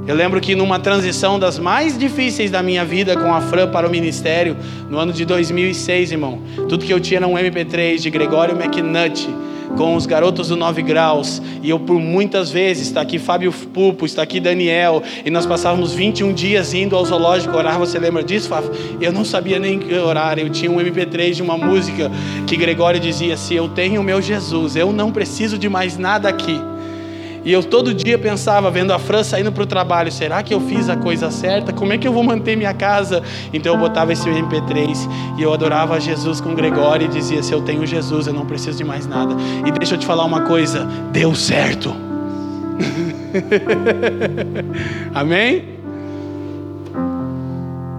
Eu 0.04 0.16
lembro 0.16 0.40
que 0.40 0.56
numa 0.56 0.80
transição 0.80 1.38
das 1.38 1.60
mais 1.60 1.96
difíceis 1.96 2.50
da 2.50 2.60
minha 2.60 2.84
vida 2.84 3.16
com 3.16 3.32
a 3.32 3.40
Fran 3.40 3.70
para 3.70 3.86
o 3.86 3.90
ministério, 3.90 4.56
no 4.90 4.98
ano 4.98 5.12
de 5.12 5.24
2006, 5.24 6.10
irmão, 6.10 6.40
tudo 6.68 6.84
que 6.84 6.92
eu 6.92 6.98
tinha 6.98 7.18
era 7.18 7.28
um 7.28 7.34
MP3 7.34 7.98
de 7.98 8.10
Gregório 8.10 8.60
McNutt, 8.60 9.28
com 9.76 9.94
os 9.94 10.04
garotos 10.04 10.48
do 10.48 10.56
Nove 10.56 10.82
Graus, 10.82 11.40
e 11.62 11.70
eu 11.70 11.78
por 11.78 12.00
muitas 12.00 12.50
vezes, 12.50 12.88
está 12.88 13.00
aqui 13.00 13.16
Fábio 13.16 13.52
Pupo, 13.52 14.04
está 14.04 14.22
aqui 14.22 14.40
Daniel, 14.40 15.04
e 15.24 15.30
nós 15.30 15.46
passávamos 15.46 15.92
21 15.92 16.32
dias 16.32 16.74
indo 16.74 16.96
ao 16.96 17.04
zoológico 17.04 17.56
orar, 17.56 17.78
você 17.78 17.96
lembra 17.96 18.24
disso, 18.24 18.48
Fábio? 18.48 18.72
Eu 19.00 19.12
não 19.12 19.24
sabia 19.24 19.60
nem 19.60 19.80
orar, 20.00 20.36
eu 20.36 20.50
tinha 20.50 20.70
um 20.70 20.78
MP3 20.78 21.34
de 21.34 21.42
uma 21.42 21.56
música 21.56 22.10
que 22.46 22.56
Gregório 22.56 22.98
dizia 22.98 23.34
assim: 23.34 23.54
Eu 23.54 23.68
tenho 23.68 24.00
o 24.00 24.04
meu 24.04 24.20
Jesus, 24.20 24.74
eu 24.74 24.92
não 24.92 25.12
preciso 25.12 25.56
de 25.56 25.68
mais 25.68 25.96
nada 25.96 26.28
aqui. 26.28 26.60
E 27.44 27.52
eu 27.52 27.62
todo 27.62 27.92
dia 27.92 28.16
pensava, 28.18 28.70
vendo 28.70 28.92
a 28.92 28.98
França 28.98 29.38
indo 29.40 29.50
para 29.50 29.64
o 29.64 29.66
trabalho, 29.66 30.12
será 30.12 30.42
que 30.42 30.54
eu 30.54 30.60
fiz 30.60 30.88
a 30.88 30.96
coisa 30.96 31.30
certa? 31.30 31.72
Como 31.72 31.92
é 31.92 31.98
que 31.98 32.06
eu 32.06 32.12
vou 32.12 32.22
manter 32.22 32.56
minha 32.56 32.72
casa? 32.72 33.22
Então 33.52 33.74
eu 33.74 33.80
botava 33.80 34.12
esse 34.12 34.28
MP3 34.28 34.96
e 35.38 35.42
eu 35.42 35.52
adorava 35.52 35.98
Jesus 35.98 36.40
com 36.40 36.54
Gregório 36.54 37.06
e 37.06 37.08
dizia: 37.08 37.42
se 37.42 37.52
eu 37.52 37.62
tenho 37.62 37.84
Jesus, 37.84 38.28
eu 38.28 38.32
não 38.32 38.46
preciso 38.46 38.78
de 38.78 38.84
mais 38.84 39.06
nada. 39.06 39.34
E 39.66 39.72
deixa 39.72 39.94
eu 39.94 39.98
te 39.98 40.06
falar 40.06 40.24
uma 40.24 40.42
coisa: 40.42 40.86
deu 41.10 41.34
certo. 41.34 41.92
Amém? 45.12 45.64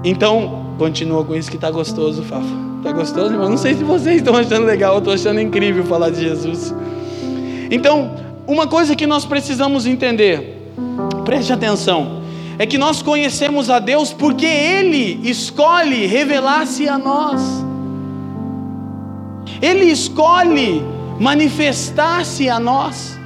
Então, 0.06 0.76
continua 0.78 1.24
com 1.24 1.36
isso 1.36 1.50
que 1.50 1.58
está 1.58 1.70
gostoso, 1.70 2.24
Fafa. 2.24 2.46
Está 2.78 2.91
gostoso, 2.91 3.34
irmão? 3.34 3.50
Não 3.50 3.58
sei 3.58 3.76
se 3.76 3.84
vocês 3.84 4.18
estão 4.18 4.36
achando 4.36 4.66
legal, 4.66 4.96
eu 4.96 5.00
estou 5.00 5.14
achando 5.14 5.39
incrível 5.39 5.84
falar 5.86 6.10
de 6.10 6.22
Jesus. 6.22 6.76
Então, 7.72 8.22
uma 8.48 8.68
coisa 8.68 8.96
que 8.96 9.08
nós 9.08 9.26
precisamos 9.26 9.86
entender, 9.86 10.72
preste 11.24 11.54
atenção, 11.54 12.22
é 12.60 12.66
que 12.66 12.78
nós 12.78 13.02
conhecemos 13.02 13.70
a 13.70 13.80
Deus 13.80 14.14
porque 14.14 14.46
Ele 14.46 15.20
escolhe 15.24 16.06
revelar-se 16.06 16.88
a 16.88 16.98
nós, 16.98 17.41
Ele 19.62 19.86
escolhe 19.86 20.84
manifestar-se 21.20 22.50
a 22.50 22.60
nós. 22.60 23.18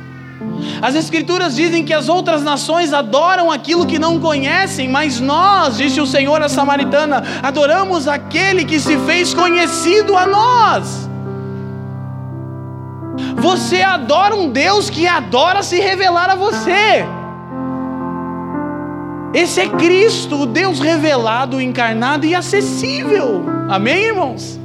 As 0.81 0.95
Escrituras 0.95 1.55
dizem 1.55 1.83
que 1.83 1.93
as 1.93 2.07
outras 2.07 2.43
nações 2.43 2.93
adoram 2.93 3.51
aquilo 3.51 3.85
que 3.85 3.97
não 3.97 4.19
conhecem, 4.19 4.87
mas 4.87 5.19
nós, 5.19 5.77
disse 5.77 5.99
o 5.99 6.05
Senhor 6.05 6.41
a 6.41 6.47
Samaritana, 6.47 7.23
adoramos 7.41 8.07
aquele 8.07 8.63
que 8.63 8.79
se 8.79 8.97
fez 8.99 9.33
conhecido 9.33 10.15
a 10.15 10.25
nós. 10.27 11.09
Você 13.37 13.81
adora 13.81 14.35
um 14.35 14.49
Deus 14.49 14.89
que 14.89 15.07
adora 15.07 15.61
se 15.61 15.79
revelar 15.79 16.29
a 16.29 16.35
você. 16.35 17.05
Esse 19.33 19.61
é 19.61 19.69
Cristo, 19.69 20.41
o 20.41 20.45
Deus 20.45 20.79
revelado, 20.79 21.61
encarnado 21.61 22.25
e 22.25 22.33
acessível. 22.33 23.45
Amém, 23.69 24.05
irmãos? 24.05 24.59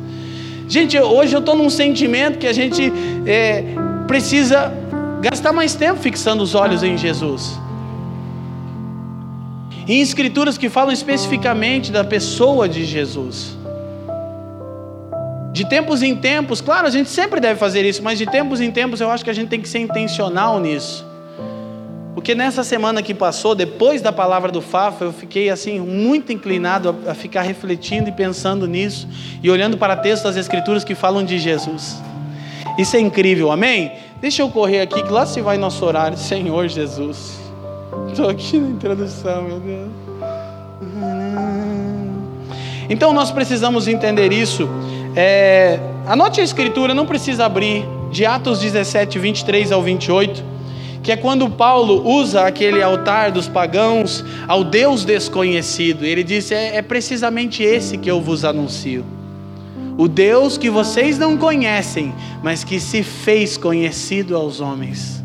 Gente, 0.67 0.99
hoje 0.99 1.35
eu 1.35 1.41
estou 1.41 1.55
num 1.55 1.69
sentimento 1.69 2.39
que 2.39 2.47
a 2.47 2.53
gente 2.53 2.91
é, 3.27 3.65
precisa 4.07 4.73
gastar 5.21 5.53
mais 5.53 5.75
tempo 5.75 6.01
fixando 6.01 6.43
os 6.43 6.55
olhos 6.55 6.83
em 6.83 6.97
Jesus. 6.97 7.61
Em 9.87 10.01
escrituras 10.01 10.57
que 10.57 10.71
falam 10.71 10.93
especificamente 10.93 11.93
da 11.93 12.05
pessoa 12.05 12.69
de 12.69 12.85
Jesus. 12.85 13.59
De 15.53 15.67
tempos 15.67 16.03
em 16.03 16.17
tempos, 16.17 16.63
claro, 16.63 16.87
a 16.87 16.91
gente 16.91 17.11
sempre 17.11 17.39
deve 17.39 17.61
fazer 17.61 17.85
isso, 17.85 18.03
mas 18.03 18.19
de 18.19 18.25
tempos 18.25 18.59
em 18.59 18.71
tempos 18.71 19.03
eu 19.03 19.11
acho 19.11 19.23
que 19.23 19.29
a 19.29 19.35
gente 19.35 19.49
tem 19.49 19.61
que 19.61 19.69
ser 19.69 19.81
intencional 19.81 20.59
nisso. 20.59 21.05
Porque 22.15 22.35
nessa 22.35 22.65
semana 22.65 23.03
que 23.03 23.13
passou, 23.13 23.55
depois 23.55 24.01
da 24.01 24.11
palavra 24.11 24.51
do 24.51 24.63
Fafa, 24.63 25.05
eu 25.05 25.13
fiquei 25.13 25.51
assim 25.51 25.79
muito 25.79 26.33
inclinado 26.33 26.97
a, 27.07 27.15
ficar 27.15 27.43
refletindo 27.43 28.09
e 28.09 28.13
pensando 28.13 28.67
nisso 28.67 29.07
e 29.43 29.51
olhando 29.51 29.77
para 29.77 29.95
textos 29.95 30.23
das 30.23 30.37
escrituras 30.37 30.85
que 30.85 30.95
falam 30.95 31.23
de 31.23 31.39
Jesus. 31.39 32.01
Isso 32.79 32.97
é 32.97 33.01
incrível, 33.01 33.51
amém? 33.51 33.93
Deixa 34.23 34.41
eu 34.41 34.49
correr 34.49 34.81
aqui, 34.81 35.03
que 35.03 35.13
lá 35.13 35.27
se 35.27 35.43
vai 35.43 35.59
nosso 35.59 35.85
horário, 35.85 36.17
Senhor 36.17 36.67
Jesus. 36.67 37.39
Estou 38.09 38.31
aqui 38.31 38.59
na 38.59 38.69
introdução, 38.69 39.43
meu 39.43 39.61
Deus. 39.61 39.91
Então 42.89 43.13
nós 43.13 43.31
precisamos 43.31 43.89
entender 43.89 44.33
isso 44.33 44.69
é, 45.15 45.79
anote 46.07 46.41
a 46.41 46.45
escritura, 46.45 46.95
não 46.95 47.07
precisa 47.07 47.45
abrir, 47.45 47.85
de 48.11 48.25
Atos 48.27 48.61
17, 48.61 49.19
23 49.19 49.73
ao 49.73 49.83
28, 49.83 50.45
que 51.03 51.11
é 51.11 51.17
quando 51.17 51.51
Paulo 51.51 52.07
usa 52.07 52.47
aquele 52.47 52.83
altar 52.83 53.31
dos 53.31 53.49
pagãos 53.49 54.25
ao 54.47 54.63
Deus 54.63 55.05
desconhecido. 55.05 56.05
Ele 56.05 56.23
diz: 56.23 56.53
é, 56.53 56.77
é 56.77 56.83
precisamente 56.83 57.63
esse 57.63 57.99
que 57.99 58.11
eu 58.11 58.21
vos 58.21 58.45
anuncio. 58.45 59.05
O 59.99 60.09
Deus 60.09 60.57
que 60.57 60.71
vocês 60.71 61.19
não 61.19 61.37
conhecem, 61.37 62.15
mas 62.43 62.65
que 62.65 62.81
se 62.81 63.03
fez 63.03 63.57
conhecido 63.57 64.37
aos 64.37 64.61
homens. 64.61 65.23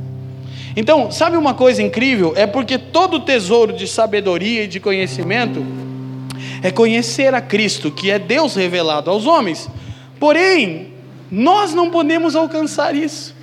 Então, 0.76 1.10
sabe 1.10 1.38
uma 1.38 1.54
coisa 1.54 1.82
incrível? 1.82 2.34
É 2.36 2.46
porque 2.46 2.78
todo 2.78 3.20
tesouro 3.20 3.74
de 3.74 3.88
sabedoria 3.88 4.64
e 4.64 4.68
de 4.68 4.80
conhecimento 4.80 5.66
é 6.62 6.72
conhecer 6.72 7.34
a 7.34 7.42
Cristo, 7.42 7.92
que 7.92 8.10
é 8.10 8.20
Deus 8.20 8.56
revelado 8.56 9.10
aos 9.10 9.26
homens. 9.26 9.70
Porém, 10.20 10.94
nós 11.32 11.74
não 11.74 11.90
podemos 11.90 12.36
alcançar 12.36 12.96
isso. 12.96 13.36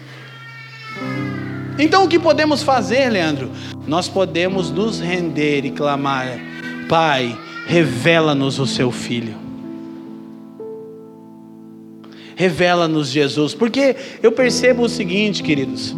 Então 1.78 2.04
o 2.04 2.08
que 2.08 2.18
podemos 2.18 2.62
fazer, 2.62 3.10
Leandro? 3.10 3.50
Nós 3.86 4.08
podemos 4.08 4.70
nos 4.70 5.00
render 5.00 5.64
e 5.64 5.70
clamar: 5.70 6.38
Pai, 6.88 7.36
revela-nos 7.66 8.58
o 8.58 8.66
seu 8.66 8.90
filho. 8.90 9.34
Revela-nos 12.36 13.08
Jesus, 13.08 13.54
porque 13.54 13.96
eu 14.22 14.32
percebo 14.32 14.82
o 14.82 14.88
seguinte, 14.88 15.42
queridos. 15.42 15.94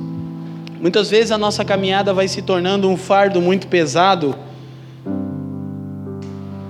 Muitas 0.80 1.10
vezes 1.10 1.30
a 1.30 1.38
nossa 1.38 1.64
caminhada 1.64 2.12
vai 2.12 2.28
se 2.28 2.42
tornando 2.42 2.88
um 2.88 2.96
fardo 2.96 3.40
muito 3.40 3.66
pesado 3.66 4.36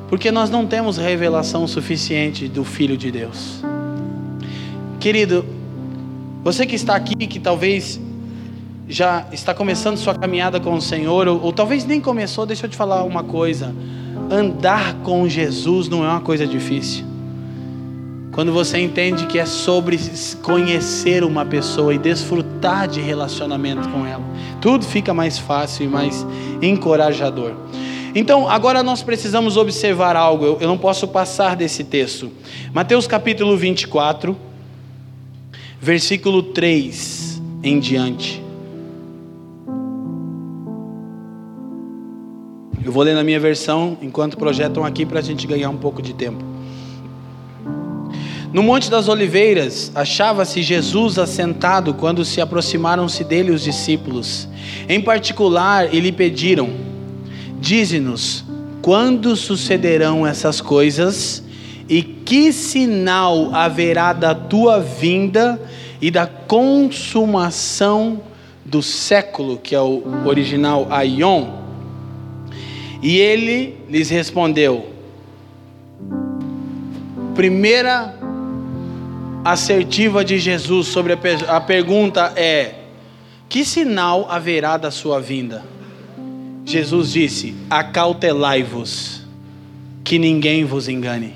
porque 0.09 0.31
nós 0.31 0.51
não 0.51 0.67
temos 0.67 0.97
revelação 0.97 1.67
suficiente 1.67 2.49
do 2.49 2.65
Filho 2.65 2.97
de 2.97 3.11
Deus. 3.11 3.63
Querido, 5.01 5.45
você 6.43 6.65
que 6.65 6.77
está 6.77 6.95
aqui, 6.95 7.15
que 7.27 7.41
talvez 7.41 8.01
já 8.89 9.27
está 9.33 9.53
começando 9.53 9.97
sua 9.97 10.15
caminhada 10.15 10.61
com 10.61 10.75
o 10.75 10.81
Senhor, 10.81 11.27
ou, 11.27 11.43
ou, 11.43 11.53
talvez 11.53 11.85
nem 11.85 12.01
começou, 12.01 12.47
deixa 12.47 12.67
eu 12.67 12.71
te 12.71 12.77
falar 12.77 13.03
uma 13.03 13.25
coisa: 13.25 13.75
andar 14.31 14.95
com 15.03 15.29
Jesus 15.29 15.89
não 15.89 16.05
é 16.05 16.09
uma 16.09 16.21
coisa 16.21 16.47
difícil. 16.47 17.05
Quando 18.33 18.53
você 18.53 18.79
entende 18.79 19.27
que 19.27 19.39
é 19.39 19.47
sobre 19.47 19.99
conhecer 20.43 21.25
uma 21.25 21.45
pessoa 21.45 21.95
e 21.95 21.99
desfrutar 21.99 22.87
de 22.87 23.01
relacionamento 23.01 23.89
com 23.89 24.05
ela, 24.05 24.23
tudo 24.61 24.85
fica 24.85 25.15
mais 25.15 25.39
fácil 25.39 25.87
e 25.87 25.89
mais 25.89 26.25
encorajador. 26.61 27.53
Então, 28.19 28.49
agora 28.49 28.83
nós 28.83 29.03
precisamos 29.03 29.59
observar 29.59 30.17
algo, 30.17 30.47
eu, 30.47 30.59
eu 30.62 30.67
não 30.67 30.79
posso 30.79 31.07
passar 31.07 31.55
desse 31.55 31.85
texto. 31.85 32.33
Mateus 32.73 33.07
capítulo 33.07 33.55
24, 33.59 34.35
versículo 35.79 36.43
3 36.43 37.43
em 37.62 37.79
diante. 37.79 38.43
Eu 42.83 42.91
vou 42.91 43.03
ler 43.03 43.14
na 43.14 43.23
minha 43.23 43.39
versão 43.39 43.99
enquanto 44.01 44.39
projetam 44.39 44.83
aqui 44.83 45.05
para 45.05 45.19
a 45.19 45.23
gente 45.23 45.47
ganhar 45.47 45.69
um 45.69 45.77
pouco 45.77 46.01
de 46.01 46.14
tempo. 46.14 46.43
No 48.51 48.62
Monte 48.62 48.91
das 48.91 49.09
Oliveiras, 49.09 49.93
achava-se 49.95 50.62
Jesus 50.62 51.19
assentado 51.19 51.93
quando 51.93 52.25
se 52.25 52.41
aproximaram-se 52.41 53.23
dele 53.25 53.51
os 53.51 53.62
discípulos. 53.62 54.49
Em 54.89 55.03
particular, 55.03 55.93
e 55.95 56.01
lhe 56.01 56.12
pediram: 56.12 56.95
Dize-nos 57.67 58.45
quando 58.81 59.35
sucederão 59.35 60.25
essas 60.25 60.61
coisas 60.61 61.43
e 61.89 62.01
que 62.01 62.53
sinal 62.53 63.53
haverá 63.53 64.12
da 64.12 64.37
tua 64.37 64.79
vinda 64.79 65.61
e 66.01 66.09
da 66.09 66.29
consumação 66.29 68.23
do 68.64 68.81
século, 68.85 69.59
que 69.59 69.75
é 69.75 69.81
o 69.81 70.01
original 70.25 70.87
Aion. 70.93 71.49
E 73.03 73.19
ele 73.19 73.77
lhes 73.91 74.11
respondeu: 74.11 74.87
primeira 77.35 78.14
assertiva 79.45 80.25
de 80.25 80.39
Jesus 80.39 80.87
sobre 80.87 81.14
a, 81.14 81.57
a 81.57 81.61
pergunta 81.61 82.33
é: 82.37 82.77
que 83.49 83.64
sinal 83.64 84.29
haverá 84.31 84.77
da 84.77 84.93
sua 84.93 85.21
vinda? 85.21 85.75
Jesus 86.67 87.12
disse: 87.12 87.55
Acautelai-vos, 87.71 89.23
que 90.03 90.19
ninguém 90.19 90.64
vos 90.64 90.89
engane. 90.89 91.35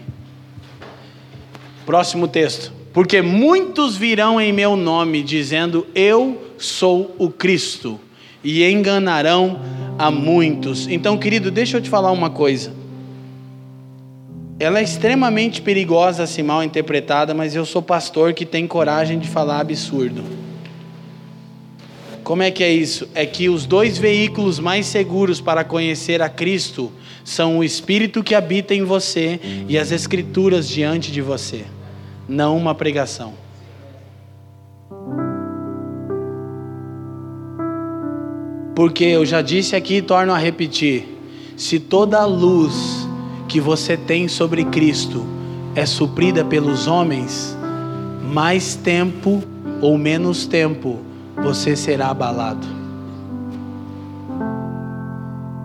Próximo 1.87 2.26
texto. 2.26 2.72
Porque 2.93 3.22
muitos 3.22 3.97
virão 3.97 4.41
em 4.41 4.53
meu 4.53 4.76
nome, 4.76 5.22
dizendo: 5.22 5.87
Eu 5.95 6.53
sou 6.59 7.14
o 7.16 7.31
Cristo, 7.31 8.01
e 8.43 8.64
enganarão 8.64 9.61
a 9.97 10.11
muitos. 10.11 10.89
Então, 10.89 11.16
querido, 11.16 11.49
deixa 11.49 11.76
eu 11.76 11.81
te 11.81 11.89
falar 11.89 12.11
uma 12.11 12.31
coisa. 12.31 12.74
Ela 14.59 14.81
é 14.81 14.83
extremamente 14.83 15.62
perigosa 15.62 16.26
se 16.26 16.43
mal 16.43 16.62
interpretada, 16.62 17.33
mas 17.33 17.55
eu 17.55 17.64
sou 17.64 17.81
pastor 17.81 18.35
que 18.35 18.45
tem 18.45 18.66
coragem 18.66 19.18
de 19.18 19.28
falar 19.28 19.61
absurdo. 19.61 20.39
Como 22.31 22.45
é 22.45 22.51
que 22.53 22.62
é 22.62 22.72
isso? 22.72 23.09
É 23.12 23.26
que 23.26 23.49
os 23.49 23.66
dois 23.66 23.99
veículos 23.99 24.61
mais 24.61 24.87
seguros 24.87 25.41
para 25.41 25.64
conhecer 25.64 26.22
a 26.22 26.28
Cristo 26.28 26.93
são 27.24 27.59
o 27.59 27.64
Espírito 27.64 28.22
que 28.22 28.37
habita 28.37 28.72
em 28.72 28.85
você 28.85 29.41
e 29.68 29.76
as 29.76 29.91
Escrituras 29.91 30.68
diante 30.68 31.11
de 31.11 31.20
você, 31.20 31.64
não 32.28 32.57
uma 32.57 32.72
pregação. 32.72 33.35
Porque 38.76 39.03
eu 39.03 39.26
já 39.26 39.43
disse 39.43 39.74
aqui 39.74 39.97
e 39.97 40.03
torno 40.03 40.33
a 40.33 40.39
repetir: 40.39 41.09
se 41.57 41.81
toda 41.81 42.20
a 42.20 42.26
luz 42.26 43.09
que 43.49 43.61
você 43.61 43.97
tem 43.97 44.28
sobre 44.28 44.64
Cristo 44.66 45.26
é 45.74 45.85
suprida 45.85 46.45
pelos 46.45 46.87
homens, 46.87 47.59
mais 48.22 48.76
tempo 48.76 49.43
ou 49.83 49.99
menos 49.99 50.47
tempo 50.47 51.09
você 51.43 51.74
será 51.74 52.09
abalado. 52.09 52.66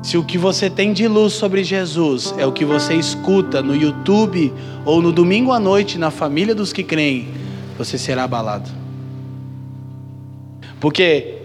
Se 0.01 0.17
o 0.17 0.23
que 0.23 0.37
você 0.37 0.69
tem 0.69 0.93
de 0.93 1.07
luz 1.07 1.33
sobre 1.33 1.63
Jesus 1.63 2.33
é 2.37 2.45
o 2.45 2.51
que 2.51 2.63
você 2.63 2.93
escuta 2.93 3.61
no 3.61 3.75
YouTube 3.75 4.53
ou 4.85 5.01
no 5.01 5.11
domingo 5.11 5.51
à 5.51 5.59
noite 5.59 5.97
na 5.97 6.11
família 6.11 6.53
dos 6.53 6.71
que 6.71 6.83
creem, 6.83 7.27
você 7.77 7.97
será 7.97 8.23
abalado. 8.23 8.69
Porque 10.79 11.39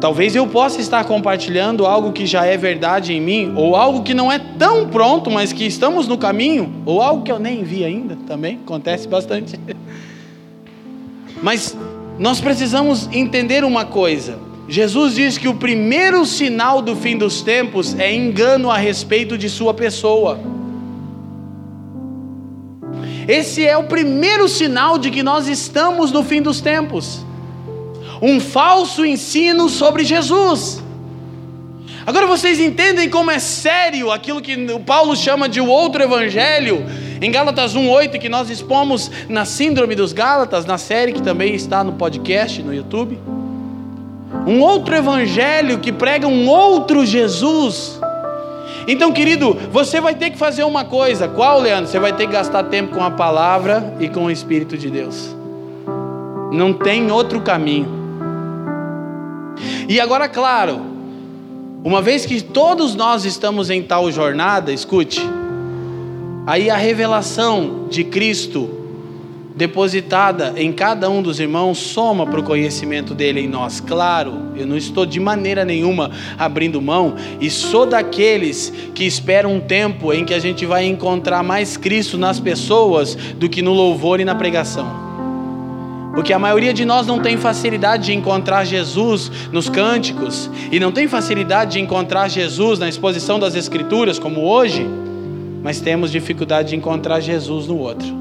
talvez 0.00 0.34
eu 0.34 0.48
possa 0.48 0.80
estar 0.80 1.04
compartilhando 1.04 1.86
algo 1.86 2.12
que 2.12 2.26
já 2.26 2.44
é 2.44 2.56
verdade 2.56 3.12
em 3.12 3.20
mim, 3.20 3.52
ou 3.54 3.76
algo 3.76 4.02
que 4.02 4.14
não 4.14 4.32
é 4.32 4.38
tão 4.38 4.88
pronto, 4.88 5.30
mas 5.30 5.52
que 5.52 5.64
estamos 5.64 6.08
no 6.08 6.18
caminho, 6.18 6.82
ou 6.84 7.00
algo 7.00 7.22
que 7.22 7.30
eu 7.30 7.38
nem 7.38 7.62
vi 7.62 7.84
ainda, 7.84 8.18
também 8.26 8.58
acontece 8.64 9.06
bastante. 9.06 9.58
Mas 11.42 11.74
nós 12.20 12.38
precisamos 12.38 13.08
entender 13.10 13.64
uma 13.64 13.86
coisa. 13.86 14.38
Jesus 14.68 15.14
diz 15.14 15.38
que 15.38 15.48
o 15.48 15.54
primeiro 15.54 16.26
sinal 16.26 16.82
do 16.82 16.94
fim 16.94 17.16
dos 17.16 17.40
tempos 17.40 17.98
é 17.98 18.14
engano 18.14 18.70
a 18.70 18.76
respeito 18.76 19.38
de 19.38 19.48
sua 19.48 19.72
pessoa. 19.72 20.38
Esse 23.26 23.66
é 23.66 23.74
o 23.78 23.84
primeiro 23.84 24.50
sinal 24.50 24.98
de 24.98 25.10
que 25.10 25.22
nós 25.22 25.48
estamos 25.48 26.12
no 26.12 26.22
fim 26.22 26.42
dos 26.42 26.60
tempos. 26.60 27.24
Um 28.20 28.38
falso 28.38 29.02
ensino 29.02 29.70
sobre 29.70 30.04
Jesus. 30.04 30.82
Agora 32.04 32.26
vocês 32.26 32.60
entendem 32.60 33.08
como 33.08 33.30
é 33.30 33.38
sério 33.38 34.12
aquilo 34.12 34.42
que 34.42 34.56
o 34.56 34.80
Paulo 34.80 35.16
chama 35.16 35.48
de 35.48 35.58
o 35.58 35.66
outro 35.68 36.02
evangelho 36.02 36.84
em 37.20 37.30
Gálatas 37.30 37.74
1:8 37.74 38.18
que 38.18 38.28
nós 38.28 38.48
expomos 38.48 39.10
na 39.28 39.44
Síndrome 39.44 39.94
dos 39.94 40.12
Gálatas, 40.12 40.64
na 40.64 40.78
série 40.78 41.12
que 41.12 41.22
também 41.22 41.54
está 41.54 41.84
no 41.84 41.92
podcast 41.92 42.62
no 42.62 42.74
YouTube. 42.74 43.18
Um 44.46 44.60
outro 44.60 44.94
evangelho 44.94 45.78
que 45.78 45.92
prega 45.92 46.26
um 46.26 46.48
outro 46.48 47.04
Jesus. 47.04 48.00
Então, 48.88 49.12
querido, 49.12 49.56
você 49.70 50.00
vai 50.00 50.14
ter 50.14 50.30
que 50.30 50.38
fazer 50.38 50.64
uma 50.64 50.84
coisa. 50.84 51.28
Qual, 51.28 51.60
Leandro? 51.60 51.90
Você 51.90 51.98
vai 51.98 52.12
ter 52.12 52.26
que 52.26 52.32
gastar 52.32 52.64
tempo 52.64 52.94
com 52.94 53.04
a 53.04 53.10
palavra 53.10 53.94
e 54.00 54.08
com 54.08 54.24
o 54.24 54.30
Espírito 54.30 54.78
de 54.78 54.90
Deus. 54.90 55.36
Não 56.50 56.72
tem 56.72 57.10
outro 57.10 57.40
caminho. 57.42 58.00
E 59.88 60.00
agora, 60.00 60.28
claro, 60.28 60.80
uma 61.84 62.00
vez 62.00 62.24
que 62.24 62.40
todos 62.40 62.94
nós 62.94 63.24
estamos 63.24 63.68
em 63.68 63.82
tal 63.82 64.10
jornada, 64.10 64.72
escute, 64.72 65.20
Aí 66.50 66.68
a 66.68 66.76
revelação 66.76 67.86
de 67.88 68.02
Cristo 68.02 68.68
depositada 69.54 70.52
em 70.56 70.72
cada 70.72 71.08
um 71.08 71.22
dos 71.22 71.38
irmãos 71.38 71.78
soma 71.78 72.26
para 72.26 72.40
o 72.40 72.42
conhecimento 72.42 73.14
dele 73.14 73.42
em 73.42 73.46
nós. 73.46 73.78
Claro, 73.78 74.50
eu 74.56 74.66
não 74.66 74.76
estou 74.76 75.06
de 75.06 75.20
maneira 75.20 75.64
nenhuma 75.64 76.10
abrindo 76.36 76.82
mão 76.82 77.14
e 77.40 77.48
sou 77.48 77.86
daqueles 77.86 78.72
que 78.96 79.04
esperam 79.04 79.54
um 79.54 79.60
tempo 79.60 80.12
em 80.12 80.24
que 80.24 80.34
a 80.34 80.40
gente 80.40 80.66
vai 80.66 80.86
encontrar 80.86 81.44
mais 81.44 81.76
Cristo 81.76 82.18
nas 82.18 82.40
pessoas 82.40 83.14
do 83.14 83.48
que 83.48 83.62
no 83.62 83.72
louvor 83.72 84.18
e 84.18 84.24
na 84.24 84.34
pregação. 84.34 84.88
Porque 86.12 86.32
a 86.32 86.38
maioria 86.40 86.74
de 86.74 86.84
nós 86.84 87.06
não 87.06 87.20
tem 87.20 87.36
facilidade 87.36 88.06
de 88.06 88.12
encontrar 88.12 88.64
Jesus 88.64 89.30
nos 89.52 89.68
cânticos 89.68 90.50
e 90.72 90.80
não 90.80 90.90
tem 90.90 91.06
facilidade 91.06 91.74
de 91.74 91.80
encontrar 91.80 92.26
Jesus 92.26 92.80
na 92.80 92.88
exposição 92.88 93.38
das 93.38 93.54
Escrituras, 93.54 94.18
como 94.18 94.40
hoje 94.40 94.84
mas 95.62 95.80
temos 95.80 96.10
dificuldade 96.10 96.70
de 96.70 96.76
encontrar 96.76 97.20
Jesus 97.20 97.66
no 97.66 97.78
outro. 97.78 98.20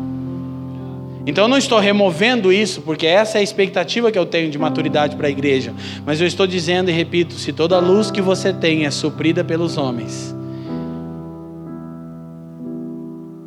Então 1.25 1.43
eu 1.43 1.47
não 1.47 1.57
estou 1.57 1.79
removendo 1.79 2.51
isso, 2.51 2.81
porque 2.81 3.05
essa 3.05 3.37
é 3.37 3.41
a 3.41 3.43
expectativa 3.43 4.11
que 4.11 4.17
eu 4.17 4.25
tenho 4.25 4.49
de 4.49 4.57
maturidade 4.57 5.15
para 5.15 5.27
a 5.27 5.29
igreja. 5.29 5.73
Mas 6.05 6.19
eu 6.19 6.25
estou 6.25 6.47
dizendo 6.47 6.89
e 6.89 6.93
repito: 6.93 7.35
se 7.35 7.53
toda 7.53 7.75
a 7.75 7.79
luz 7.79 8.09
que 8.09 8.21
você 8.21 8.51
tem 8.51 8.85
é 8.85 8.91
suprida 8.91 9.43
pelos 9.43 9.77
homens, 9.77 10.35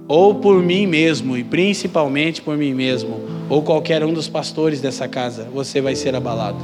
ou 0.07 0.37
por 0.37 0.63
mim 0.63 0.87
mesmo, 0.87 1.37
e 1.37 1.43
principalmente 1.43 2.41
por 2.41 2.57
mim 2.57 2.75
mesmo, 2.75 3.21
ou 3.49 3.63
qualquer 3.63 4.05
um 4.05 4.13
dos 4.13 4.29
pastores 4.29 4.81
dessa 4.81 5.09
casa, 5.09 5.49
você 5.53 5.81
vai 5.81 5.97
ser 5.97 6.15
abalado. 6.15 6.59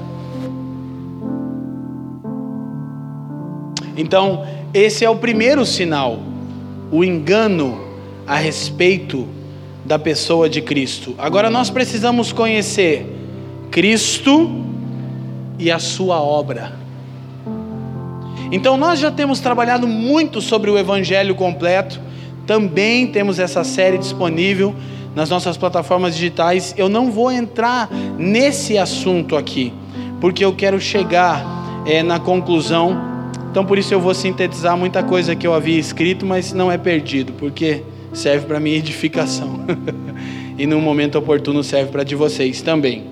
Então, 3.96 4.46
esse 4.72 5.04
é 5.04 5.10
o 5.10 5.16
primeiro 5.16 5.66
sinal 5.66 6.27
o 6.91 7.05
engano 7.05 7.80
a 8.26 8.36
respeito 8.36 9.26
da 9.84 9.99
pessoa 9.99 10.49
de 10.49 10.61
Cristo. 10.61 11.14
Agora 11.18 11.49
nós 11.49 11.70
precisamos 11.70 12.32
conhecer 12.32 13.07
Cristo 13.70 14.64
e 15.59 15.70
a 15.70 15.78
sua 15.78 16.20
obra. 16.20 16.72
Então 18.51 18.76
nós 18.76 18.99
já 18.99 19.11
temos 19.11 19.41
trabalhado 19.41 19.86
muito 19.86 20.41
sobre 20.41 20.70
o 20.70 20.78
evangelho 20.78 21.34
completo. 21.34 22.01
Também 22.47 23.07
temos 23.07 23.39
essa 23.39 23.62
série 23.64 23.99
disponível 23.99 24.74
nas 25.14 25.28
nossas 25.28 25.57
plataformas 25.57 26.14
digitais. 26.14 26.74
Eu 26.76 26.89
não 26.89 27.11
vou 27.11 27.30
entrar 27.30 27.91
nesse 28.18 28.78
assunto 28.78 29.36
aqui, 29.36 29.72
porque 30.20 30.45
eu 30.45 30.55
quero 30.55 30.80
chegar 30.80 31.45
é, 31.86 32.03
na 32.03 32.18
conclusão 32.18 33.17
então 33.51 33.64
por 33.64 33.78
isso 33.78 33.92
eu 33.92 34.01
vou 34.01 34.14
sintetizar 34.14 34.76
muita 34.76 35.03
coisa 35.03 35.34
que 35.34 35.46
eu 35.46 35.55
havia 35.55 35.78
escrito, 35.78 36.24
mas 36.26 36.53
não 36.53 36.70
é 36.70 36.78
perdido, 36.78 37.32
porque 37.34 37.82
serve 38.12 38.46
para 38.46 38.61
minha 38.61 38.76
edificação. 38.76 39.61
e 40.59 40.66
no 40.66 40.80
momento 40.80 41.16
oportuno 41.16 41.62
serve 41.62 41.92
para 41.92 42.03
de 42.03 42.14
vocês 42.14 42.61
também. 42.61 43.05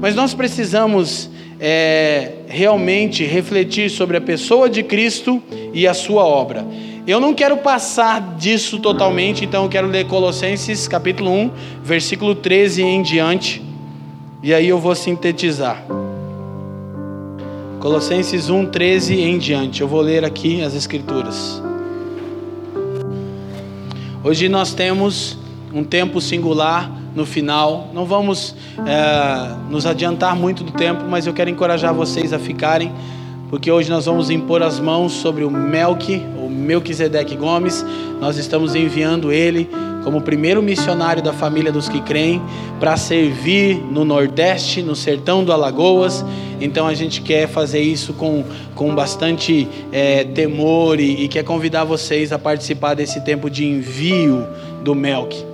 Mas 0.00 0.14
nós 0.14 0.32
precisamos 0.32 1.30
é, 1.60 2.32
realmente 2.46 3.24
refletir 3.24 3.90
sobre 3.90 4.16
a 4.16 4.20
pessoa 4.20 4.68
de 4.68 4.82
Cristo 4.82 5.42
e 5.72 5.86
a 5.86 5.94
sua 5.94 6.24
obra. 6.24 6.64
Eu 7.06 7.20
não 7.20 7.34
quero 7.34 7.58
passar 7.58 8.36
disso 8.36 8.78
totalmente, 8.78 9.44
então 9.44 9.64
eu 9.64 9.68
quero 9.68 9.86
ler 9.86 10.06
Colossenses 10.06 10.88
capítulo 10.88 11.30
1, 11.30 11.50
versículo 11.82 12.34
13 12.34 12.82
em 12.82 13.02
diante, 13.02 13.62
e 14.42 14.54
aí 14.54 14.68
eu 14.68 14.78
vou 14.78 14.94
sintetizar. 14.94 15.84
Colossenses 17.84 18.48
1, 18.48 18.64
13 18.70 19.20
em 19.20 19.36
diante. 19.36 19.82
Eu 19.82 19.86
vou 19.86 20.00
ler 20.00 20.24
aqui 20.24 20.62
as 20.62 20.74
Escrituras. 20.74 21.62
Hoje 24.24 24.48
nós 24.48 24.72
temos 24.72 25.36
um 25.70 25.84
tempo 25.84 26.18
singular 26.18 26.90
no 27.14 27.26
final. 27.26 27.90
Não 27.92 28.06
vamos 28.06 28.56
é, 28.86 29.54
nos 29.68 29.84
adiantar 29.84 30.34
muito 30.34 30.64
do 30.64 30.72
tempo, 30.72 31.04
mas 31.06 31.26
eu 31.26 31.34
quero 31.34 31.50
encorajar 31.50 31.92
vocês 31.92 32.32
a 32.32 32.38
ficarem, 32.38 32.90
porque 33.50 33.70
hoje 33.70 33.90
nós 33.90 34.06
vamos 34.06 34.30
impor 34.30 34.62
as 34.62 34.80
mãos 34.80 35.12
sobre 35.12 35.44
o 35.44 35.50
Melk, 35.50 36.22
o 36.42 36.48
Melquisedeque 36.48 37.36
Gomes. 37.36 37.84
Nós 38.18 38.38
estamos 38.38 38.74
enviando 38.74 39.30
ele 39.30 39.68
como 40.04 40.20
primeiro 40.20 40.62
missionário 40.62 41.22
da 41.22 41.32
família 41.32 41.72
dos 41.72 41.88
que 41.88 42.00
creem, 42.00 42.40
para 42.78 42.96
servir 42.96 43.76
no 43.76 44.04
Nordeste, 44.04 44.82
no 44.82 44.94
sertão 44.94 45.42
do 45.42 45.52
Alagoas. 45.52 46.24
Então 46.60 46.86
a 46.86 46.94
gente 46.94 47.22
quer 47.22 47.48
fazer 47.48 47.80
isso 47.80 48.12
com, 48.12 48.44
com 48.74 48.94
bastante 48.94 49.66
é, 49.90 50.22
temor 50.22 51.00
e, 51.00 51.24
e 51.24 51.28
quer 51.28 51.42
convidar 51.42 51.84
vocês 51.84 52.32
a 52.32 52.38
participar 52.38 52.94
desse 52.94 53.22
tempo 53.22 53.48
de 53.48 53.66
envio 53.66 54.46
do 54.82 54.94
Melk. 54.94 55.53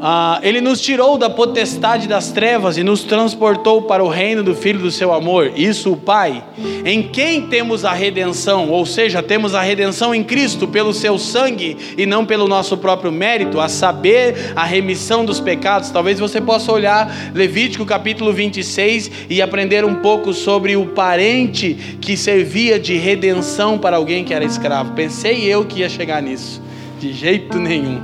Ah, 0.00 0.38
ele 0.44 0.60
nos 0.60 0.80
tirou 0.80 1.18
da 1.18 1.28
potestade 1.28 2.06
das 2.06 2.30
trevas 2.30 2.78
e 2.78 2.84
nos 2.84 3.02
transportou 3.02 3.82
para 3.82 4.04
o 4.04 4.08
reino 4.08 4.44
do 4.44 4.54
Filho 4.54 4.78
do 4.78 4.92
seu 4.92 5.12
amor, 5.12 5.52
isso 5.56 5.92
o 5.92 5.96
Pai, 5.96 6.44
em 6.84 7.02
quem 7.02 7.48
temos 7.48 7.84
a 7.84 7.92
redenção, 7.92 8.70
ou 8.70 8.86
seja, 8.86 9.22
temos 9.22 9.56
a 9.56 9.60
redenção 9.60 10.14
em 10.14 10.22
Cristo 10.22 10.68
pelo 10.68 10.94
seu 10.94 11.18
sangue 11.18 11.76
e 11.96 12.06
não 12.06 12.24
pelo 12.24 12.46
nosso 12.46 12.76
próprio 12.76 13.10
mérito, 13.10 13.60
a 13.60 13.68
saber, 13.68 14.52
a 14.54 14.64
remissão 14.64 15.24
dos 15.24 15.40
pecados. 15.40 15.90
Talvez 15.90 16.20
você 16.20 16.40
possa 16.40 16.70
olhar 16.70 17.32
Levítico 17.34 17.84
capítulo 17.84 18.32
26 18.32 19.10
e 19.28 19.42
aprender 19.42 19.84
um 19.84 19.96
pouco 19.96 20.32
sobre 20.32 20.76
o 20.76 20.86
parente 20.86 21.74
que 22.00 22.16
servia 22.16 22.78
de 22.78 22.96
redenção 22.96 23.76
para 23.76 23.96
alguém 23.96 24.24
que 24.24 24.32
era 24.32 24.44
escravo. 24.44 24.92
Pensei 24.92 25.44
eu 25.44 25.64
que 25.64 25.80
ia 25.80 25.88
chegar 25.88 26.22
nisso, 26.22 26.62
de 27.00 27.12
jeito 27.12 27.58
nenhum. 27.58 28.00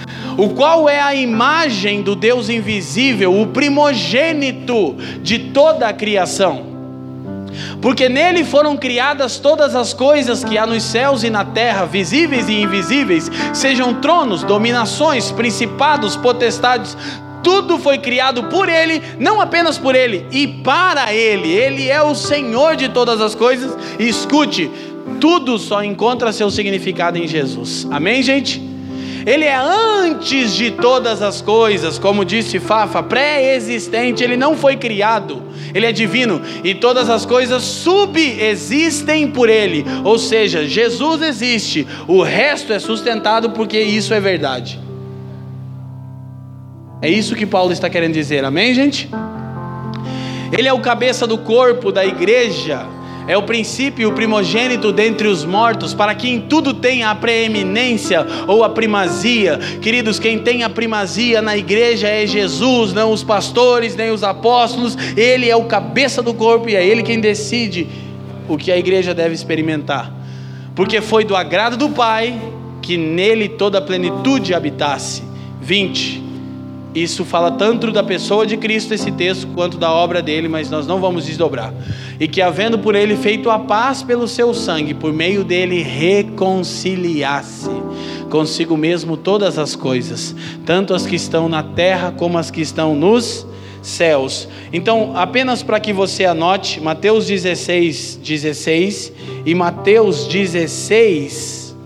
o 0.38 0.50
qual 0.50 0.88
é 0.88 1.00
a 1.00 1.14
imagem 1.14 2.00
do 2.00 2.14
Deus 2.14 2.48
invisível, 2.48 3.38
o 3.38 3.48
primogênito 3.48 4.94
de 5.20 5.38
toda 5.50 5.88
a 5.88 5.92
criação. 5.92 6.64
Porque 7.82 8.08
nele 8.08 8.44
foram 8.44 8.76
criadas 8.76 9.38
todas 9.38 9.74
as 9.74 9.92
coisas 9.92 10.44
que 10.44 10.56
há 10.56 10.64
nos 10.64 10.84
céus 10.84 11.24
e 11.24 11.30
na 11.30 11.44
terra, 11.44 11.84
visíveis 11.86 12.48
e 12.48 12.62
invisíveis, 12.62 13.28
sejam 13.52 13.94
tronos, 13.94 14.44
dominações, 14.44 15.32
principados, 15.32 16.14
potestades, 16.14 16.96
tudo 17.42 17.76
foi 17.76 17.98
criado 17.98 18.44
por 18.44 18.68
Ele, 18.68 19.02
não 19.18 19.40
apenas 19.40 19.76
por 19.76 19.96
Ele, 19.96 20.24
e 20.30 20.46
para 20.46 21.12
Ele. 21.12 21.50
Ele 21.50 21.88
é 21.88 22.00
o 22.00 22.14
Senhor 22.14 22.76
de 22.76 22.88
todas 22.88 23.20
as 23.20 23.34
coisas. 23.34 23.76
E 23.98 24.08
escute, 24.08 24.70
tudo 25.20 25.58
só 25.58 25.82
encontra 25.82 26.32
seu 26.32 26.50
significado 26.50 27.18
em 27.18 27.26
Jesus. 27.26 27.88
Amém, 27.90 28.22
gente? 28.22 28.77
Ele 29.26 29.44
é 29.44 29.56
antes 29.56 30.54
de 30.54 30.70
todas 30.70 31.22
as 31.22 31.40
coisas, 31.40 31.98
como 31.98 32.24
disse 32.24 32.58
Fafa, 32.58 33.02
pré-existente, 33.02 34.22
ele 34.22 34.36
não 34.36 34.56
foi 34.56 34.76
criado, 34.76 35.42
ele 35.74 35.86
é 35.86 35.92
divino 35.92 36.40
e 36.64 36.74
todas 36.74 37.10
as 37.10 37.26
coisas 37.26 37.62
subexistem 37.62 39.28
por 39.28 39.48
ele, 39.48 39.84
ou 40.04 40.18
seja, 40.18 40.66
Jesus 40.66 41.22
existe, 41.22 41.86
o 42.06 42.22
resto 42.22 42.72
é 42.72 42.78
sustentado 42.78 43.50
porque 43.50 43.80
isso 43.80 44.14
é 44.14 44.20
verdade. 44.20 44.80
É 47.00 47.08
isso 47.08 47.36
que 47.36 47.46
Paulo 47.46 47.72
está 47.72 47.88
querendo 47.88 48.14
dizer, 48.14 48.44
amém, 48.44 48.74
gente? 48.74 49.08
Ele 50.50 50.66
é 50.66 50.72
o 50.72 50.80
cabeça 50.80 51.26
do 51.26 51.38
corpo 51.38 51.92
da 51.92 52.04
igreja, 52.04 52.86
é 53.28 53.36
o 53.36 53.42
princípio, 53.42 54.08
o 54.08 54.12
primogênito 54.14 54.90
dentre 54.90 55.28
os 55.28 55.44
mortos, 55.44 55.92
para 55.92 56.14
que 56.14 56.30
em 56.30 56.40
tudo 56.40 56.72
tenha 56.72 57.10
a 57.10 57.14
preeminência 57.14 58.26
ou 58.46 58.64
a 58.64 58.70
primazia. 58.70 59.58
Queridos, 59.82 60.18
quem 60.18 60.38
tem 60.38 60.62
a 60.62 60.70
primazia 60.70 61.42
na 61.42 61.54
igreja 61.54 62.08
é 62.08 62.26
Jesus, 62.26 62.94
não 62.94 63.12
os 63.12 63.22
pastores, 63.22 63.94
nem 63.94 64.10
os 64.10 64.24
apóstolos. 64.24 64.96
Ele 65.14 65.50
é 65.50 65.54
o 65.54 65.64
cabeça 65.64 66.22
do 66.22 66.32
corpo 66.32 66.70
e 66.70 66.74
é 66.74 66.84
ele 66.84 67.02
quem 67.02 67.20
decide 67.20 67.86
o 68.48 68.56
que 68.56 68.72
a 68.72 68.78
igreja 68.78 69.12
deve 69.12 69.34
experimentar. 69.34 70.10
Porque 70.74 71.02
foi 71.02 71.22
do 71.22 71.36
agrado 71.36 71.76
do 71.76 71.90
Pai 71.90 72.34
que 72.80 72.96
nele 72.96 73.46
toda 73.46 73.76
a 73.76 73.82
plenitude 73.82 74.54
habitasse. 74.54 75.22
20. 75.60 76.27
Isso 77.02 77.24
fala 77.24 77.50
tanto 77.50 77.90
da 77.92 78.02
pessoa 78.02 78.46
de 78.46 78.56
Cristo, 78.56 78.92
esse 78.94 79.10
texto, 79.12 79.46
quanto 79.54 79.78
da 79.78 79.92
obra 79.92 80.20
dele, 80.22 80.48
mas 80.48 80.70
nós 80.70 80.86
não 80.86 81.00
vamos 81.00 81.26
desdobrar. 81.26 81.72
E 82.18 82.26
que, 82.26 82.42
havendo 82.42 82.78
por 82.78 82.94
ele 82.94 83.16
feito 83.16 83.50
a 83.50 83.58
paz 83.58 84.02
pelo 84.02 84.26
seu 84.26 84.52
sangue, 84.52 84.94
por 84.94 85.12
meio 85.12 85.44
dele 85.44 85.82
reconciliasse 85.82 87.70
consigo 88.28 88.76
mesmo 88.76 89.16
todas 89.16 89.58
as 89.58 89.74
coisas, 89.74 90.34
tanto 90.64 90.94
as 90.94 91.06
que 91.06 91.16
estão 91.16 91.48
na 91.48 91.62
terra 91.62 92.12
como 92.16 92.38
as 92.38 92.50
que 92.50 92.60
estão 92.60 92.94
nos 92.94 93.46
céus. 93.82 94.48
Então, 94.72 95.12
apenas 95.16 95.62
para 95.62 95.80
que 95.80 95.92
você 95.92 96.24
anote, 96.24 96.80
Mateus 96.80 97.26
16, 97.26 98.20
16 98.22 99.12
e 99.46 99.54
Mateus 99.54 100.26
16, 100.26 101.76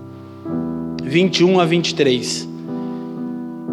21 1.04 1.60
a 1.60 1.64
23. 1.64 2.51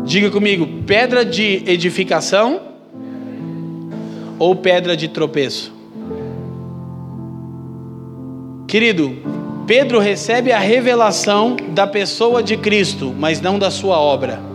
Diga 0.09 0.31
comigo, 0.31 0.67
pedra 0.87 1.23
de 1.23 1.61
edificação 1.67 2.59
ou 4.39 4.55
pedra 4.55 4.97
de 4.97 5.07
tropeço? 5.07 5.71
Querido, 8.67 9.15
Pedro 9.67 9.99
recebe 9.99 10.51
a 10.51 10.57
revelação 10.57 11.55
da 11.75 11.85
pessoa 11.85 12.41
de 12.41 12.57
Cristo, 12.57 13.13
mas 13.19 13.39
não 13.39 13.59
da 13.59 13.69
sua 13.69 13.99
obra. 13.99 14.48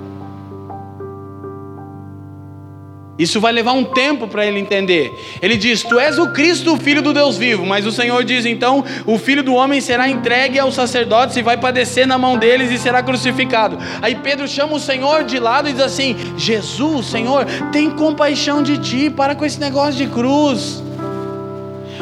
Isso 3.19 3.41
vai 3.41 3.53
levar 3.53 3.73
um 3.73 3.85
tempo 3.85 4.27
para 4.27 4.45
ele 4.45 4.59
entender. 4.59 5.13
Ele 5.41 5.57
diz: 5.57 5.83
Tu 5.83 5.99
és 5.99 6.19
o 6.19 6.29
Cristo, 6.29 6.75
o 6.75 6.77
Filho 6.77 7.01
do 7.01 7.13
Deus 7.13 7.37
vivo. 7.37 7.65
Mas 7.65 7.87
o 7.87 7.93
Senhor 7.93 8.25
diz: 8.25 8.45
Então, 8.45 8.85
o 9.07 9.19
Filho 9.19 9.43
do 9.43 9.55
homem 9.55 9.81
será 9.81 10.09
entregue 10.09 10.59
aos 10.59 10.75
sacerdotes 10.75 11.37
e 11.37 11.43
vai 11.43 11.57
padecer 11.57 12.07
na 12.07 12.19
mão 12.19 12.37
deles 12.37 12.73
e 12.73 12.79
será 12.79 13.03
crucificado. 13.03 13.79
Aí 14.03 14.17
Pedro 14.17 14.49
chama 14.49 14.75
o 14.75 14.81
Senhor 14.81 15.25
de 15.25 15.39
lado 15.39 15.69
e 15.69 15.73
diz 15.73 15.83
assim: 15.83 16.17
Jesus, 16.37 17.07
Senhor, 17.07 17.47
tem 17.71 17.89
compaixão 17.91 18.63
de 18.63 18.79
ti, 18.79 19.11
para 19.11 19.35
com 19.35 19.45
esse 19.45 19.61
negócio 19.61 19.95
de 19.95 20.07
cruz. 20.09 20.83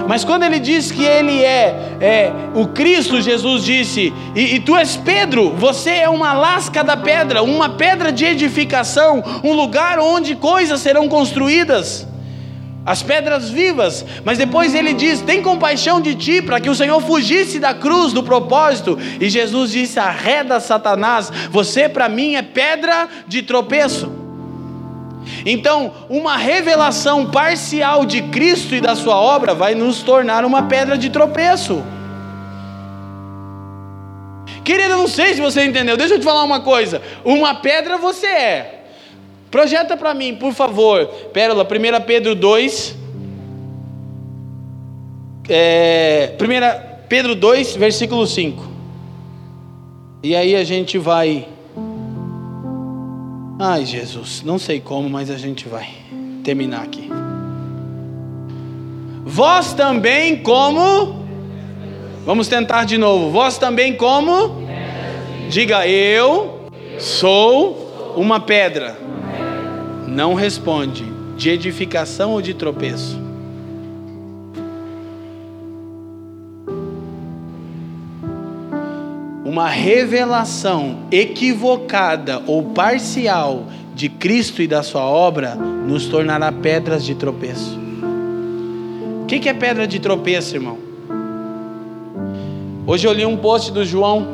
Mas 0.08 0.24
quando 0.24 0.42
ele 0.42 0.58
diz 0.58 0.90
que 0.90 1.04
ele 1.04 1.44
é, 1.44 1.96
é 2.00 2.32
o 2.54 2.68
Cristo, 2.68 3.20
Jesus 3.20 3.64
disse: 3.64 4.12
e, 4.34 4.54
e, 4.54 4.60
tu 4.60 4.76
és 4.76 4.96
Pedro, 4.96 5.50
você 5.50 5.90
é 5.90 6.08
uma 6.08 6.32
lasca 6.32 6.82
da 6.82 6.96
pedra, 6.96 7.42
uma 7.42 7.70
pedra 7.70 8.10
de 8.10 8.24
edificação, 8.24 9.22
um 9.44 9.52
lugar 9.52 9.98
onde 9.98 10.34
coisas 10.34 10.80
serão 10.80 11.08
construídas, 11.08 12.06
as 12.84 13.02
pedras 13.02 13.50
vivas. 13.50 14.04
Mas 14.24 14.38
depois 14.38 14.74
ele 14.74 14.94
diz: 14.94 15.20
tem 15.20 15.42
compaixão 15.42 16.00
de 16.00 16.14
ti, 16.14 16.40
para 16.40 16.60
que 16.60 16.70
o 16.70 16.74
Senhor 16.74 17.00
fugisse 17.00 17.58
da 17.58 17.74
cruz, 17.74 18.12
do 18.12 18.22
propósito. 18.22 18.98
E 19.20 19.28
Jesus 19.28 19.70
disse: 19.70 19.98
arreda 19.98 20.58
Satanás, 20.58 21.30
você 21.50 21.88
para 21.88 22.08
mim 22.08 22.34
é 22.34 22.42
pedra 22.42 23.08
de 23.28 23.42
tropeço. 23.42 24.21
Então, 25.44 25.92
uma 26.08 26.36
revelação 26.36 27.30
parcial 27.30 28.04
de 28.04 28.22
Cristo 28.22 28.74
e 28.74 28.80
da 28.80 28.94
sua 28.94 29.16
obra 29.16 29.54
vai 29.54 29.74
nos 29.74 30.02
tornar 30.02 30.44
uma 30.44 30.64
pedra 30.64 30.96
de 30.96 31.10
tropeço. 31.10 31.82
Querido, 34.64 34.92
eu 34.92 34.98
não 34.98 35.08
sei 35.08 35.34
se 35.34 35.40
você 35.40 35.64
entendeu. 35.64 35.96
Deixa 35.96 36.14
eu 36.14 36.18
te 36.18 36.24
falar 36.24 36.44
uma 36.44 36.60
coisa. 36.60 37.02
Uma 37.24 37.56
pedra 37.56 37.98
você 37.98 38.26
é. 38.26 38.84
Projeta 39.50 39.96
para 39.96 40.14
mim, 40.14 40.36
por 40.36 40.52
favor. 40.54 41.06
Pérola, 41.32 41.64
1 41.64 42.04
Pedro 42.06 42.34
2. 42.34 42.96
É, 45.48 46.32
1 46.40 47.06
Pedro 47.08 47.34
2, 47.34 47.76
versículo 47.76 48.26
5. 48.26 48.70
E 50.22 50.36
aí 50.36 50.54
a 50.54 50.62
gente 50.62 50.96
vai 50.96 51.48
Ai, 53.58 53.84
Jesus, 53.84 54.42
não 54.44 54.58
sei 54.58 54.80
como, 54.80 55.08
mas 55.08 55.30
a 55.30 55.36
gente 55.36 55.68
vai 55.68 55.88
terminar 56.42 56.82
aqui. 56.82 57.08
Vós 59.24 59.72
também 59.72 60.42
como 60.42 61.22
Vamos 62.24 62.46
tentar 62.46 62.84
de 62.84 62.96
novo. 62.96 63.30
Vós 63.30 63.58
também 63.58 63.96
como 63.96 64.62
Diga 65.48 65.86
eu 65.86 66.66
sou 66.98 68.14
uma 68.16 68.40
pedra. 68.40 68.96
Não 70.06 70.34
responde 70.34 71.04
de 71.36 71.50
edificação 71.50 72.30
ou 72.30 72.40
de 72.40 72.54
tropeço. 72.54 73.20
Uma 79.52 79.68
revelação 79.68 81.00
equivocada 81.10 82.42
ou 82.46 82.70
parcial 82.70 83.66
de 83.94 84.08
Cristo 84.08 84.62
e 84.62 84.66
da 84.66 84.82
sua 84.82 85.02
obra 85.02 85.54
nos 85.54 86.06
tornará 86.06 86.50
pedras 86.50 87.04
de 87.04 87.14
tropeço. 87.14 87.78
O 89.22 89.26
que, 89.26 89.46
é 89.46 89.52
pedra 89.52 89.86
de 89.86 89.98
tropeço, 90.00 90.56
irmão? 90.56 90.78
Hoje 92.86 93.06
eu 93.06 93.12
li 93.12 93.26
um 93.26 93.36
post 93.36 93.70
do 93.72 93.84
João, 93.84 94.26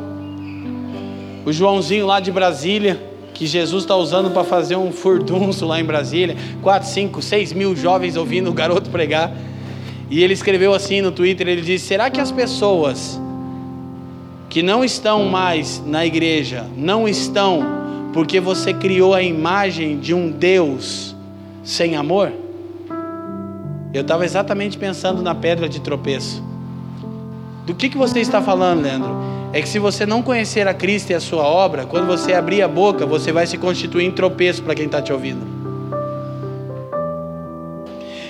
o 1.45 1.51
Joãozinho 1.51 2.05
lá 2.05 2.21
de 2.21 2.31
Brasília, 2.31 2.97
que 3.33 3.45
Jesus 3.45 3.83
está 3.83 3.97
usando 3.97 4.31
para 4.31 4.45
fazer 4.45 4.77
um 4.77 4.89
furdunço 4.89 5.65
lá 5.65 5.81
em 5.81 5.83
Brasília. 5.83 6.37
4, 6.61 6.87
5, 6.87 7.21
6 7.21 7.51
mil 7.51 7.75
jovens 7.75 8.15
ouvindo 8.15 8.49
o 8.49 8.53
garoto 8.53 8.89
pregar. 8.89 9.35
E 10.09 10.23
ele 10.23 10.33
escreveu 10.33 10.73
assim 10.73 11.01
no 11.01 11.11
Twitter: 11.11 11.45
ele 11.45 11.61
disse: 11.61 11.87
Será 11.87 12.09
que 12.09 12.21
as 12.21 12.31
pessoas 12.31 13.19
que 14.49 14.63
não 14.63 14.83
estão 14.83 15.25
mais 15.25 15.81
na 15.85 16.05
igreja, 16.05 16.65
não 16.75 17.07
estão 17.07 17.63
porque 18.11 18.39
você 18.39 18.73
criou 18.73 19.13
a 19.13 19.21
imagem 19.21 19.99
de 19.99 20.13
um 20.13 20.31
Deus 20.31 21.15
sem 21.63 21.95
amor? 21.95 22.33
Eu 23.93 24.01
estava 24.01 24.25
exatamente 24.25 24.77
pensando 24.77 25.21
na 25.21 25.35
pedra 25.35 25.69
de 25.69 25.79
tropeço. 25.79 26.43
Do 27.65 27.75
que, 27.75 27.89
que 27.89 27.97
você 27.97 28.19
está 28.19 28.41
falando, 28.41 28.81
Leandro? 28.81 29.15
É 29.53 29.61
que 29.61 29.69
se 29.69 29.77
você 29.77 30.05
não 30.05 30.23
conhecer 30.23 30.67
a 30.67 30.73
Cristo 30.73 31.11
e 31.11 31.13
a 31.15 31.19
sua 31.19 31.43
obra, 31.43 31.85
quando 31.85 32.07
você 32.07 32.33
abrir 32.33 32.61
a 32.63 32.67
boca, 32.67 33.05
você 33.05 33.31
vai 33.31 33.45
se 33.45 33.57
constituir 33.57 34.05
em 34.05 34.11
tropeço 34.11 34.63
para 34.63 34.73
quem 34.73 34.85
está 34.85 35.01
te 35.01 35.13
ouvindo. 35.13 35.59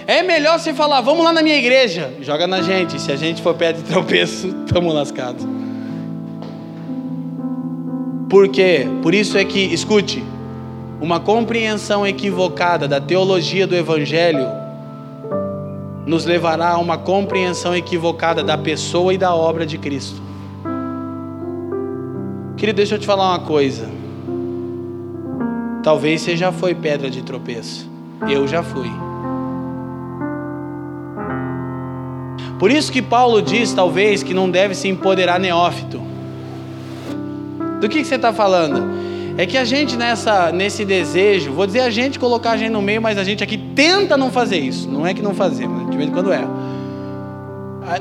É 0.08 0.24
melhor 0.24 0.60
você 0.60 0.74
falar, 0.74 1.02
vamos 1.02 1.24
lá 1.24 1.32
na 1.32 1.42
minha 1.42 1.58
igreja, 1.58 2.14
joga 2.22 2.48
na 2.48 2.62
gente. 2.62 3.00
Se 3.00 3.12
a 3.12 3.16
gente 3.16 3.42
for 3.42 3.54
pedra 3.54 3.82
de 3.82 3.88
tropeço, 3.88 4.48
estamos 4.66 4.94
lascados. 4.94 5.59
Porque, 8.30 8.88
por 9.02 9.16
isso 9.16 9.38
é 9.38 9.44
que, 9.44 9.60
escute, 9.74 10.24
uma 11.02 11.20
compreensão 11.20 12.06
equivocada 12.06 12.88
da 12.88 13.02
teologia 13.02 13.66
do 13.66 13.76
Evangelho 13.76 14.46
nos 16.06 16.26
levará 16.26 16.72
a 16.72 16.78
uma 16.78 16.98
compreensão 16.98 17.76
equivocada 17.76 18.44
da 18.44 18.58
pessoa 18.58 19.14
e 19.14 19.18
da 19.18 19.34
obra 19.34 19.66
de 19.66 19.78
Cristo. 19.78 20.22
Querido, 22.56 22.78
deixa 22.78 22.96
eu 22.96 23.00
te 23.00 23.08
falar 23.08 23.30
uma 23.30 23.40
coisa. 23.40 23.90
Talvez 25.82 26.22
você 26.22 26.38
já 26.38 26.52
foi 26.52 26.76
pedra 26.76 27.10
de 27.10 27.22
tropeço. 27.22 27.90
Eu 28.30 28.48
já 28.48 28.62
fui. 28.62 28.92
Por 32.60 32.70
isso 32.70 32.92
que 32.92 33.02
Paulo 33.02 33.42
diz, 33.42 33.72
talvez, 33.74 34.22
que 34.22 34.34
não 34.34 34.52
deve 34.52 34.76
se 34.76 34.88
empoderar 34.90 35.40
neófito. 35.40 36.02
Do 37.80 37.88
que, 37.88 38.00
que 38.00 38.06
você 38.06 38.16
está 38.16 38.34
falando? 38.34 39.10
É 39.38 39.46
que 39.46 39.58
a 39.58 39.64
gente 39.64 39.96
nessa, 39.96 40.52
nesse 40.52 40.84
desejo, 40.84 41.54
vou 41.54 41.66
dizer 41.66 41.80
a 41.80 41.90
gente 41.90 42.20
colocar 42.20 42.52
a 42.52 42.58
gente 42.58 42.72
no 42.72 42.82
meio, 42.82 43.02
mas 43.02 43.18
a 43.18 43.24
gente 43.24 43.42
aqui 43.44 43.58
tenta 43.58 44.18
não 44.18 44.30
fazer 44.32 44.58
isso. 44.58 44.90
Não 44.90 45.08
é 45.08 45.14
que 45.14 45.22
não 45.22 45.34
fazemos, 45.34 45.90
de 45.90 45.96
vez 45.96 46.10
em 46.10 46.12
quando 46.12 46.34
é. 46.34 46.46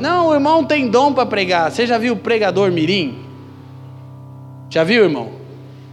Não, 0.01 0.29
o 0.29 0.35
irmão 0.35 0.64
tem 0.64 0.89
dom 0.89 1.12
para 1.12 1.24
pregar. 1.24 1.70
Você 1.70 1.87
já 1.87 1.97
viu 1.97 2.14
o 2.14 2.16
pregador 2.16 2.70
mirim? 2.72 3.18
Já 4.68 4.85
viu, 4.85 5.05
irmão? 5.05 5.31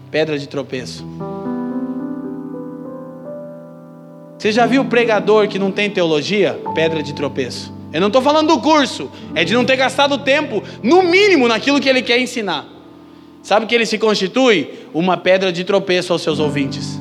Pedra 0.10 0.38
de 0.38 0.48
tropeço. 0.48 1.06
Você 4.38 4.52
já 4.52 4.66
viu 4.66 4.82
o 4.82 4.86
pregador 4.86 5.48
que 5.48 5.58
não 5.58 5.72
tem 5.72 5.90
teologia? 5.90 6.60
Pedra 6.74 7.02
de 7.02 7.14
tropeço. 7.14 7.74
Eu 7.94 8.02
não 8.02 8.08
estou 8.08 8.22
falando 8.22 8.48
do 8.48 8.60
curso, 8.60 9.10
é 9.34 9.46
de 9.46 9.54
não 9.54 9.64
ter 9.64 9.78
gastado 9.78 10.18
tempo, 10.18 10.62
no 10.84 11.02
mínimo, 11.04 11.48
naquilo 11.48 11.80
que 11.80 11.88
ele 11.88 12.02
quer 12.02 12.20
ensinar. 12.20 12.75
Sabe 13.46 13.68
que 13.68 13.76
ele 13.76 13.86
se 13.86 14.00
constitui? 14.00 14.72
Uma 14.92 15.18
pedra 15.18 15.52
de 15.52 15.64
tropeço 15.64 16.12
aos 16.12 16.24
seus 16.24 16.40
ouvintes. 16.40 17.00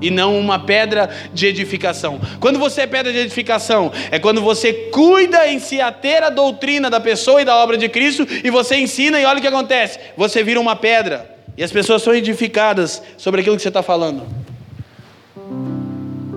E 0.00 0.10
não 0.10 0.38
uma 0.38 0.58
pedra 0.58 1.10
de 1.34 1.46
edificação. 1.46 2.18
Quando 2.40 2.58
você 2.58 2.80
é 2.80 2.86
pedra 2.86 3.12
de 3.12 3.18
edificação, 3.18 3.92
é 4.10 4.18
quando 4.18 4.40
você 4.40 4.72
cuida 4.72 5.46
em 5.46 5.58
se 5.58 5.78
ater 5.78 6.22
a 6.22 6.30
doutrina 6.30 6.88
da 6.88 6.98
pessoa 6.98 7.42
e 7.42 7.44
da 7.44 7.54
obra 7.54 7.76
de 7.76 7.86
Cristo, 7.90 8.26
e 8.42 8.48
você 8.48 8.76
ensina, 8.76 9.20
e 9.20 9.26
olha 9.26 9.40
o 9.40 9.42
que 9.42 9.46
acontece: 9.46 9.98
você 10.16 10.42
vira 10.42 10.58
uma 10.58 10.74
pedra, 10.74 11.30
e 11.54 11.62
as 11.62 11.70
pessoas 11.70 12.00
são 12.00 12.14
edificadas 12.14 13.02
sobre 13.18 13.42
aquilo 13.42 13.54
que 13.54 13.62
você 13.62 13.68
está 13.68 13.82
falando. 13.82 14.22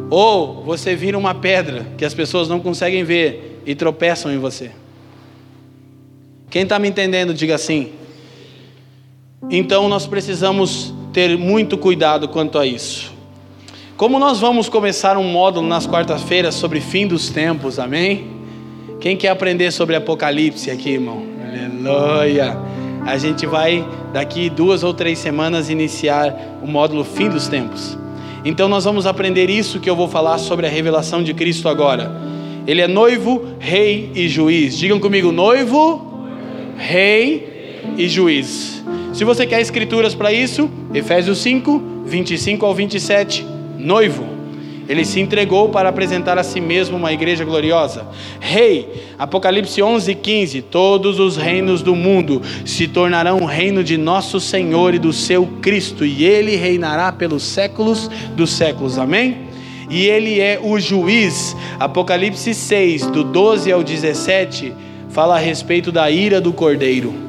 Ou 0.09 0.61
você 0.61 0.93
vira 0.93 1.17
uma 1.17 1.33
pedra 1.33 1.85
que 1.97 2.03
as 2.03 2.13
pessoas 2.13 2.49
não 2.49 2.59
conseguem 2.59 3.05
ver 3.05 3.61
e 3.65 3.75
tropeçam 3.75 4.29
em 4.29 4.37
você. 4.37 4.71
Quem 6.49 6.63
está 6.63 6.77
me 6.77 6.89
entendendo, 6.89 7.33
diga 7.33 7.55
assim. 7.55 7.93
Então 9.49 9.87
nós 9.87 10.07
precisamos 10.07 10.93
ter 11.13 11.37
muito 11.37 11.77
cuidado 11.77 12.27
quanto 12.27 12.57
a 12.57 12.65
isso. 12.65 13.13
Como 13.95 14.19
nós 14.19 14.39
vamos 14.39 14.67
começar 14.67 15.17
um 15.17 15.23
módulo 15.23 15.67
nas 15.67 15.87
quartas-feiras 15.87 16.55
sobre 16.55 16.81
fim 16.81 17.07
dos 17.07 17.29
tempos, 17.29 17.79
amém? 17.79 18.27
Quem 18.99 19.15
quer 19.15 19.29
aprender 19.29 19.71
sobre 19.71 19.95
Apocalipse 19.95 20.69
aqui, 20.69 20.91
irmão? 20.91 21.23
Aleluia! 21.47 22.57
A 23.05 23.17
gente 23.17 23.45
vai, 23.45 23.87
daqui 24.11 24.49
duas 24.49 24.83
ou 24.83 24.93
três 24.93 25.19
semanas, 25.19 25.69
iniciar 25.69 26.59
o 26.61 26.67
módulo 26.67 27.03
Fim 27.03 27.29
dos 27.29 27.47
Tempos. 27.47 27.97
Então 28.43 28.67
nós 28.67 28.83
vamos 28.83 29.05
aprender 29.05 29.49
isso 29.49 29.79
que 29.79 29.89
eu 29.89 29.95
vou 29.95 30.07
falar 30.07 30.39
sobre 30.39 30.65
a 30.65 30.69
revelação 30.69 31.23
de 31.23 31.33
Cristo 31.33 31.69
agora. 31.69 32.11
Ele 32.65 32.81
é 32.81 32.87
noivo, 32.87 33.45
rei 33.59 34.11
e 34.15 34.27
juiz. 34.27 34.77
Digam 34.77 34.99
comigo: 34.99 35.31
noivo, 35.31 36.25
rei 36.77 37.54
e 37.97 38.07
juiz. 38.07 38.83
Se 39.13 39.23
você 39.23 39.45
quer 39.45 39.61
escrituras 39.61 40.13
para 40.13 40.33
isso, 40.33 40.69
Efésios 40.93 41.37
5, 41.39 42.03
25 42.05 42.65
ao 42.65 42.73
27, 42.73 43.45
noivo. 43.77 44.35
Ele 44.87 45.03
se 45.03 45.19
entregou 45.19 45.69
para 45.69 45.89
apresentar 45.89 46.37
a 46.37 46.43
si 46.43 46.61
mesmo 46.61 46.97
uma 46.97 47.11
igreja 47.11 47.43
gloriosa. 47.43 48.05
Rei, 48.39 49.03
Apocalipse 49.17 49.81
11, 49.81 50.13
15. 50.13 50.61
Todos 50.63 51.19
os 51.19 51.37
reinos 51.37 51.81
do 51.81 51.95
mundo 51.95 52.41
se 52.63 52.87
tornarão 52.87 53.45
reino 53.45 53.83
de 53.83 53.97
nosso 53.97 54.39
Senhor 54.39 54.93
e 54.93 54.99
do 54.99 55.11
seu 55.11 55.47
Cristo, 55.61 56.05
e 56.05 56.23
ele 56.23 56.55
reinará 56.55 57.11
pelos 57.11 57.43
séculos 57.43 58.09
dos 58.35 58.51
séculos. 58.51 58.99
Amém? 58.99 59.45
E 59.89 60.05
ele 60.05 60.39
é 60.39 60.59
o 60.61 60.79
juiz. 60.79 61.55
Apocalipse 61.79 62.53
6, 62.53 63.07
do 63.07 63.23
12 63.23 63.71
ao 63.71 63.83
17, 63.83 64.71
fala 65.09 65.35
a 65.35 65.39
respeito 65.39 65.91
da 65.91 66.11
ira 66.11 66.39
do 66.39 66.53
cordeiro. 66.53 67.24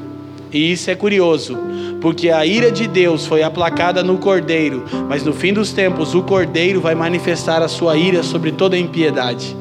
E 0.53 0.73
isso 0.73 0.91
é 0.91 0.95
curioso, 0.95 1.59
porque 2.01 2.31
a 2.31 2.47
ira 2.47 2.71
de 2.71 2.87
Deus 2.87 3.27
foi 3.27 3.43
aplacada 3.43 4.03
no 4.03 4.19
cordeiro, 4.19 4.85
mas 5.09 5.25
no 5.25 5.33
fim 5.33 5.53
dos 5.53 5.73
tempos 5.73 6.15
o 6.15 6.23
cordeiro 6.23 6.81
vai 6.81 6.95
manifestar 6.95 7.63
a 7.63 7.69
sua 7.69 7.97
ira 7.97 8.23
sobre 8.23 8.53
toda 8.53 8.79
impiedade. 8.79 9.57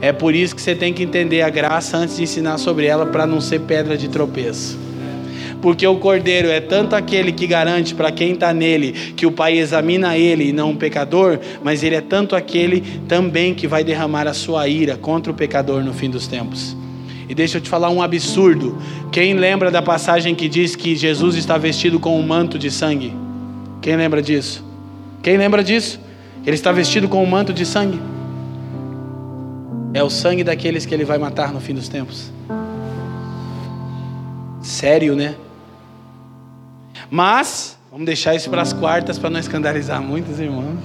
É 0.00 0.12
por 0.12 0.34
isso 0.34 0.54
que 0.54 0.62
você 0.62 0.74
tem 0.74 0.92
que 0.92 1.02
entender 1.02 1.42
a 1.42 1.50
graça 1.50 1.96
antes 1.96 2.16
de 2.16 2.22
ensinar 2.22 2.58
sobre 2.58 2.86
ela 2.86 3.06
para 3.06 3.26
não 3.26 3.40
ser 3.40 3.60
pedra 3.60 3.96
de 3.96 4.08
tropeço. 4.08 4.78
Porque 5.60 5.84
o 5.84 5.96
cordeiro 5.96 6.48
é 6.48 6.60
tanto 6.60 6.94
aquele 6.94 7.32
que 7.32 7.44
garante 7.44 7.92
para 7.94 8.12
quem 8.12 8.32
está 8.32 8.54
nele 8.54 8.92
que 9.16 9.26
o 9.26 9.32
Pai 9.32 9.58
examina 9.58 10.16
ele 10.16 10.50
e 10.50 10.52
não 10.52 10.70
um 10.70 10.76
pecador, 10.76 11.40
mas 11.64 11.82
ele 11.82 11.96
é 11.96 12.00
tanto 12.00 12.36
aquele 12.36 12.80
também 13.08 13.54
que 13.54 13.66
vai 13.66 13.82
derramar 13.82 14.28
a 14.28 14.34
sua 14.34 14.68
ira 14.68 14.96
contra 14.96 15.32
o 15.32 15.34
pecador 15.34 15.82
no 15.82 15.92
fim 15.92 16.08
dos 16.08 16.28
tempos. 16.28 16.76
E 17.28 17.34
deixa 17.34 17.58
eu 17.58 17.60
te 17.60 17.68
falar 17.68 17.90
um 17.90 18.00
absurdo. 18.00 18.78
Quem 19.12 19.34
lembra 19.34 19.70
da 19.70 19.82
passagem 19.82 20.34
que 20.34 20.48
diz 20.48 20.74
que 20.74 20.96
Jesus 20.96 21.36
está 21.36 21.58
vestido 21.58 22.00
com 22.00 22.18
um 22.18 22.26
manto 22.26 22.58
de 22.58 22.70
sangue? 22.70 23.14
Quem 23.82 23.96
lembra 23.96 24.22
disso? 24.22 24.64
Quem 25.22 25.36
lembra 25.36 25.62
disso? 25.62 26.00
Ele 26.46 26.54
está 26.54 26.72
vestido 26.72 27.06
com 27.06 27.22
um 27.22 27.26
manto 27.26 27.52
de 27.52 27.66
sangue. 27.66 28.00
É 29.92 30.02
o 30.02 30.08
sangue 30.08 30.42
daqueles 30.42 30.86
que 30.86 30.94
ele 30.94 31.04
vai 31.04 31.18
matar 31.18 31.52
no 31.52 31.60
fim 31.60 31.74
dos 31.74 31.88
tempos. 31.88 32.32
Sério, 34.62 35.14
né? 35.14 35.34
Mas, 37.10 37.78
vamos 37.90 38.06
deixar 38.06 38.34
isso 38.34 38.48
para 38.48 38.62
as 38.62 38.72
quartas 38.72 39.18
para 39.18 39.28
não 39.28 39.40
escandalizar 39.40 40.00
muitos 40.00 40.40
irmãos. 40.40 40.78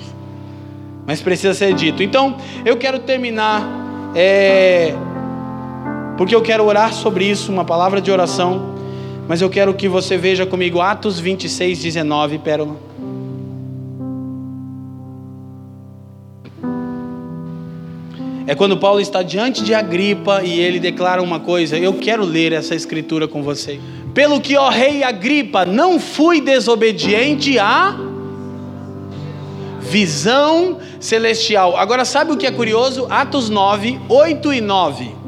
Mas 1.06 1.22
precisa 1.22 1.54
ser 1.54 1.74
dito. 1.74 2.04
Então, 2.04 2.38
eu 2.66 2.76
quero 2.76 3.00
terminar. 3.00 3.62
É 4.16 4.94
porque 6.18 6.36
eu 6.36 6.42
quero 6.42 6.64
orar 6.66 6.94
sobre 6.94 7.26
isso, 7.26 7.52
uma 7.52 7.66
palavra 7.66 8.00
de 8.00 8.12
oração, 8.12 8.74
mas 9.28 9.42
eu 9.42 9.50
quero 9.50 9.74
que 9.74 9.88
você 9.88 10.18
veja 10.18 10.46
comigo 10.46 10.80
Atos 10.80 11.20
26, 11.20 11.80
19, 11.82 12.40
Pérola. 12.40 12.76
É 18.46 18.54
quando 18.54 18.78
Paulo 18.78 19.00
está 19.00 19.24
diante 19.24 19.64
de 19.64 19.74
Agripa 19.74 20.44
e 20.44 20.60
ele 20.60 20.80
declara 20.80 21.24
uma 21.24 21.40
coisa. 21.40 21.78
Eu 21.78 21.94
quero 21.94 22.24
ler 22.26 22.52
essa 22.52 22.76
escritura 22.76 23.26
com 23.26 23.42
você. 23.42 23.80
Pelo 24.14 24.42
que, 24.42 24.58
ó 24.58 24.70
rei 24.70 25.02
Agripa, 25.02 25.66
não 25.66 25.98
fui 25.98 26.42
desobediente 26.42 27.58
à 27.58 27.96
visão 29.80 30.78
celestial. 31.00 31.78
Agora, 31.78 32.04
sabe 32.04 32.34
o 32.34 32.38
que 32.38 32.46
é 32.46 32.52
curioso? 32.52 33.08
Atos 33.10 33.50
9, 33.50 34.00
8 34.10 34.54
e 34.54 34.62
9. 34.62 35.23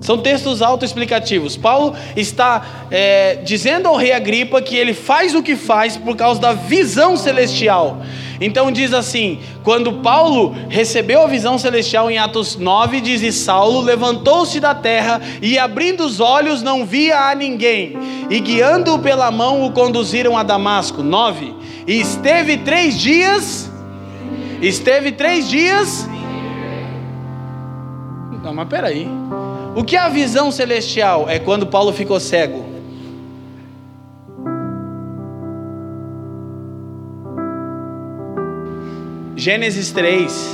São 0.00 0.18
textos 0.18 0.62
autoexplicativos. 0.62 1.56
Paulo 1.56 1.94
está 2.16 2.86
é, 2.90 3.36
dizendo 3.44 3.88
ao 3.88 3.96
rei 3.96 4.12
Agripa 4.12 4.62
que 4.62 4.76
ele 4.76 4.94
faz 4.94 5.34
o 5.34 5.42
que 5.42 5.56
faz 5.56 5.96
por 5.96 6.16
causa 6.16 6.40
da 6.40 6.52
visão 6.52 7.16
celestial. 7.16 8.00
Então 8.40 8.70
diz 8.70 8.92
assim: 8.92 9.40
quando 9.64 9.94
Paulo 9.94 10.54
recebeu 10.68 11.22
a 11.22 11.26
visão 11.26 11.58
celestial 11.58 12.10
em 12.10 12.18
Atos 12.18 12.56
9, 12.56 13.00
diz: 13.00 13.22
E 13.22 13.32
Saulo 13.32 13.80
levantou-se 13.80 14.60
da 14.60 14.74
terra 14.74 15.20
e, 15.42 15.58
abrindo 15.58 16.04
os 16.04 16.20
olhos, 16.20 16.62
não 16.62 16.86
via 16.86 17.30
a 17.30 17.34
ninguém, 17.34 17.96
e 18.30 18.38
guiando-o 18.40 19.00
pela 19.00 19.30
mão, 19.30 19.64
o 19.64 19.72
conduziram 19.72 20.38
a 20.38 20.42
Damasco. 20.42 21.02
9. 21.02 21.54
E 21.86 22.00
esteve 22.00 22.58
três 22.58 22.98
dias. 22.98 23.70
Esteve 24.62 25.12
três 25.12 25.48
dias. 25.48 26.08
Não, 28.42 28.54
mas 28.54 28.68
peraí. 28.68 29.08
O 29.78 29.84
que 29.84 29.94
é 29.94 30.00
a 30.00 30.08
visão 30.08 30.50
celestial? 30.50 31.30
É 31.30 31.38
quando 31.38 31.64
Paulo 31.64 31.92
ficou 31.92 32.18
cego. 32.18 32.64
Gênesis 39.36 39.92
3, 39.92 40.52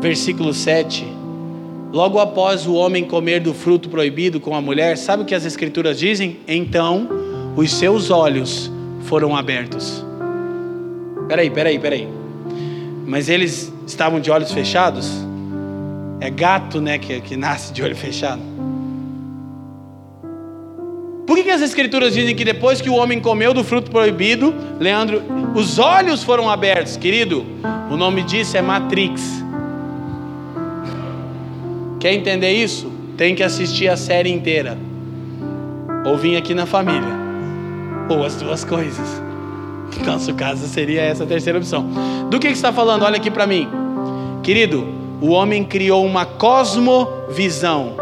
versículo 0.00 0.52
7. 0.52 1.06
Logo 1.92 2.18
após 2.18 2.66
o 2.66 2.74
homem 2.74 3.04
comer 3.04 3.38
do 3.38 3.54
fruto 3.54 3.88
proibido 3.88 4.40
com 4.40 4.56
a 4.56 4.60
mulher, 4.60 4.98
sabe 4.98 5.22
o 5.22 5.24
que 5.24 5.32
as 5.32 5.44
escrituras 5.44 5.96
dizem? 5.96 6.38
Então 6.48 7.08
os 7.54 7.70
seus 7.70 8.10
olhos 8.10 8.72
foram 9.02 9.36
abertos. 9.36 10.04
Peraí, 11.28 11.48
peraí, 11.48 11.78
peraí. 11.78 12.08
Mas 13.06 13.28
eles 13.28 13.72
estavam 13.86 14.18
de 14.18 14.32
olhos 14.32 14.50
fechados? 14.50 15.23
É 16.20 16.30
gato, 16.30 16.80
né, 16.80 16.98
que, 16.98 17.20
que 17.20 17.36
nasce 17.36 17.72
de 17.72 17.82
olho 17.82 17.96
fechado. 17.96 18.40
Por 21.26 21.36
que, 21.36 21.44
que 21.44 21.50
as 21.50 21.62
escrituras 21.62 22.12
dizem 22.12 22.36
que 22.36 22.44
depois 22.44 22.80
que 22.80 22.90
o 22.90 22.94
homem 22.94 23.20
comeu 23.20 23.54
do 23.54 23.64
fruto 23.64 23.90
proibido, 23.90 24.54
Leandro, 24.78 25.22
os 25.54 25.78
olhos 25.78 26.22
foram 26.22 26.50
abertos, 26.50 26.96
querido? 26.96 27.44
O 27.90 27.96
nome 27.96 28.22
disso 28.22 28.56
é 28.56 28.62
Matrix. 28.62 29.42
Quer 31.98 32.12
entender 32.12 32.52
isso? 32.52 32.92
Tem 33.16 33.34
que 33.34 33.42
assistir 33.42 33.88
a 33.88 33.96
série 33.96 34.30
inteira. 34.30 34.76
Ou 36.04 36.18
vir 36.18 36.36
aqui 36.36 36.54
na 36.54 36.66
família. 36.66 37.08
Ou 38.10 38.22
as 38.24 38.36
duas 38.36 38.62
coisas. 38.62 39.22
Nosso 40.04 40.34
caso 40.34 40.66
seria 40.66 41.00
essa 41.00 41.24
terceira 41.24 41.58
opção. 41.58 41.88
Do 42.28 42.38
que, 42.38 42.48
que 42.48 42.52
está 42.52 42.72
falando? 42.72 43.04
Olha 43.04 43.16
aqui 43.16 43.30
para 43.30 43.46
mim. 43.46 43.68
Querido, 44.42 44.86
o 45.24 45.30
homem 45.30 45.64
criou 45.64 46.04
uma 46.04 46.26
cosmovisão 46.26 47.96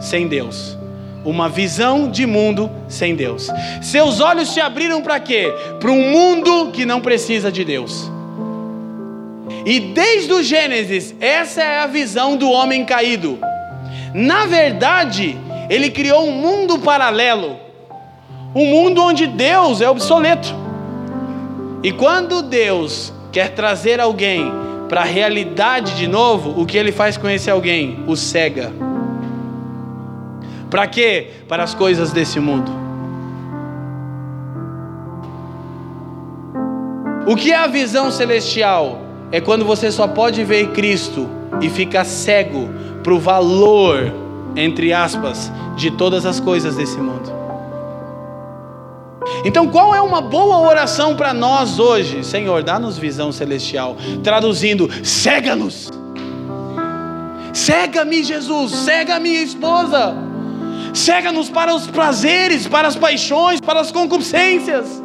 sem 0.00 0.28
Deus. 0.28 0.78
Uma 1.24 1.48
visão 1.48 2.08
de 2.08 2.24
mundo 2.24 2.70
sem 2.86 3.16
Deus. 3.16 3.48
Seus 3.82 4.20
olhos 4.20 4.50
se 4.50 4.60
abriram 4.60 5.02
para 5.02 5.18
quê? 5.18 5.52
Para 5.80 5.90
um 5.90 6.12
mundo 6.12 6.70
que 6.70 6.86
não 6.86 7.00
precisa 7.00 7.50
de 7.50 7.64
Deus. 7.64 8.08
E 9.66 9.80
desde 9.80 10.32
o 10.32 10.40
Gênesis, 10.40 11.16
essa 11.20 11.64
é 11.64 11.80
a 11.80 11.86
visão 11.88 12.36
do 12.36 12.48
homem 12.48 12.84
caído. 12.84 13.40
Na 14.14 14.46
verdade, 14.46 15.36
ele 15.68 15.90
criou 15.90 16.28
um 16.28 16.32
mundo 16.32 16.78
paralelo. 16.78 17.56
Um 18.54 18.66
mundo 18.66 19.02
onde 19.02 19.26
Deus 19.26 19.80
é 19.80 19.90
obsoleto. 19.90 20.54
E 21.82 21.90
quando 21.90 22.40
Deus 22.40 23.12
quer 23.32 23.48
trazer 23.48 23.98
alguém 23.98 24.48
para 24.88 25.02
a 25.02 25.04
realidade 25.04 25.94
de 25.96 26.06
novo, 26.06 26.60
o 26.60 26.64
que 26.64 26.78
ele 26.78 26.90
faz 26.90 27.16
com 27.16 27.28
esse 27.28 27.50
alguém? 27.50 28.02
O 28.06 28.16
cega. 28.16 28.72
Para 30.70 30.86
quê? 30.86 31.28
Para 31.46 31.62
as 31.62 31.74
coisas 31.74 32.12
desse 32.12 32.40
mundo. 32.40 32.70
O 37.26 37.36
que 37.36 37.52
é 37.52 37.56
a 37.56 37.66
visão 37.66 38.10
celestial? 38.10 39.02
É 39.30 39.40
quando 39.40 39.64
você 39.64 39.92
só 39.92 40.08
pode 40.08 40.42
ver 40.44 40.68
Cristo 40.68 41.28
e 41.60 41.68
fica 41.68 42.02
cego 42.02 42.70
para 43.02 43.12
o 43.12 43.18
valor, 43.18 44.12
entre 44.56 44.92
aspas, 44.92 45.52
de 45.76 45.90
todas 45.90 46.24
as 46.24 46.40
coisas 46.40 46.76
desse 46.76 46.96
mundo. 46.96 47.37
Então, 49.44 49.68
qual 49.68 49.94
é 49.94 50.00
uma 50.00 50.20
boa 50.20 50.58
oração 50.60 51.16
para 51.16 51.34
nós 51.34 51.78
hoje? 51.78 52.24
Senhor, 52.24 52.62
dá-nos 52.62 52.98
visão 52.98 53.32
celestial. 53.32 53.96
Traduzindo, 54.22 54.88
cega-nos. 55.04 55.90
Cega-me, 57.52 58.22
Jesus, 58.22 58.72
cega 58.72 59.18
minha 59.18 59.42
esposa. 59.42 60.14
Cega-nos 60.94 61.50
para 61.50 61.74
os 61.74 61.86
prazeres, 61.86 62.66
para 62.66 62.88
as 62.88 62.96
paixões, 62.96 63.60
para 63.60 63.80
as 63.80 63.90
concupiscências. 63.90 65.02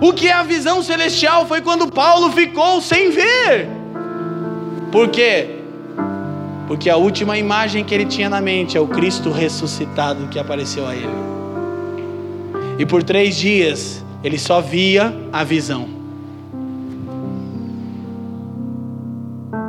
O 0.00 0.12
que 0.12 0.28
é 0.28 0.32
a 0.32 0.42
visão 0.42 0.82
celestial 0.82 1.46
foi 1.46 1.60
quando 1.60 1.90
Paulo 1.90 2.30
ficou 2.32 2.80
sem 2.80 3.10
ver. 3.10 3.68
Por 4.90 5.08
quê? 5.08 5.58
Porque 6.66 6.88
a 6.90 6.96
última 6.96 7.38
imagem 7.38 7.84
que 7.84 7.94
ele 7.94 8.06
tinha 8.06 8.28
na 8.28 8.40
mente 8.40 8.76
é 8.76 8.80
o 8.80 8.86
Cristo 8.86 9.30
ressuscitado 9.30 10.28
que 10.28 10.38
apareceu 10.38 10.86
a 10.86 10.94
ele. 10.94 11.41
E 12.78 12.86
por 12.86 13.02
três 13.02 13.36
dias 13.36 14.04
ele 14.22 14.38
só 14.38 14.60
via 14.60 15.14
a 15.32 15.44
visão. 15.44 15.88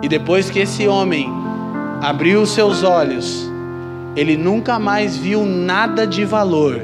E 0.02 0.08
depois 0.08 0.50
que 0.50 0.60
esse 0.60 0.88
homem 0.88 1.30
abriu 2.02 2.42
os 2.42 2.52
seus 2.52 2.84
olhos, 2.84 3.50
ele 4.16 4.36
nunca 4.36 4.78
mais 4.78 5.18
viu 5.18 5.46
nada 5.46 6.06
de 6.06 6.26
valor 6.26 6.82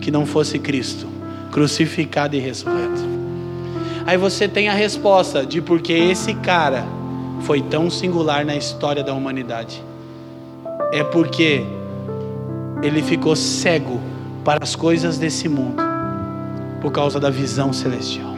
que 0.00 0.10
não 0.10 0.26
fosse 0.26 0.58
Cristo 0.58 1.06
crucificado 1.52 2.34
e 2.34 2.40
ressurreto. 2.40 3.12
Aí 4.06 4.16
você 4.16 4.48
tem 4.48 4.68
a 4.68 4.72
resposta 4.72 5.46
de 5.46 5.60
porque 5.60 5.92
esse 5.92 6.34
cara 6.34 6.84
foi 7.42 7.60
tão 7.60 7.90
singular 7.90 8.44
na 8.44 8.56
história 8.56 9.04
da 9.04 9.12
humanidade. 9.12 9.84
É 10.92 11.04
porque 11.04 11.62
ele 12.82 13.02
ficou 13.02 13.36
cego 13.36 14.00
para 14.44 14.62
as 14.62 14.74
coisas 14.74 15.18
desse 15.18 15.48
mundo 15.48 15.82
por 16.80 16.90
causa 16.90 17.20
da 17.20 17.30
visão 17.30 17.72
celestial. 17.72 18.32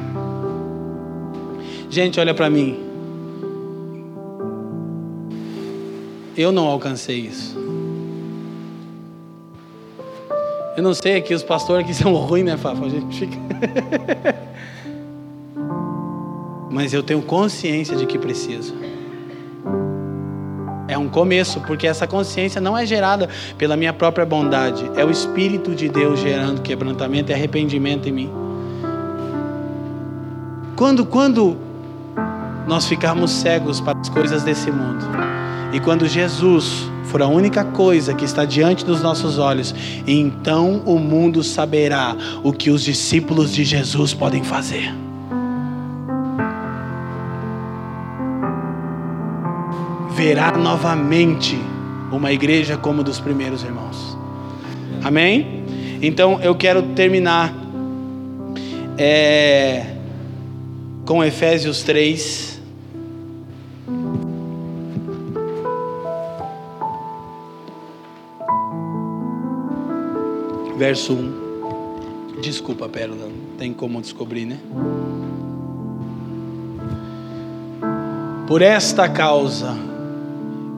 Gente, 1.88 2.20
olha 2.20 2.34
para 2.34 2.50
mim. 2.50 2.78
Eu 6.36 6.50
não 6.50 6.66
alcancei 6.66 7.20
isso. 7.20 7.56
Eu 10.76 10.82
não 10.82 10.92
sei 10.92 11.14
aqui, 11.16 11.32
os 11.32 11.42
pastores 11.42 11.84
aqui 11.84 11.94
são 12.02 12.12
ruins, 12.14 12.44
né, 12.44 12.56
Fafa? 12.56 12.84
A 12.84 12.88
gente 12.88 13.16
fica. 13.16 13.38
Mas 16.70 16.92
eu 16.92 17.02
tenho 17.02 17.22
consciência 17.22 17.96
de 17.96 18.04
que 18.04 18.18
preciso. 18.18 18.74
É 20.86 20.98
um 20.98 21.08
começo, 21.08 21.60
porque 21.60 21.86
essa 21.86 22.06
consciência 22.06 22.60
não 22.60 22.76
é 22.76 22.84
gerada 22.84 23.28
pela 23.56 23.76
minha 23.76 23.92
própria 23.92 24.26
bondade, 24.26 24.90
é 24.96 25.04
o 25.04 25.10
Espírito 25.10 25.74
de 25.74 25.88
Deus 25.88 26.20
gerando 26.20 26.60
quebrantamento 26.60 27.30
e 27.30 27.34
arrependimento 27.34 28.08
em 28.08 28.12
mim. 28.12 28.30
Quando, 30.76 31.06
quando 31.06 31.56
nós 32.66 32.86
ficarmos 32.86 33.30
cegos 33.30 33.80
para 33.80 33.98
as 33.98 34.08
coisas 34.08 34.42
desse 34.42 34.70
mundo, 34.70 35.04
e 35.72 35.80
quando 35.80 36.06
Jesus 36.06 36.88
for 37.04 37.22
a 37.22 37.26
única 37.26 37.64
coisa 37.64 38.14
que 38.14 38.24
está 38.24 38.44
diante 38.44 38.84
dos 38.84 39.00
nossos 39.02 39.38
olhos, 39.38 39.74
então 40.06 40.82
o 40.84 40.98
mundo 40.98 41.42
saberá 41.42 42.16
o 42.42 42.52
que 42.52 42.70
os 42.70 42.82
discípulos 42.82 43.52
de 43.52 43.64
Jesus 43.64 44.12
podem 44.12 44.42
fazer. 44.42 45.03
Verá 50.24 50.52
novamente 50.52 51.54
uma 52.10 52.32
igreja 52.32 52.78
como 52.78 53.04
dos 53.04 53.20
primeiros 53.20 53.62
irmãos. 53.62 54.16
Amém? 55.02 55.62
Então 56.00 56.40
eu 56.40 56.54
quero 56.54 56.82
terminar 56.94 57.54
é, 58.96 59.84
com 61.04 61.22
Efésios 61.22 61.82
3. 61.82 62.58
Verso 70.78 71.12
1. 71.12 72.40
Desculpa, 72.40 72.88
Pérola, 72.88 73.26
não 73.26 73.58
tem 73.58 73.74
como 73.74 74.00
descobrir, 74.00 74.46
né? 74.46 74.58
Por 78.46 78.62
esta 78.62 79.06
causa 79.06 79.92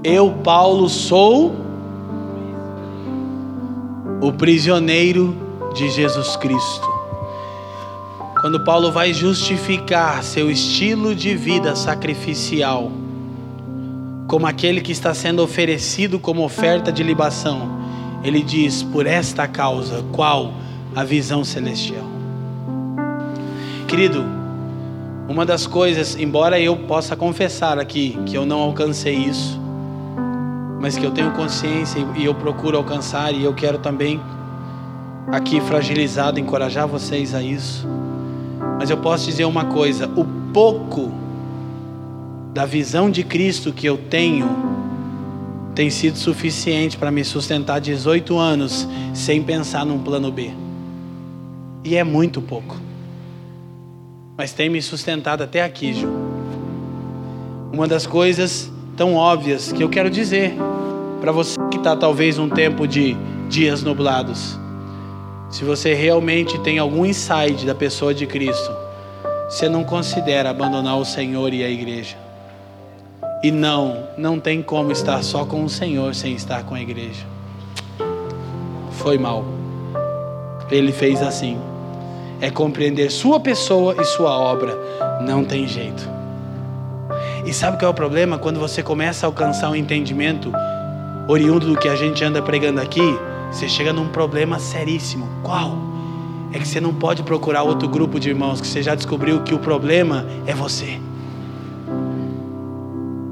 eu, 0.06 0.30
Paulo, 0.44 0.88
sou 0.88 1.52
o 4.20 4.32
prisioneiro 4.32 5.36
de 5.74 5.90
Jesus 5.90 6.36
Cristo. 6.36 6.86
Quando 8.40 8.62
Paulo 8.62 8.92
vai 8.92 9.12
justificar 9.12 10.22
seu 10.22 10.48
estilo 10.48 11.12
de 11.12 11.34
vida 11.34 11.74
sacrificial, 11.74 12.92
como 14.28 14.46
aquele 14.46 14.80
que 14.80 14.92
está 14.92 15.12
sendo 15.12 15.42
oferecido 15.42 16.20
como 16.20 16.44
oferta 16.44 16.92
de 16.92 17.02
libação, 17.02 17.68
ele 18.22 18.44
diz: 18.44 18.84
por 18.84 19.08
esta 19.08 19.48
causa, 19.48 20.04
qual 20.12 20.52
a 20.94 21.02
visão 21.02 21.42
celestial. 21.42 22.06
Querido, 23.88 24.24
uma 25.28 25.44
das 25.44 25.66
coisas, 25.66 26.16
embora 26.16 26.60
eu 26.60 26.76
possa 26.76 27.16
confessar 27.16 27.76
aqui 27.76 28.16
que 28.24 28.36
eu 28.36 28.46
não 28.46 28.60
alcancei 28.60 29.16
isso, 29.16 29.65
mas 30.80 30.96
que 30.96 31.04
eu 31.04 31.10
tenho 31.10 31.32
consciência 31.32 31.98
e 32.16 32.24
eu 32.24 32.34
procuro 32.34 32.76
alcançar 32.76 33.32
e 33.32 33.42
eu 33.42 33.54
quero 33.54 33.78
também 33.78 34.20
aqui 35.32 35.60
fragilizado 35.60 36.38
encorajar 36.38 36.86
vocês 36.86 37.34
a 37.34 37.42
isso. 37.42 37.86
Mas 38.78 38.90
eu 38.90 38.96
posso 38.98 39.26
dizer 39.26 39.44
uma 39.44 39.64
coisa, 39.64 40.06
o 40.16 40.24
pouco 40.52 41.12
da 42.52 42.64
visão 42.64 43.10
de 43.10 43.22
Cristo 43.22 43.72
que 43.72 43.86
eu 43.86 43.98
tenho 43.98 44.48
tem 45.74 45.90
sido 45.90 46.16
suficiente 46.16 46.96
para 46.96 47.10
me 47.10 47.22
sustentar 47.22 47.80
18 47.80 48.38
anos 48.38 48.88
sem 49.12 49.42
pensar 49.42 49.84
num 49.84 49.98
plano 49.98 50.32
B. 50.32 50.50
E 51.84 51.96
é 51.96 52.02
muito 52.02 52.40
pouco. 52.40 52.76
Mas 54.36 54.52
tem 54.52 54.68
me 54.68 54.80
sustentado 54.80 55.42
até 55.42 55.62
aqui, 55.62 55.94
Ju. 55.94 56.08
Uma 57.72 57.86
das 57.86 58.06
coisas 58.06 58.72
tão 58.96 59.14
óbvias 59.14 59.70
que 59.70 59.82
eu 59.82 59.88
quero 59.88 60.08
dizer 60.08 60.56
para 61.20 61.30
você 61.30 61.56
que 61.70 61.76
está 61.76 61.94
talvez 61.94 62.38
um 62.38 62.48
tempo 62.48 62.88
de 62.88 63.14
dias 63.48 63.82
nublados. 63.82 64.58
Se 65.50 65.64
você 65.64 65.94
realmente 65.94 66.58
tem 66.60 66.78
algum 66.78 67.04
insight 67.04 67.64
da 67.66 67.74
pessoa 67.74 68.14
de 68.14 68.26
Cristo, 68.26 68.72
você 69.48 69.68
não 69.68 69.84
considera 69.84 70.50
abandonar 70.50 70.98
o 70.98 71.04
Senhor 71.04 71.52
e 71.52 71.62
a 71.62 71.68
igreja. 71.68 72.16
E 73.42 73.50
não, 73.50 74.08
não 74.16 74.40
tem 74.40 74.62
como 74.62 74.90
estar 74.90 75.22
só 75.22 75.44
com 75.44 75.62
o 75.62 75.68
Senhor 75.68 76.14
sem 76.14 76.34
estar 76.34 76.64
com 76.64 76.74
a 76.74 76.80
igreja. 76.80 77.24
Foi 78.92 79.18
mal. 79.18 79.44
Ele 80.70 80.90
fez 80.90 81.22
assim. 81.22 81.58
É 82.40 82.50
compreender 82.50 83.10
sua 83.10 83.38
pessoa 83.38 83.94
e 84.00 84.04
sua 84.04 84.36
obra. 84.36 84.76
Não 85.22 85.44
tem 85.44 85.66
jeito. 85.68 86.15
E 87.46 87.52
sabe 87.52 87.78
qual 87.78 87.88
é 87.88 87.92
o 87.92 87.94
problema? 87.94 88.36
Quando 88.38 88.58
você 88.58 88.82
começa 88.82 89.24
a 89.24 89.28
alcançar 89.28 89.70
um 89.70 89.76
entendimento 89.76 90.52
oriundo 91.28 91.66
do 91.66 91.78
que 91.78 91.88
a 91.88 91.96
gente 91.96 92.22
anda 92.24 92.42
pregando 92.42 92.80
aqui, 92.80 93.16
você 93.50 93.68
chega 93.68 93.92
num 93.92 94.08
problema 94.08 94.58
seríssimo. 94.58 95.28
Qual? 95.42 95.86
é 96.56 96.58
que 96.58 96.66
você 96.66 96.80
não 96.80 96.94
pode 96.94 97.22
procurar 97.22 97.62
outro 97.62 97.88
grupo 97.88 98.18
de 98.18 98.30
irmãos, 98.30 98.60
que 98.60 98.66
você 98.66 98.82
já 98.82 98.94
descobriu 98.94 99.42
que 99.42 99.54
o 99.54 99.58
problema 99.58 100.26
é 100.46 100.54
você. 100.54 100.98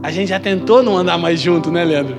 A 0.02 0.10
gente 0.10 0.28
já 0.28 0.38
tentou 0.38 0.82
não 0.82 0.96
andar 0.96 1.16
mais 1.16 1.40
junto, 1.40 1.70
né, 1.70 1.82
Leandro? 1.84 2.16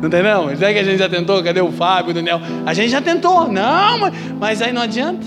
Não 0.00 0.08
tem 0.08 0.22
não? 0.22 0.48
Será 0.56 0.72
que 0.72 0.78
a 0.78 0.84
gente 0.84 0.98
já 0.98 1.08
tentou? 1.08 1.42
Cadê 1.44 1.60
o 1.60 1.70
Fábio, 1.70 2.12
o 2.12 2.14
Daniel? 2.14 2.40
A 2.64 2.72
gente 2.72 2.88
já 2.88 3.02
tentou. 3.02 3.52
Não, 3.52 3.98
mas, 3.98 4.14
mas 4.38 4.62
aí 4.62 4.72
não 4.72 4.80
adianta. 4.80 5.26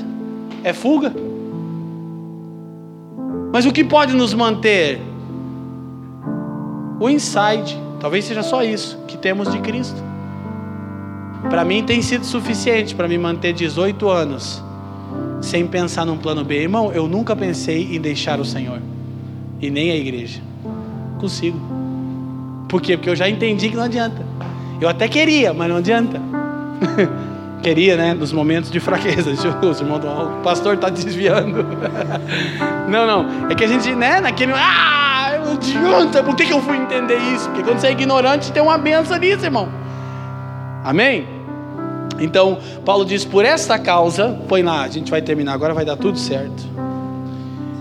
É 0.64 0.74
fuga. 0.74 1.14
Mas 3.54 3.68
o 3.68 3.72
que 3.72 3.84
pode 3.84 4.16
nos 4.16 4.34
manter? 4.34 5.00
O 7.04 7.10
inside. 7.10 7.78
Talvez 8.00 8.24
seja 8.24 8.42
só 8.42 8.64
isso 8.64 8.98
que 9.10 9.18
temos 9.18 9.52
de 9.52 9.60
Cristo. 9.60 10.02
Para 11.50 11.66
mim 11.66 11.84
tem 11.84 12.02
sido 12.02 12.26
suficiente 12.26 12.96
para 12.96 13.10
me 13.10 13.18
manter 13.18 13.52
18 13.52 14.08
anos 14.08 14.64
sem 15.42 15.68
pensar 15.68 16.06
num 16.06 16.18
plano 16.18 16.46
B. 16.46 16.62
Irmão, 16.62 16.94
eu 16.94 17.06
nunca 17.06 17.36
pensei 17.36 17.94
em 17.94 18.00
deixar 18.00 18.40
o 18.40 18.46
Senhor 18.46 18.80
e 19.60 19.70
nem 19.70 19.92
a 19.92 19.98
igreja. 19.98 20.40
Consigo. 21.20 21.60
Por 22.70 22.82
quê? 22.82 22.96
Porque 22.96 23.10
eu 23.10 23.18
já 23.18 23.28
entendi 23.28 23.68
que 23.68 23.76
não 23.76 23.84
adianta. 23.84 24.26
Eu 24.80 24.88
até 24.88 25.10
queria, 25.10 25.54
mas 25.54 25.68
não 25.68 25.76
adianta. 25.76 26.22
queria, 27.62 27.98
né? 27.98 28.14
Nos 28.14 28.32
momentos 28.32 28.72
de 28.72 28.80
fraqueza. 28.80 29.36
Jesus, 29.36 29.82
irmão, 29.82 30.00
o 30.40 30.42
pastor 30.42 30.76
está 30.76 30.88
desviando. 30.88 31.66
não, 32.88 33.06
não. 33.06 33.50
É 33.50 33.56
que 33.56 33.66
a 33.66 33.68
gente, 33.68 33.94
né? 33.94 34.22
Naquele. 34.22 34.54
Ah, 34.54 35.03
não 35.44 35.54
adianta. 35.54 36.24
Por 36.24 36.36
que, 36.36 36.46
que 36.46 36.54
eu 36.54 36.62
fui 36.62 36.78
entender 36.78 37.18
isso? 37.34 37.50
Porque 37.50 37.64
quando 37.64 37.80
você 37.80 37.88
é 37.88 37.92
ignorante, 37.92 38.52
tem 38.52 38.62
uma 38.62 38.78
benção 38.78 39.18
nisso, 39.18 39.46
irmão. 39.46 39.70
Amém? 40.84 41.28
Então, 42.20 42.58
Paulo 42.86 43.06
diz: 43.06 43.26
por 43.26 43.46
esta 43.46 43.78
causa, 43.78 44.40
põe 44.48 44.64
lá, 44.64 44.84
a 44.84 44.88
gente 44.88 45.10
vai 45.10 45.22
terminar 45.22 45.54
agora, 45.54 45.74
vai 45.74 45.86
dar 45.86 45.98
tudo 45.98 46.18
certo. 46.18 46.74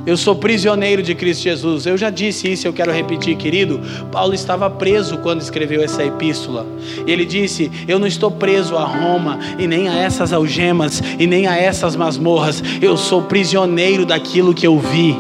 Eu 0.05 0.17
sou 0.17 0.35
prisioneiro 0.35 1.01
de 1.01 1.15
Cristo 1.15 1.45
Jesus. 1.45 1.87
Eu 1.87 1.97
já 1.97 2.11
disse 2.11 2.51
isso, 2.51 2.67
eu 2.67 2.73
quero 2.73 2.91
repetir, 2.91 3.37
querido. 3.37 3.81
Paulo 4.11 4.35
estava 4.35 4.69
preso 4.69 5.19
quando 5.19 5.41
escreveu 5.41 5.81
essa 5.83 6.05
epístola. 6.05 6.67
Ele 7.07 7.25
disse: 7.25 7.71
Eu 7.87 8.01
não 8.01 8.07
estou 8.07 8.31
preso 8.31 8.77
a 8.77 8.85
Roma, 8.85 9.39
e 9.59 9.67
nem 9.67 9.89
a 9.89 9.95
essas 9.95 10.33
algemas, 10.33 11.01
e 11.19 11.27
nem 11.27 11.47
a 11.47 11.57
essas 11.57 11.95
masmorras. 11.95 12.63
Eu 12.81 12.97
sou 12.97 13.23
prisioneiro 13.23 14.05
daquilo 14.05 14.53
que 14.53 14.67
eu 14.67 14.79
vi. 14.79 15.17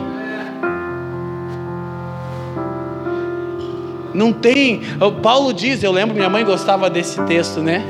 Não 4.14 4.32
tem. 4.32 4.80
Paulo 5.22 5.52
diz, 5.52 5.82
eu 5.82 5.93
lembro, 5.93 6.14
minha 6.14 6.28
mãe 6.28 6.44
gostava 6.44 6.89
desse 6.90 7.20
texto, 7.22 7.60
né? 7.60 7.84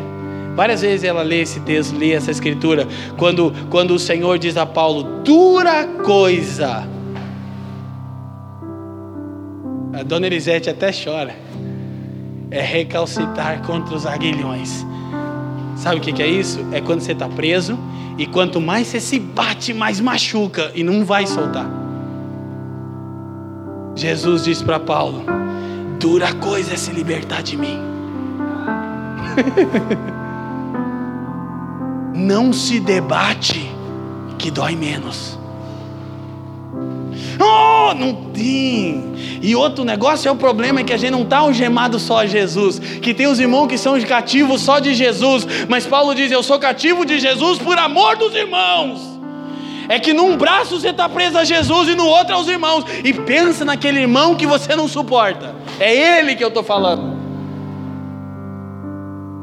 Várias 0.54 0.82
vezes 0.82 1.04
ela 1.04 1.22
lê 1.22 1.40
esse 1.40 1.60
texto, 1.60 1.96
lê 1.96 2.12
essa 2.12 2.30
escritura, 2.30 2.86
quando, 3.16 3.52
quando 3.70 3.94
o 3.94 3.98
Senhor 3.98 4.38
diz 4.38 4.56
a 4.56 4.66
Paulo: 4.66 5.02
dura 5.24 5.86
coisa. 6.04 6.86
A 9.94 10.02
dona 10.02 10.26
Elisete 10.26 10.68
até 10.68 10.90
chora. 10.92 11.34
É 12.50 12.60
recalcitar 12.60 13.62
contra 13.62 13.94
os 13.94 14.04
aguilhões. 14.04 14.84
Sabe 15.74 15.96
o 15.96 16.00
que 16.00 16.22
é 16.22 16.26
isso? 16.26 16.60
É 16.70 16.82
quando 16.82 17.00
você 17.00 17.12
está 17.12 17.26
preso 17.26 17.78
e 18.18 18.26
quanto 18.26 18.60
mais 18.60 18.88
você 18.88 19.00
se 19.00 19.18
bate, 19.18 19.72
mais 19.72 20.00
machuca 20.00 20.70
e 20.74 20.82
não 20.82 21.02
vai 21.02 21.26
soltar. 21.26 21.66
Jesus 23.94 24.44
disse 24.44 24.62
para 24.62 24.78
Paulo: 24.78 25.24
dura 26.02 26.34
coisa 26.34 26.74
é 26.74 26.76
se 26.76 26.90
libertar 26.90 27.44
de 27.44 27.56
mim. 27.56 27.78
não 32.12 32.52
se 32.52 32.80
debate 32.80 33.70
que 34.36 34.50
dói 34.50 34.74
menos. 34.74 35.38
Oh, 37.38 37.94
não 37.94 38.32
tem. 38.32 39.12
E 39.40 39.54
outro 39.54 39.84
negócio 39.84 40.28
é 40.28 40.32
o 40.32 40.36
problema 40.36 40.80
é 40.80 40.84
que 40.84 40.92
a 40.92 40.96
gente 40.96 41.12
não 41.12 41.22
está 41.22 41.38
algemado 41.38 42.00
só 42.00 42.18
a 42.18 42.26
Jesus, 42.26 42.80
que 42.80 43.14
tem 43.14 43.28
os 43.28 43.38
irmãos 43.38 43.68
que 43.68 43.78
são 43.78 44.00
cativos 44.00 44.60
só 44.60 44.80
de 44.80 44.94
Jesus, 44.94 45.46
mas 45.68 45.86
Paulo 45.86 46.16
diz: 46.16 46.32
Eu 46.32 46.42
sou 46.42 46.58
cativo 46.58 47.06
de 47.06 47.20
Jesus 47.20 47.60
por 47.60 47.78
amor 47.78 48.16
dos 48.16 48.34
irmãos. 48.34 49.11
É 49.88 49.98
que 49.98 50.12
num 50.12 50.36
braço 50.36 50.80
você 50.80 50.88
está 50.88 51.09
preso 51.09 51.38
a 51.38 51.44
Jesus 51.44 51.88
e 51.88 51.94
no 51.94 52.06
outro 52.06 52.34
aos 52.34 52.48
irmãos. 52.48 52.84
E 53.04 53.12
pensa 53.12 53.64
naquele 53.64 54.00
irmão 54.00 54.34
que 54.34 54.46
você 54.46 54.74
não 54.76 54.88
suporta. 54.88 55.54
É 55.78 56.18
ele 56.18 56.34
que 56.34 56.44
eu 56.44 56.48
estou 56.48 56.62
falando. 56.62 57.16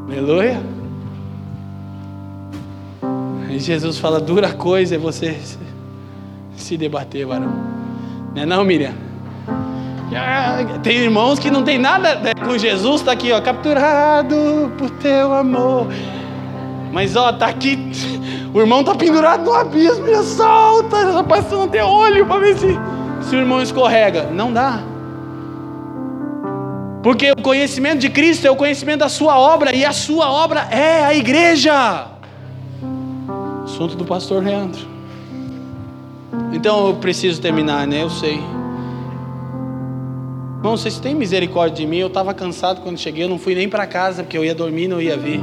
Aleluia. 0.07 0.61
E 3.49 3.59
Jesus 3.59 3.97
fala: 3.97 4.19
dura 4.19 4.53
coisa 4.53 4.95
é 4.95 4.97
você 4.97 5.37
se 6.55 6.77
debater, 6.77 7.25
varão. 7.25 7.53
Não 8.35 8.43
é 8.43 8.45
não, 8.45 8.63
Miriam? 8.63 8.93
Tem 10.81 10.97
irmãos 10.97 11.37
que 11.37 11.51
não 11.51 11.63
tem 11.63 11.77
nada 11.77 12.15
né, 12.15 12.33
com 12.33 12.57
Jesus, 12.57 13.01
está 13.01 13.11
aqui, 13.11 13.31
ó, 13.31 13.39
capturado 13.39 14.71
por 14.77 14.89
teu 14.91 15.33
amor. 15.33 15.87
Mas 16.91 17.15
ó, 17.15 17.31
tá 17.31 17.47
aqui, 17.47 17.77
o 18.53 18.59
irmão 18.59 18.83
tá 18.83 18.95
pendurado 18.95 19.43
no 19.43 19.53
abismo, 19.53 20.07
e 20.07 20.23
solta, 20.23 21.11
rapaz, 21.11 21.45
você 21.45 21.55
não 21.55 21.67
tem 21.67 21.81
olho 21.81 22.25
para 22.25 22.39
ver 22.39 22.57
se, 22.57 22.79
se 23.21 23.35
o 23.35 23.39
irmão 23.39 23.61
escorrega. 23.61 24.23
Não 24.31 24.51
dá. 24.51 24.81
Porque 27.03 27.31
o 27.31 27.41
conhecimento 27.41 27.99
de 27.99 28.09
Cristo 28.09 28.45
é 28.45 28.51
o 28.51 28.55
conhecimento 28.55 28.99
da 28.99 29.09
sua 29.09 29.37
obra, 29.37 29.73
e 29.73 29.85
a 29.85 29.93
sua 29.93 30.31
obra 30.31 30.67
é 30.71 31.05
a 31.05 31.13
igreja. 31.13 32.07
Assunto 33.63 33.95
do 33.95 34.03
pastor 34.03 34.43
Leandro. 34.43 34.87
Então 36.51 36.87
eu 36.87 36.95
preciso 36.95 37.39
terminar, 37.39 37.85
né? 37.85 38.03
Eu 38.03 38.09
sei. 38.09 38.41
Irmão, 40.57 40.75
vocês 40.75 40.99
têm 40.99 41.15
misericórdia 41.15 41.77
de 41.77 41.85
mim? 41.85 41.99
Eu 41.99 42.07
estava 42.07 42.33
cansado 42.33 42.81
quando 42.81 42.97
cheguei, 42.97 43.23
eu 43.23 43.29
não 43.29 43.39
fui 43.39 43.55
nem 43.55 43.69
para 43.69 43.87
casa, 43.87 44.23
porque 44.23 44.37
eu 44.37 44.43
ia 44.43 44.55
dormir, 44.55 44.87
não 44.87 44.99
ia 44.99 45.15
vir. 45.15 45.41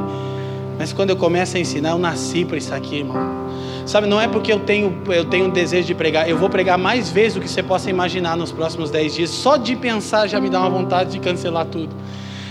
Mas 0.79 0.93
quando 0.93 1.11
eu 1.11 1.17
começo 1.17 1.57
a 1.57 1.61
ensinar, 1.61 1.91
eu 1.91 1.99
nasci 1.99 2.45
para 2.45 2.57
isso 2.57 2.75
aqui, 2.75 2.99
irmão. 2.99 3.47
Sabe, 3.87 4.07
não 4.07 4.21
é 4.21 4.27
porque 4.27 4.53
eu 4.53 4.61
tenho, 4.61 5.01
eu 5.09 5.25
tenho 5.25 5.47
um 5.47 5.51
desejo 5.51 5.87
de 5.87 5.95
pregar, 5.95 6.29
eu 6.29 6.37
vou 6.37 6.51
pregar 6.51 6.77
mais 6.77 7.09
vezes 7.09 7.35
do 7.35 7.41
que 7.41 7.49
você 7.49 7.63
possa 7.63 7.89
imaginar 7.89 8.37
nos 8.37 8.51
próximos 8.51 8.91
dez 8.91 9.15
dias. 9.15 9.31
Só 9.31 9.57
de 9.57 9.77
pensar 9.77 10.27
já 10.27 10.41
me 10.41 10.51
dá 10.51 10.61
uma 10.61 10.71
vontade 10.71 11.13
de 11.13 11.21
cancelar 11.21 11.67
tudo. 11.67 11.95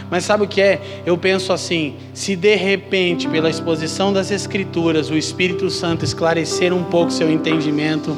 Mas 0.09 0.23
sabe 0.23 0.43
o 0.43 0.47
que 0.47 0.61
é? 0.61 1.01
Eu 1.05 1.17
penso 1.17 1.51
assim: 1.51 1.95
se 2.13 2.35
de 2.35 2.55
repente, 2.55 3.27
pela 3.27 3.49
exposição 3.49 4.13
das 4.13 4.31
Escrituras, 4.31 5.09
o 5.09 5.17
Espírito 5.17 5.69
Santo 5.69 6.05
esclarecer 6.05 6.73
um 6.73 6.83
pouco 6.83 7.11
seu 7.11 7.29
entendimento, 7.29 8.15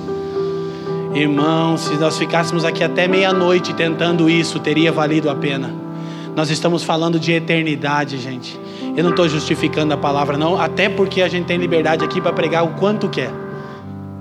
irmão, 1.14 1.78
se 1.78 1.96
nós 1.96 2.18
ficássemos 2.18 2.66
aqui 2.66 2.84
até 2.84 3.08
meia-noite 3.08 3.74
tentando 3.74 4.30
isso, 4.30 4.60
teria 4.60 4.92
valido 4.92 5.30
a 5.30 5.36
pena. 5.36 5.74
Nós 6.36 6.52
estamos 6.52 6.84
falando 6.84 7.20
de 7.20 7.32
eternidade, 7.32 8.20
gente. 8.20 8.60
Eu 8.98 9.04
não 9.04 9.12
estou 9.12 9.30
justificando 9.30 9.94
a 9.94 9.98
palavra, 9.98 10.38
não, 10.38 10.60
até 10.60 10.90
porque 10.90 11.22
a 11.22 11.30
gente 11.30 11.46
tem 11.46 11.58
liberdade 11.58 12.04
aqui 12.04 12.20
para 12.20 12.34
pregar 12.34 12.66
o 12.66 12.70
quanto 12.70 13.08
quer. 13.08 13.30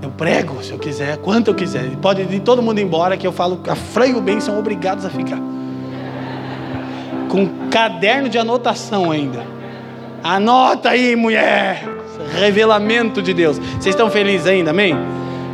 Eu 0.03 0.11
prego, 0.11 0.62
se 0.62 0.70
eu 0.70 0.78
quiser, 0.78 1.16
quanto 1.16 1.48
eu 1.48 1.55
quiser. 1.55 1.97
Pode 1.97 2.23
ir 2.23 2.40
todo 2.40 2.62
mundo 2.62 2.78
embora, 2.78 3.16
que 3.16 3.27
eu 3.27 3.32
falo, 3.32 3.59
a 3.66 3.74
freio 3.74 4.20
bem, 4.20 4.39
são 4.39 4.59
obrigados 4.59 5.05
a 5.05 5.11
ficar 5.11 5.39
com 7.36 7.69
caderno 7.70 8.28
de 8.28 8.39
anotação 8.39 9.11
ainda. 9.11 9.44
Anota 10.23 10.90
aí, 10.90 11.15
mulher. 11.15 11.85
Revelamento 12.39 13.20
de 13.20 13.35
Deus. 13.35 13.59
Vocês 13.59 13.89
estão 13.89 14.11
felizes 14.11 14.47
ainda, 14.47 14.70
amém? 14.70 14.97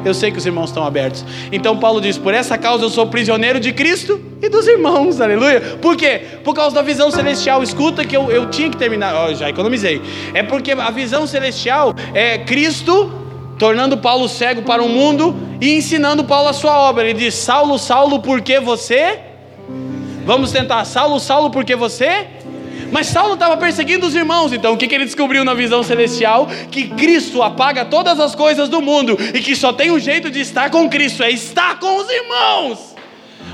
Eu 0.04 0.14
sei 0.14 0.30
que 0.30 0.38
os 0.38 0.46
irmãos 0.46 0.70
estão 0.70 0.84
abertos. 0.84 1.24
Então 1.50 1.76
Paulo 1.76 2.00
diz: 2.00 2.18
Por 2.18 2.34
essa 2.34 2.58
causa 2.58 2.84
eu 2.84 2.90
sou 2.90 3.06
prisioneiro 3.06 3.60
de 3.60 3.72
Cristo 3.72 4.20
e 4.40 4.48
dos 4.48 4.66
irmãos, 4.66 5.20
aleluia. 5.20 5.60
Por 5.80 5.96
quê? 5.96 6.20
Por 6.44 6.54
causa 6.54 6.74
da 6.74 6.82
visão 6.82 7.10
celestial. 7.10 7.62
Escuta 7.62 8.04
que 8.04 8.16
eu, 8.16 8.30
eu 8.30 8.50
tinha 8.50 8.68
que 8.70 8.76
terminar, 8.76 9.14
oh, 9.28 9.34
já 9.34 9.48
economizei. 9.48 10.00
É 10.34 10.42
porque 10.42 10.72
a 10.72 10.90
visão 10.90 11.26
celestial 11.26 11.94
é 12.14 12.38
Cristo 12.38 13.12
tornando 13.58 13.96
Paulo 13.96 14.28
cego 14.28 14.62
para 14.62 14.82
o 14.82 14.88
mundo 14.88 15.36
e 15.60 15.76
ensinando 15.76 16.24
Paulo 16.24 16.48
a 16.48 16.52
sua 16.52 16.78
obra. 16.78 17.04
Ele 17.04 17.18
diz: 17.18 17.34
Saulo, 17.34 17.78
Saulo, 17.78 18.20
por 18.20 18.40
que 18.40 18.58
você 18.60 19.32
Vamos 20.24 20.52
tentar. 20.52 20.84
Saulo, 20.84 21.18
Saulo, 21.18 21.50
porque 21.50 21.74
você? 21.74 22.26
Mas 22.92 23.06
Saulo 23.06 23.34
estava 23.34 23.56
perseguindo 23.56 24.06
os 24.06 24.14
irmãos, 24.14 24.52
então 24.52 24.74
o 24.74 24.76
que, 24.76 24.86
que 24.86 24.94
ele 24.94 25.06
descobriu 25.06 25.46
na 25.46 25.54
visão 25.54 25.82
celestial? 25.82 26.46
Que 26.70 26.88
Cristo 26.88 27.42
apaga 27.42 27.86
todas 27.86 28.20
as 28.20 28.34
coisas 28.34 28.68
do 28.68 28.82
mundo 28.82 29.16
e 29.32 29.40
que 29.40 29.56
só 29.56 29.72
tem 29.72 29.90
um 29.90 29.98
jeito 29.98 30.30
de 30.30 30.40
estar 30.40 30.70
com 30.70 30.90
Cristo, 30.90 31.22
é 31.22 31.30
estar 31.30 31.80
com 31.80 31.96
os 31.96 32.06
irmãos. 32.10 32.94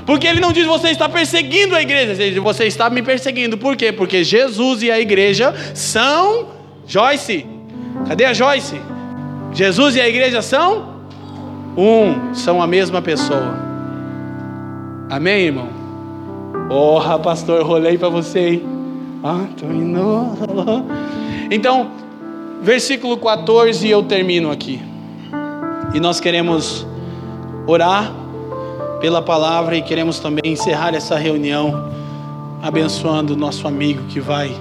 Porque 0.05 0.27
ele 0.27 0.41
não 0.41 0.51
diz 0.51 0.65
você 0.65 0.89
está 0.89 1.07
perseguindo 1.07 1.73
a 1.73 1.81
igreja, 1.81 2.11
ele 2.21 2.31
diz 2.31 2.43
você 2.43 2.65
está 2.65 2.89
me 2.89 3.01
perseguindo. 3.01 3.57
Por 3.57 3.77
quê? 3.77 3.93
Porque 3.93 4.25
Jesus 4.25 4.83
e 4.83 4.91
a 4.91 4.99
igreja 4.99 5.55
são 5.73 6.49
Joyce. 6.85 7.45
Cadê 8.09 8.25
a 8.25 8.33
Joyce? 8.33 8.75
Jesus 9.53 9.95
e 9.95 10.01
a 10.01 10.09
igreja 10.09 10.41
são 10.41 10.99
um, 11.77 12.35
são 12.35 12.61
a 12.61 12.67
mesma 12.67 13.01
pessoa. 13.01 13.57
Amém, 15.09 15.45
irmão? 15.45 15.69
Porra, 16.67 17.17
pastor, 17.17 17.63
rolei 17.63 17.97
para 17.97 18.09
você, 18.09 18.39
hein? 18.39 18.78
Então, 21.51 21.91
versículo 22.61 23.17
14, 23.17 23.87
eu 23.87 24.03
termino 24.03 24.51
aqui. 24.51 24.81
E 25.93 25.99
nós 25.99 26.19
queremos 26.19 26.85
orar 27.67 28.13
pela 29.01 29.21
palavra 29.21 29.75
e 29.75 29.81
queremos 29.81 30.19
também 30.19 30.53
encerrar 30.53 30.93
essa 30.93 31.15
reunião 31.15 31.89
abençoando 32.61 33.33
o 33.33 33.37
nosso 33.37 33.67
amigo 33.67 34.03
que 34.09 34.19
vai 34.19 34.51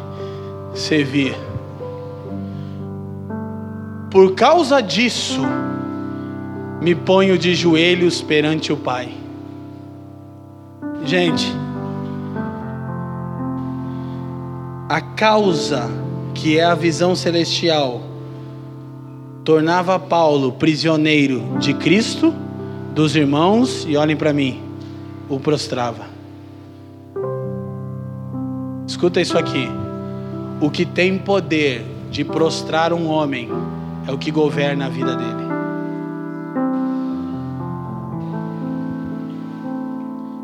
servir. 0.75 1.37
Por 4.11 4.35
causa 4.35 4.81
disso, 4.81 5.43
me 6.81 6.95
ponho 6.95 7.37
de 7.37 7.55
joelhos 7.55 8.23
perante 8.23 8.73
o 8.73 8.77
Pai. 8.77 9.11
Gente, 11.05 11.53
a 14.89 15.03
causa 15.03 15.91
que 16.35 16.59
é 16.59 16.65
a 16.65 16.75
visão 16.75 17.15
celestial 17.15 18.01
tornava 19.45 19.99
Paulo 19.99 20.53
prisioneiro 20.53 21.59
de 21.59 21.75
Cristo, 21.75 22.35
dos 22.95 23.15
irmãos, 23.15 23.85
e 23.87 23.97
olhem 23.97 24.17
para 24.17 24.33
mim, 24.33 24.63
o 25.29 25.39
prostrava. 25.39 26.07
Escuta 28.87 29.21
isso 29.21 29.37
aqui. 29.37 29.69
O 30.61 30.71
que 30.71 30.87
tem 30.87 31.19
poder 31.19 31.85
de 32.11 32.25
prostrar 32.25 32.93
um 32.93 33.09
homem 33.09 33.49
é 34.07 34.13
o 34.13 34.19
que 34.19 34.31
governa 34.31 34.87
a 34.87 34.89
vida 34.89 35.15
dele. 35.15 35.49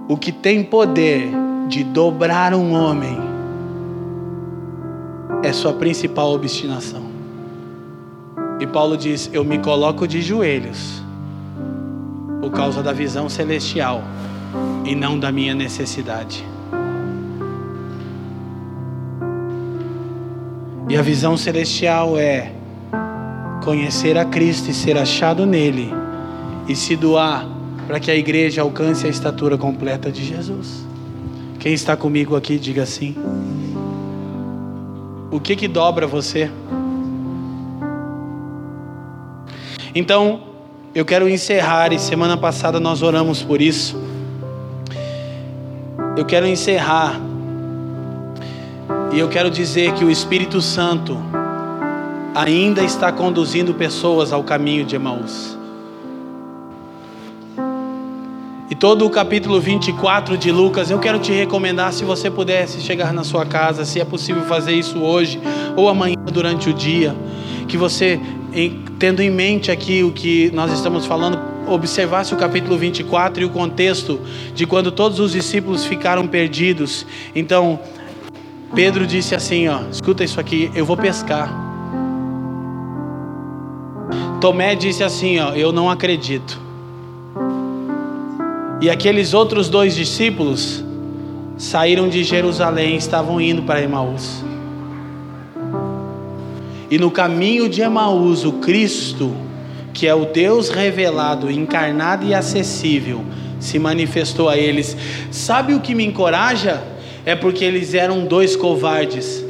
O 0.07 0.17
que 0.19 0.31
tem 0.31 0.63
poder 0.63 1.31
de 1.69 1.83
dobrar 1.83 2.55
um 2.55 2.73
homem 2.73 3.34
é 5.47 5.53
sua 5.53 5.75
principal 5.75 6.33
obstinação. 6.33 7.03
E 8.59 8.67
Paulo 8.67 8.97
diz: 8.97 9.29
Eu 9.33 9.45
me 9.45 9.59
coloco 9.59 10.09
de 10.09 10.23
joelhos 10.23 11.03
por 12.41 12.51
causa 12.51 12.83
da 12.83 12.93
visão 12.93 13.29
celestial 13.29 14.03
e 14.85 14.95
não 14.95 15.19
da 15.19 15.31
minha 15.31 15.55
necessidade. 15.55 16.47
E 20.89 20.97
a 20.97 21.03
visão 21.03 21.37
celestial 21.37 22.19
é 22.19 22.53
conhecer 23.63 24.17
a 24.19 24.25
Cristo 24.25 24.71
e 24.71 24.75
ser 24.75 24.97
achado 24.99 25.47
nele 25.47 25.93
e 26.69 26.77
se 26.77 26.95
doar 26.95 27.49
para 27.87 27.99
que 27.99 28.11
a 28.11 28.15
igreja 28.15 28.63
alcance 28.63 29.07
a 29.07 29.11
estatura 29.11 29.57
completa 29.59 30.11
de 30.11 30.25
Jesus. 30.25 30.87
Quem 31.59 31.73
está 31.73 31.97
comigo 31.97 32.37
aqui, 32.37 32.59
diga 32.59 32.83
assim. 32.83 33.15
O 35.35 35.41
que 35.41 35.57
que 35.57 35.67
dobra 35.67 36.07
você? 36.07 36.49
Então, 39.93 40.45
eu 40.95 41.05
quero 41.05 41.29
encerrar, 41.29 41.93
e 41.93 41.99
semana 41.99 42.37
passada 42.37 42.79
nós 42.79 43.03
oramos 43.03 43.43
por 43.43 43.61
isso. 43.61 44.01
Eu 46.17 46.25
quero 46.25 46.47
encerrar, 46.47 47.21
e 49.13 49.19
eu 49.19 49.29
quero 49.29 49.51
dizer 49.51 49.95
que 49.95 50.05
o 50.05 50.11
Espírito 50.11 50.63
Santo 50.63 51.19
ainda 52.33 52.85
está 52.85 53.11
conduzindo 53.11 53.75
pessoas 53.75 54.33
ao 54.33 54.45
caminho 54.45 54.85
de 54.85 54.95
Emaús. 54.95 55.59
E 58.71 58.75
todo 58.75 59.05
o 59.05 59.11
capítulo 59.11 59.61
24 59.61 60.39
de 60.39 60.51
Lucas, 60.51 60.91
eu 60.91 60.99
quero 60.99 61.19
te 61.19 61.31
recomendar, 61.31 61.93
se 61.93 62.03
você 62.03 62.31
pudesse 62.31 62.81
chegar 62.81 63.13
na 63.13 63.23
sua 63.23 63.45
casa, 63.45 63.85
se 63.85 64.01
é 64.01 64.05
possível 64.07 64.43
fazer 64.45 64.73
isso 64.73 65.01
hoje 65.01 65.39
ou 65.77 65.87
amanhã 65.87 66.17
durante 66.33 66.71
o 66.71 66.73
dia, 66.73 67.15
que 67.69 67.77
você, 67.77 68.19
tendo 68.99 69.21
em 69.21 69.31
mente 69.31 69.71
aqui 69.71 70.03
o 70.03 70.11
que 70.11 70.51
nós 70.55 70.73
estamos 70.73 71.05
falando, 71.05 71.39
observasse 71.67 72.33
o 72.33 72.39
capítulo 72.39 72.79
24 72.79 73.43
e 73.43 73.45
o 73.45 73.51
contexto 73.51 74.19
de 74.55 74.67
quando 74.67 74.91
todos 74.91 75.21
os 75.21 75.33
discípulos 75.33 75.85
ficaram 75.85 76.27
perdidos. 76.27 77.07
Então, 77.35 77.79
Pedro 78.75 79.07
disse 79.07 79.35
assim: 79.35 79.69
ó, 79.69 79.81
escuta 79.91 80.25
isso 80.25 80.41
aqui, 80.41 80.71
eu 80.75 80.87
vou 80.87 80.97
pescar. 80.97 81.53
Tomé 84.41 84.75
disse 84.75 85.05
assim: 85.05 85.39
ó, 85.39 85.51
eu 85.51 85.71
não 85.71 85.91
acredito. 85.91 86.64
E 88.85 88.91
aqueles 88.91 89.33
outros 89.33 89.71
dois 89.71 89.95
discípulos 89.95 90.85
saíram 91.57 92.07
de 92.07 92.23
Jerusalém, 92.23 92.97
estavam 92.97 93.41
indo 93.41 93.63
para 93.63 93.81
Emaús. 93.81 94.45
E 96.91 96.99
no 96.99 97.11
caminho 97.11 97.67
de 97.67 97.81
Emaús, 97.81 98.45
o 98.45 98.53
Cristo, 98.53 99.35
que 99.95 100.07
é 100.07 100.15
o 100.15 100.27
Deus 100.27 100.69
revelado, 100.69 101.51
encarnado 101.51 102.27
e 102.27 102.35
acessível, 102.35 103.25
se 103.59 103.79
manifestou 103.79 104.51
a 104.51 104.59
eles. 104.59 104.95
Sabe 105.31 105.73
o 105.73 105.81
que 105.81 105.95
me 105.95 106.05
encoraja? 106.05 106.85
É 107.25 107.35
porque 107.35 107.65
eles 107.65 107.95
eram 107.95 108.27
dois 108.27 108.55
covardes. 108.55 109.43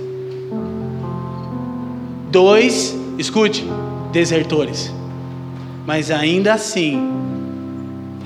Dois, 2.30 2.96
escute, 3.18 3.64
desertores. 4.12 4.94
Mas 5.84 6.12
ainda 6.12 6.54
assim, 6.54 7.23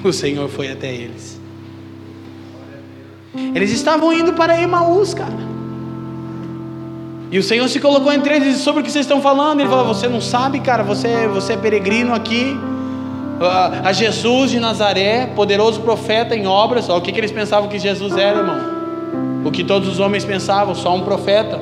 o 0.05 0.12
Senhor 0.12 0.49
foi 0.49 0.70
até 0.70 0.93
eles. 0.93 1.41
Eles 3.55 3.70
estavam 3.73 4.12
indo 4.12 4.33
para 4.33 4.61
Emaús, 4.61 5.15
cara. 5.15 5.49
E 7.31 7.39
o 7.39 7.43
Senhor 7.43 7.69
se 7.69 7.79
colocou 7.79 8.12
entre 8.12 8.35
eles 8.35 8.49
e 8.49 8.51
disse: 8.53 8.62
Sobre 8.62 8.81
o 8.81 8.85
que 8.85 8.91
vocês 8.91 9.05
estão 9.05 9.20
falando? 9.20 9.61
Ele 9.61 9.69
falou: 9.69 9.87
Você 9.87 10.09
não 10.09 10.20
sabe, 10.20 10.61
cara, 10.61 10.83
você, 10.83 11.29
você 11.29 11.53
é 11.55 11.57
peregrino 11.57 12.15
aqui. 12.15 12.57
A 13.85 13.93
Jesus 13.93 14.51
de 14.51 14.59
Nazaré, 14.59 15.27
poderoso 15.27 15.81
profeta 15.81 16.35
em 16.35 16.47
obras. 16.47 16.89
o 16.89 17.01
que, 17.01 17.12
que 17.12 17.20
eles 17.20 17.31
pensavam 17.31 17.69
que 17.69 17.79
Jesus 17.79 18.16
era, 18.16 18.39
irmão? 18.39 18.59
O 19.45 19.51
que 19.53 19.62
todos 19.62 19.89
os 19.89 20.01
homens 20.01 20.25
pensavam, 20.25 20.75
só 20.75 20.95
um 20.95 21.03
profeta. 21.03 21.61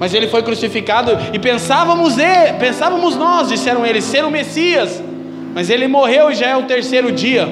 Mas 0.00 0.12
ele 0.12 0.26
foi 0.26 0.42
crucificado 0.42 1.12
e 1.32 1.38
pensávamos, 1.38 2.16
pensávamos 2.58 3.14
nós, 3.14 3.48
disseram 3.48 3.86
eles, 3.86 4.04
ser 4.04 4.24
o 4.24 4.30
Messias. 4.30 5.00
Mas 5.56 5.70
ele 5.70 5.88
morreu 5.88 6.30
e 6.30 6.34
já 6.34 6.48
é 6.48 6.56
o 6.56 6.64
terceiro 6.64 7.10
dia. 7.10 7.48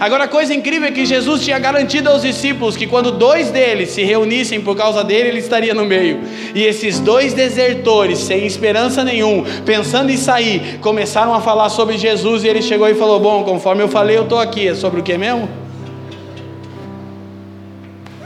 Agora 0.00 0.24
a 0.24 0.28
coisa 0.28 0.52
incrível 0.52 0.88
é 0.88 0.90
que 0.90 1.06
Jesus 1.06 1.44
tinha 1.44 1.56
garantido 1.60 2.10
aos 2.10 2.22
discípulos 2.22 2.76
que 2.76 2.88
quando 2.88 3.12
dois 3.12 3.52
deles 3.52 3.90
se 3.90 4.02
reunissem 4.02 4.60
por 4.60 4.76
causa 4.76 5.04
dele, 5.04 5.28
ele 5.28 5.38
estaria 5.38 5.72
no 5.72 5.84
meio. 5.84 6.18
E 6.56 6.64
esses 6.64 6.98
dois 6.98 7.34
desertores, 7.34 8.18
sem 8.18 8.44
esperança 8.44 9.04
nenhum, 9.04 9.44
pensando 9.64 10.10
em 10.10 10.16
sair, 10.16 10.80
começaram 10.80 11.32
a 11.32 11.40
falar 11.40 11.68
sobre 11.68 11.96
Jesus 11.98 12.42
e 12.42 12.48
ele 12.48 12.60
chegou 12.60 12.88
e 12.88 12.94
falou: 12.96 13.20
"Bom, 13.20 13.44
conforme 13.44 13.80
eu 13.80 13.88
falei, 13.88 14.16
eu 14.16 14.24
estou 14.24 14.40
aqui. 14.40 14.66
É 14.66 14.74
sobre 14.74 14.98
o 14.98 15.04
que 15.04 15.16
mesmo?" 15.16 15.48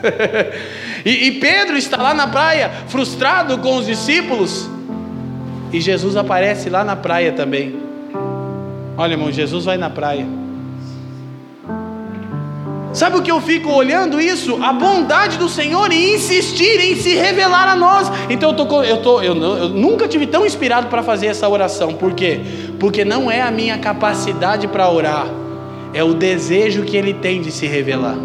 e, 1.04 1.26
e 1.26 1.32
Pedro 1.32 1.76
está 1.76 1.98
lá 1.98 2.14
na 2.14 2.26
praia, 2.26 2.70
frustrado 2.88 3.58
com 3.58 3.76
os 3.76 3.84
discípulos. 3.84 4.77
E 5.72 5.80
Jesus 5.80 6.16
aparece 6.16 6.70
lá 6.70 6.82
na 6.82 6.96
praia 6.96 7.32
também. 7.32 7.76
Olha, 8.96 9.12
irmão, 9.12 9.30
Jesus 9.30 9.64
vai 9.64 9.76
na 9.76 9.90
praia. 9.90 10.26
Sabe 12.92 13.18
o 13.18 13.22
que 13.22 13.30
eu 13.30 13.40
fico 13.40 13.70
olhando 13.70 14.20
isso? 14.20 14.58
A 14.62 14.72
bondade 14.72 15.36
do 15.36 15.48
Senhor 15.48 15.92
em 15.92 16.14
insistir 16.14 16.80
em 16.80 16.96
se 16.96 17.14
revelar 17.14 17.68
a 17.68 17.76
nós. 17.76 18.10
Então 18.30 18.50
eu, 18.50 18.56
tô, 18.56 18.82
eu, 18.82 19.02
tô, 19.02 19.22
eu, 19.22 19.36
eu 19.36 19.68
nunca 19.68 20.08
tive 20.08 20.26
tão 20.26 20.46
inspirado 20.46 20.88
para 20.88 21.02
fazer 21.02 21.26
essa 21.26 21.48
oração. 21.48 21.94
Por 21.94 22.12
quê? 22.12 22.40
Porque 22.80 23.04
não 23.04 23.30
é 23.30 23.42
a 23.42 23.50
minha 23.50 23.78
capacidade 23.78 24.66
para 24.66 24.90
orar, 24.90 25.28
é 25.92 26.02
o 26.02 26.14
desejo 26.14 26.82
que 26.82 26.96
Ele 26.96 27.12
tem 27.12 27.42
de 27.42 27.52
se 27.52 27.66
revelar. 27.66 28.16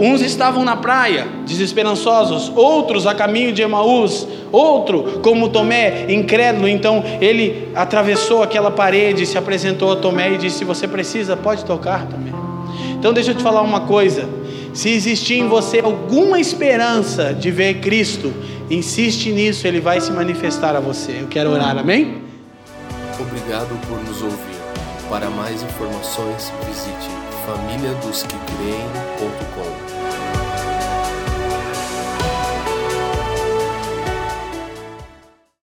Uns 0.00 0.22
estavam 0.22 0.64
na 0.64 0.76
praia, 0.76 1.28
desesperançosos, 1.44 2.50
outros 2.56 3.06
a 3.06 3.14
caminho 3.14 3.52
de 3.52 3.60
Emaús, 3.60 4.26
outro, 4.50 5.20
como 5.22 5.50
Tomé, 5.50 6.10
incrédulo. 6.10 6.66
Então 6.66 7.04
ele 7.20 7.68
atravessou 7.74 8.42
aquela 8.42 8.70
parede, 8.70 9.26
se 9.26 9.36
apresentou 9.36 9.92
a 9.92 9.96
Tomé 9.96 10.32
e 10.32 10.38
disse: 10.38 10.64
Você 10.64 10.88
precisa, 10.88 11.36
pode 11.36 11.66
tocar, 11.66 12.06
Tomé. 12.06 12.32
Então 12.98 13.12
deixa 13.12 13.32
eu 13.32 13.34
te 13.34 13.42
falar 13.42 13.60
uma 13.60 13.80
coisa: 13.80 14.26
se 14.72 14.88
existir 14.88 15.38
em 15.38 15.48
você 15.48 15.80
alguma 15.80 16.40
esperança 16.40 17.34
de 17.34 17.50
ver 17.50 17.80
Cristo, 17.80 18.32
insiste 18.70 19.30
nisso, 19.30 19.66
ele 19.66 19.80
vai 19.80 20.00
se 20.00 20.10
manifestar 20.12 20.74
a 20.74 20.80
você. 20.80 21.18
Eu 21.20 21.26
quero 21.28 21.50
orar, 21.50 21.76
amém? 21.76 22.22
Obrigado 23.18 23.78
por 23.86 24.02
nos 24.02 24.22
ouvir. 24.22 24.58
Para 25.10 25.28
mais 25.28 25.62
informações, 25.62 26.50
visite 26.66 27.10
famíliadosquecreem.com. 27.44 29.89